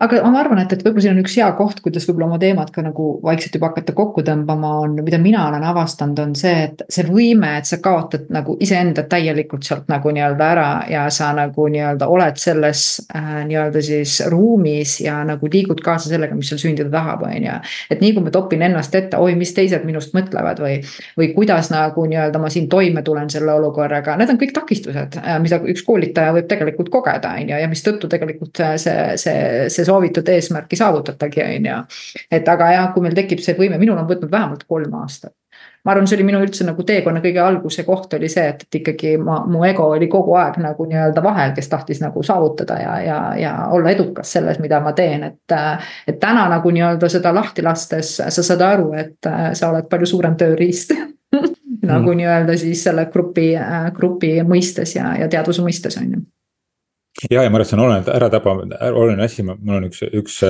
aga 0.04 0.20
ma 0.28 0.40
arvan, 0.42 0.60
et, 0.62 0.72
et 0.74 0.82
võib-olla 0.84 1.04
siin 1.04 1.14
on 1.14 1.22
üks 1.22 1.36
hea 1.38 1.46
koht, 1.58 1.80
kuidas 1.84 2.06
võib-olla 2.08 2.26
oma 2.32 2.38
teemat 2.42 2.70
ka 2.74 2.82
nagu 2.84 3.06
vaikselt 3.24 3.54
juba 3.56 3.70
hakata 3.70 3.94
kokku 3.96 4.24
tõmbama, 4.26 4.72
on, 4.82 4.96
mida 5.06 5.20
mina 5.22 5.46
olen 5.48 5.64
avastanud, 5.70 6.18
on 6.20 6.34
see, 6.38 6.64
et 6.66 6.82
see 6.92 7.06
võime, 7.08 7.54
et 7.60 7.68
sa 7.68 7.78
kaotad 7.84 8.26
nagu 8.34 8.56
iseenda 8.64 9.06
täielikult 9.10 9.66
sealt 9.66 9.88
nagu 9.92 10.12
nii-öelda 10.14 10.48
ära 10.56 10.66
ja 10.90 11.04
sa 11.14 11.30
nagu 11.36 11.68
nii-öelda 11.70 12.08
oled 12.10 12.40
selles 12.40 12.84
äh, 13.14 13.30
nii-öelda 13.48 13.84
siis 13.84 14.16
ruumis 14.32 14.96
ja 15.04 15.20
nagu 15.26 15.48
liigud 15.50 15.80
kaasa 15.84 16.10
sellega, 16.10 16.36
mis 16.36 16.50
sul 16.52 16.60
sündida 16.60 16.90
tahab, 16.92 17.24
on 17.28 17.48
ju. 17.48 17.56
et 17.94 18.04
nii 18.04 18.16
kui 18.16 18.26
ma 18.26 18.34
topin 18.34 18.66
ennast 18.66 18.94
ette, 18.98 19.20
oi, 19.20 19.36
mis 19.38 19.54
teised 19.56 19.86
minust 19.88 20.16
mõtlevad 20.16 20.60
või, 20.64 20.80
või 21.20 21.30
kuidas 21.36 21.70
nagu 21.72 22.06
nii-öelda 22.10 22.42
ma 22.42 22.52
siin 22.52 22.68
toime 22.72 23.04
tulen 23.06 23.30
selle 23.32 23.54
olukorraga, 23.54 24.18
need 24.20 24.34
on 24.34 24.42
kõik 24.42 24.56
takistused, 24.58 25.20
äh, 25.22 25.38
mida 25.44 25.62
üks 25.62 25.86
koolitaja 25.86 26.34
võib 26.34 26.50
tegelikult 26.50 26.92
kogeda, 26.92 27.36
on 27.38 27.54
ju, 27.54 27.62
ja 27.62 27.70
mistõttu 27.70 28.10
tegelikult 28.10 28.64
see, 28.82 29.14
see, 29.20 29.38
see 29.70 29.84
see 29.84 29.92
soovitud 29.94 30.28
eesmärki 30.34 30.78
saavutatagi, 30.80 31.46
on 31.46 31.70
ju. 31.70 31.78
et 32.30 32.52
aga 32.56 32.74
jah, 32.74 32.92
kui 32.94 33.06
meil 33.06 33.16
tekib 33.16 33.42
see 33.44 33.56
võime, 33.58 33.78
minul 33.80 33.98
on 34.00 34.10
võtnud 34.10 34.30
vähemalt 34.32 34.66
kolm 34.68 35.00
aastat 35.00 35.34
ma 35.84 35.92
arvan, 35.92 36.06
see 36.08 36.16
oli 36.16 36.26
minu 36.26 36.40
üldse 36.42 36.64
nagu 36.64 36.84
teekonna 36.86 37.20
kõige 37.24 37.40
alguse 37.44 37.84
koht 37.84 38.14
oli 38.16 38.28
see, 38.32 38.44
et, 38.54 38.64
et 38.66 38.78
ikkagi 38.80 39.14
ma, 39.20 39.42
mu 39.50 39.64
ego 39.68 39.90
oli 39.92 40.08
kogu 40.12 40.36
aeg 40.40 40.56
nagu 40.64 40.86
nii-öelda 40.88 41.22
vahel, 41.24 41.52
kes 41.56 41.68
tahtis 41.72 42.00
nagu 42.00 42.22
saavutada 42.24 42.78
ja, 42.80 42.94
ja, 43.04 43.18
ja 43.38 43.52
olla 43.76 43.92
edukas 43.92 44.32
selles, 44.36 44.60
mida 44.64 44.80
ma 44.84 44.94
teen, 44.96 45.26
et. 45.28 45.56
et 46.08 46.20
täna 46.20 46.46
nagu 46.50 46.70
nii-öelda 46.72 47.08
seda 47.12 47.34
lahti 47.34 47.62
lastes 47.64 48.16
sa 48.16 48.42
saad 48.42 48.64
aru, 48.64 48.92
et 48.96 49.28
sa 49.52 49.70
oled 49.70 49.90
palju 49.90 50.08
suurem 50.08 50.38
tööriist 50.40 50.94
nagu 51.90 52.08
mm. 52.08 52.16
nii-öelda 52.22 52.56
siis 52.60 52.86
selle 52.86 53.06
grupi, 53.12 53.52
grupi 53.96 54.38
mõistes 54.46 54.96
ja, 54.96 55.12
ja 55.20 55.28
teadvuse 55.28 55.64
mõistes 55.64 56.00
on 56.00 56.16
ju 56.16 56.24
ja, 57.30 57.42
ja 57.42 57.50
ma 57.50 57.58
arvan, 57.58 57.64
et 57.64 57.70
see 57.70 57.76
on 57.78 57.84
oluline 57.84 58.16
ära 58.16 58.30
taba, 58.32 58.56
oluline 58.90 59.26
asi, 59.26 59.44
mul 59.46 59.78
on 59.78 59.86
üks, 59.88 60.02
üks, 60.08 60.40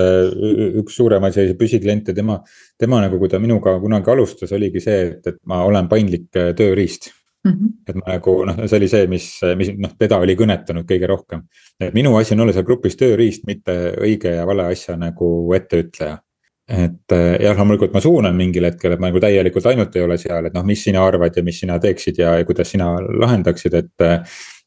üks 0.82 0.96
suuremaid 0.98 1.36
selliseid 1.36 1.60
püsikliente, 1.60 2.14
tema. 2.16 2.40
tema 2.80 3.02
nagu, 3.04 3.18
kui 3.20 3.30
ta 3.30 3.38
minuga 3.42 3.76
kunagi 3.82 4.10
alustas, 4.10 4.52
oligi 4.56 4.82
see, 4.82 5.04
et, 5.10 5.28
et 5.30 5.38
ma 5.50 5.62
olen 5.68 5.88
paindlik 5.88 6.26
tööriist 6.32 7.10
mm. 7.44 7.52
-hmm. 7.52 7.72
et 7.88 7.96
ma 8.00 8.16
nagu 8.16 8.36
noh, 8.48 8.64
see 8.66 8.80
oli 8.80 8.90
see, 8.90 9.06
mis, 9.10 9.28
mis 9.56 9.72
noh, 9.78 9.94
teda 9.98 10.18
oli 10.24 10.36
kõnetanud 10.36 10.88
kõige 10.88 11.10
rohkem. 11.10 11.46
et 11.80 11.94
minu 11.94 12.16
asi 12.16 12.34
on 12.34 12.40
olla 12.40 12.52
seal 12.52 12.66
grupis 12.66 12.96
tööriist, 12.96 13.46
mitte 13.46 13.94
õige 14.00 14.36
ja 14.38 14.46
vale 14.46 14.70
asja 14.72 14.96
nagu 14.96 15.54
etteütleja 15.54 16.18
et 16.64 17.12
jah, 17.44 17.56
loomulikult 17.58 17.92
ma 17.92 18.00
suunan 18.00 18.36
mingil 18.36 18.64
hetkel, 18.64 18.94
et 18.94 19.00
ma 19.00 19.10
nagu 19.10 19.20
täielikult 19.20 19.66
ainult 19.68 19.96
ei 19.96 20.04
ole 20.06 20.16
seal, 20.16 20.46
et 20.48 20.54
noh, 20.56 20.64
mis 20.64 20.80
sina 20.86 21.02
arvad 21.04 21.36
ja 21.36 21.42
mis 21.44 21.58
sina 21.60 21.76
teeksid 21.78 22.18
ja, 22.22 22.38
ja 22.40 22.46
kuidas 22.48 22.70
sina 22.72 22.94
lahendaksid, 23.04 23.74
et 23.76 24.04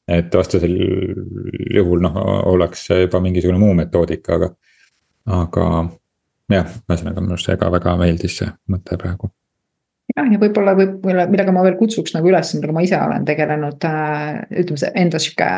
et 0.07 0.35
vastasel 0.35 0.75
juhul 1.75 2.03
noh, 2.03 2.19
oleks 2.53 2.89
juba 2.89 3.21
mingisugune 3.23 3.59
muu 3.59 3.73
metoodika, 3.77 4.37
aga, 4.39 4.51
aga 5.41 5.65
jah, 6.51 6.77
ühesõnaga 6.87 7.23
minu 7.23 7.35
arust 7.35 7.51
see 7.51 7.59
ka 7.59 7.71
väga 7.73 7.97
meeldis 7.99 8.39
see 8.41 8.53
mõte 8.71 8.99
praegu 8.99 9.31
jah, 10.15 10.27
ja 10.31 10.39
võib-olla 10.39 10.73
võib, 10.77 11.05
millega 11.05 11.53
ma 11.53 11.63
veel 11.65 11.75
kutsuks 11.79 12.13
nagu 12.15 12.29
üles, 12.31 12.53
millega 12.55 12.75
ma 12.75 12.83
ise 12.85 12.99
olen 12.99 13.25
tegelenud 13.27 13.87
äh,. 13.89 14.37
ütleme 14.63 14.81
see 14.81 14.91
enda 15.03 15.19
sihuke 15.21 15.49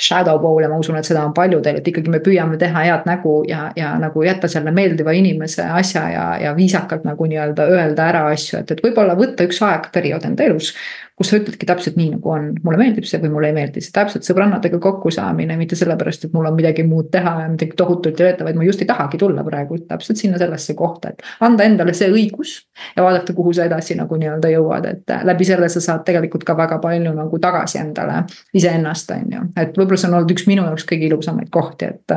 shadow 0.00 0.40
bowl 0.42 0.64
ja 0.64 0.70
ma 0.72 0.78
usun, 0.80 0.98
et 0.98 1.08
seda 1.08 1.24
on 1.26 1.34
paljudel, 1.36 1.80
et 1.80 1.90
ikkagi 1.92 2.12
me 2.12 2.22
püüame 2.24 2.58
teha 2.60 2.86
head 2.86 3.08
nägu 3.08 3.42
ja, 3.48 3.68
ja 3.76 3.94
nagu 4.00 4.24
jätta 4.24 4.50
selle 4.50 4.72
meeldiva 4.74 5.12
inimese 5.16 5.66
asja 5.80 6.06
ja, 6.14 6.24
ja 6.46 6.54
viisakalt 6.56 7.04
nagu 7.08 7.28
nii-öelda 7.28 7.68
öelda 7.74 8.08
ära 8.14 8.24
asju, 8.32 8.62
et, 8.62 8.72
et 8.72 8.82
võib-olla 8.84 9.18
võtta 9.18 9.46
üks 9.48 9.60
aeg, 9.66 9.92
periood 9.94 10.24
enda 10.28 10.48
elus 10.48 10.72
kus 11.18 11.32
sa 11.32 11.38
ütledki 11.40 11.66
täpselt 11.66 11.96
nii, 11.98 12.12
nagu 12.14 12.30
on, 12.30 12.44
mulle 12.62 12.78
meeldib 12.78 13.06
see 13.08 13.18
või 13.22 13.32
mulle 13.32 13.50
ei 13.50 13.56
meeldi 13.56 13.82
see, 13.82 13.90
täpselt 13.94 14.26
sõbrannadega 14.26 14.78
kokkusaamine, 14.82 15.56
mitte 15.58 15.76
sellepärast, 15.78 16.28
et 16.28 16.34
mul 16.36 16.46
on 16.46 16.54
midagi 16.54 16.84
muud 16.86 17.08
teha 17.14 17.32
ja 17.42 17.48
midagi 17.50 17.74
tohutult 17.78 18.20
ei 18.20 18.28
veeta, 18.28 18.46
vaid 18.46 18.58
ma 18.58 18.66
just 18.66 18.84
ei 18.84 18.88
tahagi 18.88 19.18
tulla 19.18 19.42
praegu 19.46 19.80
täpselt 19.88 20.20
sinna 20.20 20.38
sellesse 20.38 20.76
kohta, 20.78 21.10
et. 21.10 21.24
anda 21.44 21.66
endale 21.66 21.94
see 21.98 22.10
õigus 22.12 22.54
ja 22.96 23.02
vaadata, 23.02 23.34
kuhu 23.34 23.54
sa 23.56 23.66
edasi 23.66 23.96
nagu 23.98 24.18
nii-öelda 24.20 24.52
jõuad, 24.52 24.86
et 24.92 25.14
läbi 25.26 25.48
selle 25.48 25.70
sa 25.72 25.82
saad 25.82 26.04
tegelikult 26.06 26.46
ka 26.46 26.56
väga 26.58 26.78
palju 26.82 27.14
nagu 27.16 27.40
tagasi 27.42 27.82
endale. 27.82 28.22
iseennast, 28.54 29.10
on 29.16 29.32
ju, 29.34 29.42
et 29.58 29.74
võib-olla 29.74 29.98
see 29.98 30.10
on 30.10 30.20
olnud 30.20 30.36
üks 30.36 30.46
minu 30.46 30.66
jaoks 30.68 30.86
kõige 30.86 31.10
ilusamaid 31.10 31.50
kohti, 31.50 31.90
et. 31.90 32.14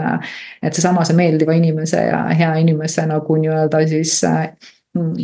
et 0.62 0.78
seesama, 0.78 1.06
see 1.08 1.18
meeldiva 1.18 1.58
inimese 1.58 2.06
ja 2.06 2.22
hea 2.38 2.54
inimese 2.62 3.08
nagu 3.10 3.38
nii-öelda 3.42 3.82
siis 3.90 4.20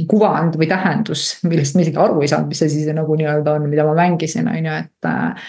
kuvand 0.08 0.56
või 0.60 0.67
tähendus, 0.69 1.30
millest 1.43 1.75
ma 1.75 1.84
isegi 1.84 1.99
aru 1.99 2.21
ei 2.23 2.30
saanud, 2.32 2.51
mis 2.53 2.63
asi 2.63 2.84
see 2.86 2.95
nagu 2.95 3.15
nii-öelda 3.19 3.58
on, 3.58 3.65
mida 3.67 3.84
ma 3.88 3.95
mängisin, 3.97 4.47
on 4.47 4.69
ju, 4.69 4.75
et. 4.80 5.47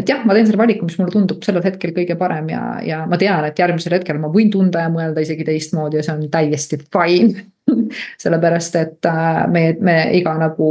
et 0.00 0.08
jah, 0.08 0.22
ma 0.24 0.36
teen 0.36 0.48
selle 0.48 0.62
valiku, 0.62 0.86
mis 0.88 0.96
mulle 0.96 1.12
tundub 1.12 1.44
sellel 1.44 1.64
hetkel 1.66 1.92
kõige 1.96 2.16
parem 2.20 2.48
ja, 2.54 2.62
ja 2.86 3.02
ma 3.10 3.18
tean, 3.20 3.44
et 3.44 3.58
järgmisel 3.60 3.98
hetkel 3.98 4.20
ma 4.22 4.30
võin 4.32 4.52
tunda 4.52 4.86
ja 4.86 4.92
mõelda 4.92 5.20
isegi 5.20 5.44
teistmoodi 5.44 6.00
ja 6.00 6.06
see 6.06 6.14
on 6.14 6.24
täiesti 6.32 6.80
fine 6.86 7.44
sellepärast, 8.22 8.80
et 8.80 9.10
äh, 9.10 9.42
meie, 9.52 9.76
me 9.84 9.98
iga 10.16 10.32
nagu 10.40 10.70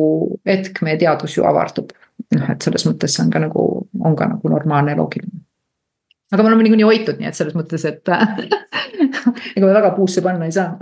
hetk 0.50 0.82
meie 0.86 0.98
teadvus 0.98 1.38
ju 1.38 1.46
avardub. 1.46 1.94
noh, 2.36 2.50
et 2.50 2.66
selles 2.66 2.84
mõttes 2.90 3.14
see 3.14 3.24
on 3.26 3.30
ka 3.34 3.44
nagu, 3.46 3.70
on 4.02 4.18
ka 4.18 4.32
nagu 4.34 4.56
normaalne 4.56 4.98
ja 4.98 4.98
loogiline 4.98 5.46
aga 6.32 6.44
me 6.44 6.50
oleme 6.52 6.66
niikuinii 6.66 6.86
hoitud, 6.86 7.18
nii 7.22 7.30
et 7.30 7.38
selles 7.38 7.56
mõttes, 7.58 7.86
et 7.90 8.10
ega 9.56 9.66
me 9.66 9.74
väga 9.74 9.94
puusse 9.96 10.22
panna 10.26 10.50
ei 10.50 10.54
saa 10.56 10.78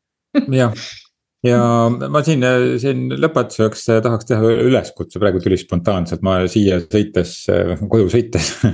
jah, 0.60 0.74
ja 1.46 1.60
ma 2.12 2.20
siin, 2.24 2.44
siin 2.82 3.06
lõpetuseks 3.16 3.86
tahaks 4.04 4.28
teha 4.28 4.50
üleskutse, 4.66 5.20
praegu 5.22 5.40
tuli 5.40 5.56
spontaanselt, 5.60 6.20
ma 6.26 6.36
siia 6.52 6.80
sõites, 6.82 7.32
koju 7.90 8.10
sõites 8.12 8.50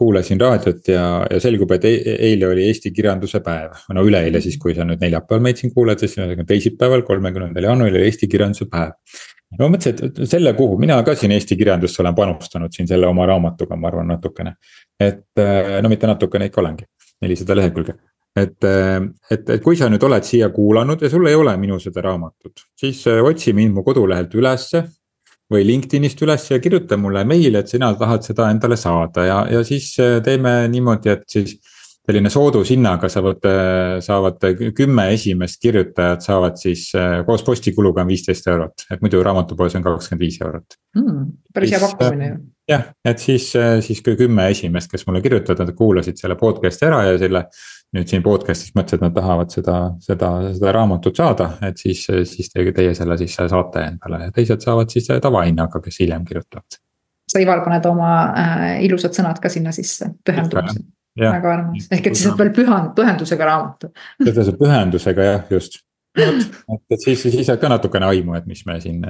kuulasin 0.00 0.40
raadiot 0.40 0.92
ja, 0.92 1.04
ja 1.30 1.42
selgub, 1.42 1.76
et 1.76 1.84
eile 1.90 2.48
oli 2.48 2.66
Eesti 2.70 2.94
kirjanduse 2.96 3.42
päev. 3.44 3.76
no 3.92 4.04
üleeile 4.06 4.40
siis, 4.44 4.56
kui 4.62 4.74
sa 4.76 4.88
nüüd 4.88 5.04
neljapäeval 5.04 5.44
meid 5.44 5.60
siin 5.60 5.74
kuulad, 5.76 6.00
siis 6.00 6.16
teisipäeval, 6.48 7.04
kolmekümnendal 7.06 7.68
jaanuaril 7.68 8.00
oli 8.00 8.08
Eesti 8.08 8.30
kirjanduse 8.32 8.70
päev 8.72 8.96
ma 9.60 9.68
mõtlesin, 9.70 10.08
et 10.08 10.24
selle 10.28 10.52
kuhu 10.56 10.80
mina 10.80 10.96
ka 11.06 11.14
siin 11.16 11.36
Eesti 11.36 11.56
kirjandusse 11.60 12.02
olen 12.02 12.16
panustanud 12.16 12.72
siin 12.74 12.88
selle 12.88 13.06
oma 13.06 13.28
raamatuga, 13.28 13.76
ma 13.76 13.92
arvan 13.92 14.08
natukene. 14.16 14.56
et 15.00 15.28
no 15.82 15.88
mitte 15.92 16.08
natukene, 16.08 16.48
ikka 16.48 16.64
olengi, 16.64 16.88
nelisada 17.22 17.56
lehekülge 17.56 17.94
et, 18.36 18.66
et, 19.30 19.50
et 19.56 19.62
kui 19.64 19.78
sa 19.78 19.88
nüüd 19.92 20.02
oled 20.06 20.26
siia 20.26 20.50
kuulanud 20.54 21.02
ja 21.02 21.10
sul 21.12 21.26
ei 21.28 21.38
ole 21.38 21.56
minu 21.60 21.78
seda 21.82 22.04
raamatut, 22.04 22.66
siis 22.78 23.02
äh, 23.10 23.22
otsi 23.24 23.54
mind 23.56 23.76
mu 23.76 23.86
kodulehelt 23.86 24.36
ülesse. 24.36 24.86
või 25.46 25.62
LinkedInist 25.62 26.18
üles 26.26 26.42
ja 26.50 26.56
kirjuta 26.58 26.96
mulle 26.98 27.20
meili, 27.22 27.54
et 27.54 27.68
sina 27.70 27.92
tahad 27.94 28.24
seda 28.26 28.48
endale 28.50 28.74
saada 28.76 29.24
ja, 29.28 29.36
ja 29.46 29.60
siis 29.64 29.92
äh, 30.02 30.16
teeme 30.18 30.64
niimoodi, 30.68 31.12
et 31.12 31.22
siis 31.30 31.52
selline 32.06 32.30
soodushinnaga 32.30 33.06
saavad, 33.10 33.46
äh, 33.46 33.92
saavad 34.02 34.42
kümme 34.74 35.04
esimest 35.14 35.60
kirjutajat 35.62 36.26
saavad 36.26 36.58
siis 36.58 36.88
koos 37.26 37.46
postikuluga 37.46 38.02
on 38.02 38.10
viisteist 38.10 38.50
eurot, 38.50 38.88
et 38.90 39.06
muidu 39.06 39.22
raamatupoes 39.22 39.78
on 39.78 39.86
kakskümmend 39.86 40.26
viis 40.26 40.40
eurot 40.42 40.78
mm,. 40.98 41.24
päris 41.54 41.76
hea 41.76 41.82
pakkumine 41.84 42.32
ju. 42.32 42.42
jah, 42.74 42.90
et 43.06 43.22
siis, 43.22 43.52
siis 43.86 44.02
kui 44.02 44.18
kümme 44.18 44.50
esimest, 44.50 44.90
kes 44.90 45.06
mulle 45.06 45.22
kirjutavad, 45.22 45.62
nad 45.62 45.78
kuulasid 45.78 46.18
selle 46.18 46.34
podcast'i 46.42 46.90
ära 46.90 47.04
ja 47.06 47.18
selle 47.22 47.46
nüüd 47.94 48.10
siin 48.10 48.24
podcast'is 48.24 48.74
mõtlesid, 48.76 48.98
et 48.98 49.04
nad 49.06 49.14
tahavad 49.14 49.52
seda, 49.54 49.76
seda, 50.02 50.30
seda 50.56 50.72
raamatut 50.74 51.16
saada, 51.16 51.50
et 51.66 51.78
siis, 51.80 52.02
siis 52.28 52.50
teie, 52.52 52.72
teie 52.76 52.94
selle 52.98 53.18
siis 53.20 53.36
saate 53.38 53.84
endale 53.92 54.26
ja 54.26 54.34
teised 54.34 54.64
saavad 54.64 54.90
siis 54.92 55.08
tavahinnaga, 55.22 55.80
kes 55.84 56.02
hiljem 56.02 56.26
kirjutavad. 56.26 56.80
sa 57.30 57.42
Ivar 57.42 57.64
paned 57.64 57.86
oma 57.90 58.10
äh, 58.32 58.66
ilusad 58.86 59.16
sõnad 59.16 59.40
ka 59.42 59.50
sinna 59.52 59.72
sisse, 59.74 60.10
pühendumise. 60.26 60.84
väga 61.20 61.52
armas, 61.52 61.88
ehk 61.90 62.10
et 62.10 62.18
siis 62.18 62.30
on 62.32 62.38
veel 62.38 62.52
pühand-, 62.56 62.92
pühendusega 62.98 63.50
raamat. 63.50 63.90
pühendusega 64.60 65.30
jah, 65.30 65.44
just 65.50 65.80
et, 66.16 66.98
siis, 67.02 67.22
siis 67.22 67.46
saad 67.46 67.60
ka 67.62 67.70
natukene 67.70 68.08
aimu, 68.08 68.36
et 68.38 68.48
mis 68.48 68.62
me 68.68 68.78
siin, 68.82 69.02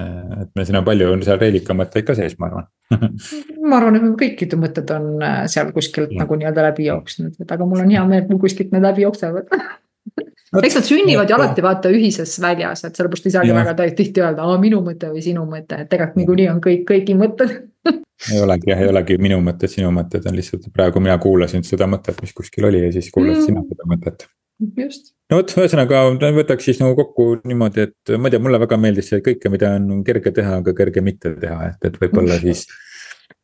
et 0.42 0.50
me 0.56 0.66
siin 0.66 0.80
on 0.80 0.86
palju 0.86 1.12
on 1.14 1.24
seal 1.26 1.40
reelika 1.40 1.76
mõtteid 1.76 2.06
ka 2.08 2.16
sees, 2.18 2.36
ma 2.40 2.50
arvan 2.50 2.68
ma 3.70 3.80
arvan, 3.80 3.98
et 3.98 4.06
kõikide 4.20 4.58
mõtted 4.60 4.92
on 4.96 5.10
äh, 5.24 5.40
seal 5.50 5.72
kuskilt 5.76 6.14
ja. 6.14 6.22
nagu 6.24 6.38
nii-öelda 6.38 6.68
läbi 6.70 6.88
jooksnud, 6.90 7.34
et 7.42 7.56
aga 7.56 7.68
mul 7.68 7.82
on 7.84 7.92
hea 7.94 8.04
meel, 8.08 8.24
et 8.24 8.32
mul 8.32 8.42
kuskilt 8.42 8.74
need 8.74 8.86
läbi 8.86 9.06
jooksevad 9.06 9.50
eks 10.66 10.78
nad 10.78 10.86
sünnivad 10.88 11.30
ju 11.30 11.36
alati 11.38 11.64
vaata 11.64 11.90
ühises 11.94 12.36
väljas, 12.42 12.84
et 12.86 12.98
sellepärast 12.98 13.26
ei 13.28 13.34
saagi 13.34 13.52
ja. 13.52 13.58
väga 13.58 13.88
tihti 13.98 14.22
öelda, 14.22 14.46
minu 14.62 14.82
mõte 14.86 15.10
või 15.12 15.24
sinu 15.24 15.46
mõte, 15.48 15.82
et 15.82 15.90
tegelikult 15.92 16.22
niikuinii 16.22 16.50
on 16.52 16.62
kõik 16.64 16.86
kõigi 16.90 17.18
mõtted 17.18 17.56
ei 18.32 18.40
olegi 18.42 18.70
jah, 18.70 18.82
ei 18.82 18.90
olegi 18.92 19.18
minu 19.22 19.40
mõtted, 19.44 19.72
sinu 19.72 19.92
mõtted 19.94 20.26
on 20.30 20.38
lihtsalt 20.38 20.70
praegu 20.74 21.02
mina 21.02 21.18
kuulasin 21.22 21.66
seda 21.66 21.88
mõtet, 21.90 22.18
mis 22.22 22.34
kuskil 22.36 22.68
oli 22.70 22.86
ja 22.86 22.92
siis 22.94 23.10
kuulasid 23.14 23.42
mm. 23.42 23.46
sina 23.50 23.64
seda 23.66 23.90
mõtet 23.90 24.28
just. 24.76 25.12
no 25.30 25.40
vot, 25.40 25.54
ühesõnaga 25.58 26.06
võtaks 26.36 26.68
siis 26.68 26.80
nagu 26.82 26.96
kokku 26.98 27.28
niimoodi, 27.44 27.88
et 27.88 28.16
ma 28.16 28.30
ei 28.30 28.36
tea, 28.36 28.42
mulle 28.42 28.60
väga 28.62 28.78
meeldis 28.80 29.12
see 29.12 29.22
kõike, 29.24 29.52
mida 29.52 29.74
on 29.76 30.02
kerge 30.06 30.32
teha, 30.36 30.60
aga 30.62 30.74
kerge 30.76 31.04
mitte 31.04 31.36
teha, 31.40 31.72
et, 31.72 31.88
et 31.90 32.00
võib-olla 32.02 32.38
siis. 32.42 32.66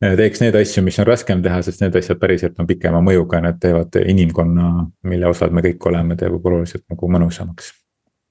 Äh, 0.03 0.15
teeks 0.19 0.39
need 0.39 0.55
asju, 0.55 0.83
mis 0.83 0.97
on 0.99 1.07
raskem 1.07 1.43
teha, 1.43 1.61
sest 1.63 1.83
need 1.83 1.95
asjad 1.99 2.19
päriselt 2.19 2.59
on 2.59 2.67
pikema 2.67 3.01
mõjuga, 3.03 3.41
need 3.43 3.59
teevad 3.63 3.95
inimkonna, 4.01 4.73
mille 5.11 5.29
osad 5.29 5.55
me 5.55 5.63
kõik 5.65 5.89
oleme, 5.91 6.17
teeb 6.19 6.35
oluliselt 6.39 6.85
nagu 6.91 7.09
mõnusamaks 7.11 7.73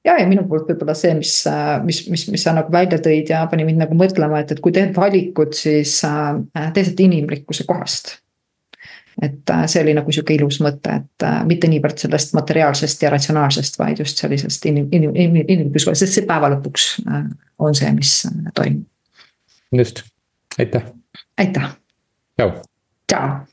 ja, 0.02 0.16
ja 0.18 0.26
minu 0.26 0.44
poolt 0.48 0.66
võib-olla 0.70 0.96
see, 0.98 1.12
mis, 1.14 1.36
mis, 1.86 2.02
mis, 2.10 2.26
mis 2.34 2.44
sa 2.44 2.56
nagu 2.56 2.72
välja 2.74 2.98
tõid 3.02 3.30
ja 3.30 3.44
pani 3.50 3.66
mind 3.68 3.84
nagu 3.84 3.96
mõtlema, 3.98 4.42
et, 4.42 4.56
et 4.56 4.64
kui 4.64 4.74
teed 4.74 4.96
valikud, 4.96 5.54
siis 5.56 6.00
äh, 6.08 6.72
tee 6.74 6.88
seda 6.88 7.06
inimlikkuse 7.06 7.68
kohast 7.68 8.16
et 9.20 9.50
äh, 9.50 9.66
see 9.66 9.82
oli 9.82 9.94
nagu 9.96 10.12
sihuke 10.12 10.34
ilus 10.36 10.60
mõte, 10.64 10.96
et 11.02 11.26
äh, 11.26 11.42
mitte 11.48 11.68
niivõrd 11.70 12.00
sellest 12.00 12.34
materiaalsest 12.38 13.04
ja 13.04 13.12
ratsionaalsest, 13.12 13.78
vaid 13.80 14.00
just 14.00 14.22
sellisest 14.22 14.66
inim-, 14.70 14.88
inim-, 14.92 15.14
inim-, 15.14 15.44
inimlikkusest, 15.44 16.04
sest 16.04 16.18
see 16.18 16.26
päeva 16.28 16.50
lõpuks 16.54 16.88
äh, 17.06 17.24
on 17.62 17.76
see, 17.78 17.92
mis 17.96 18.16
toimub. 18.56 18.86
just, 19.76 20.04
aitäh. 20.58 20.92
aitäh. 21.38 21.72
tšau. 22.38 22.52
tšau. 23.10 23.51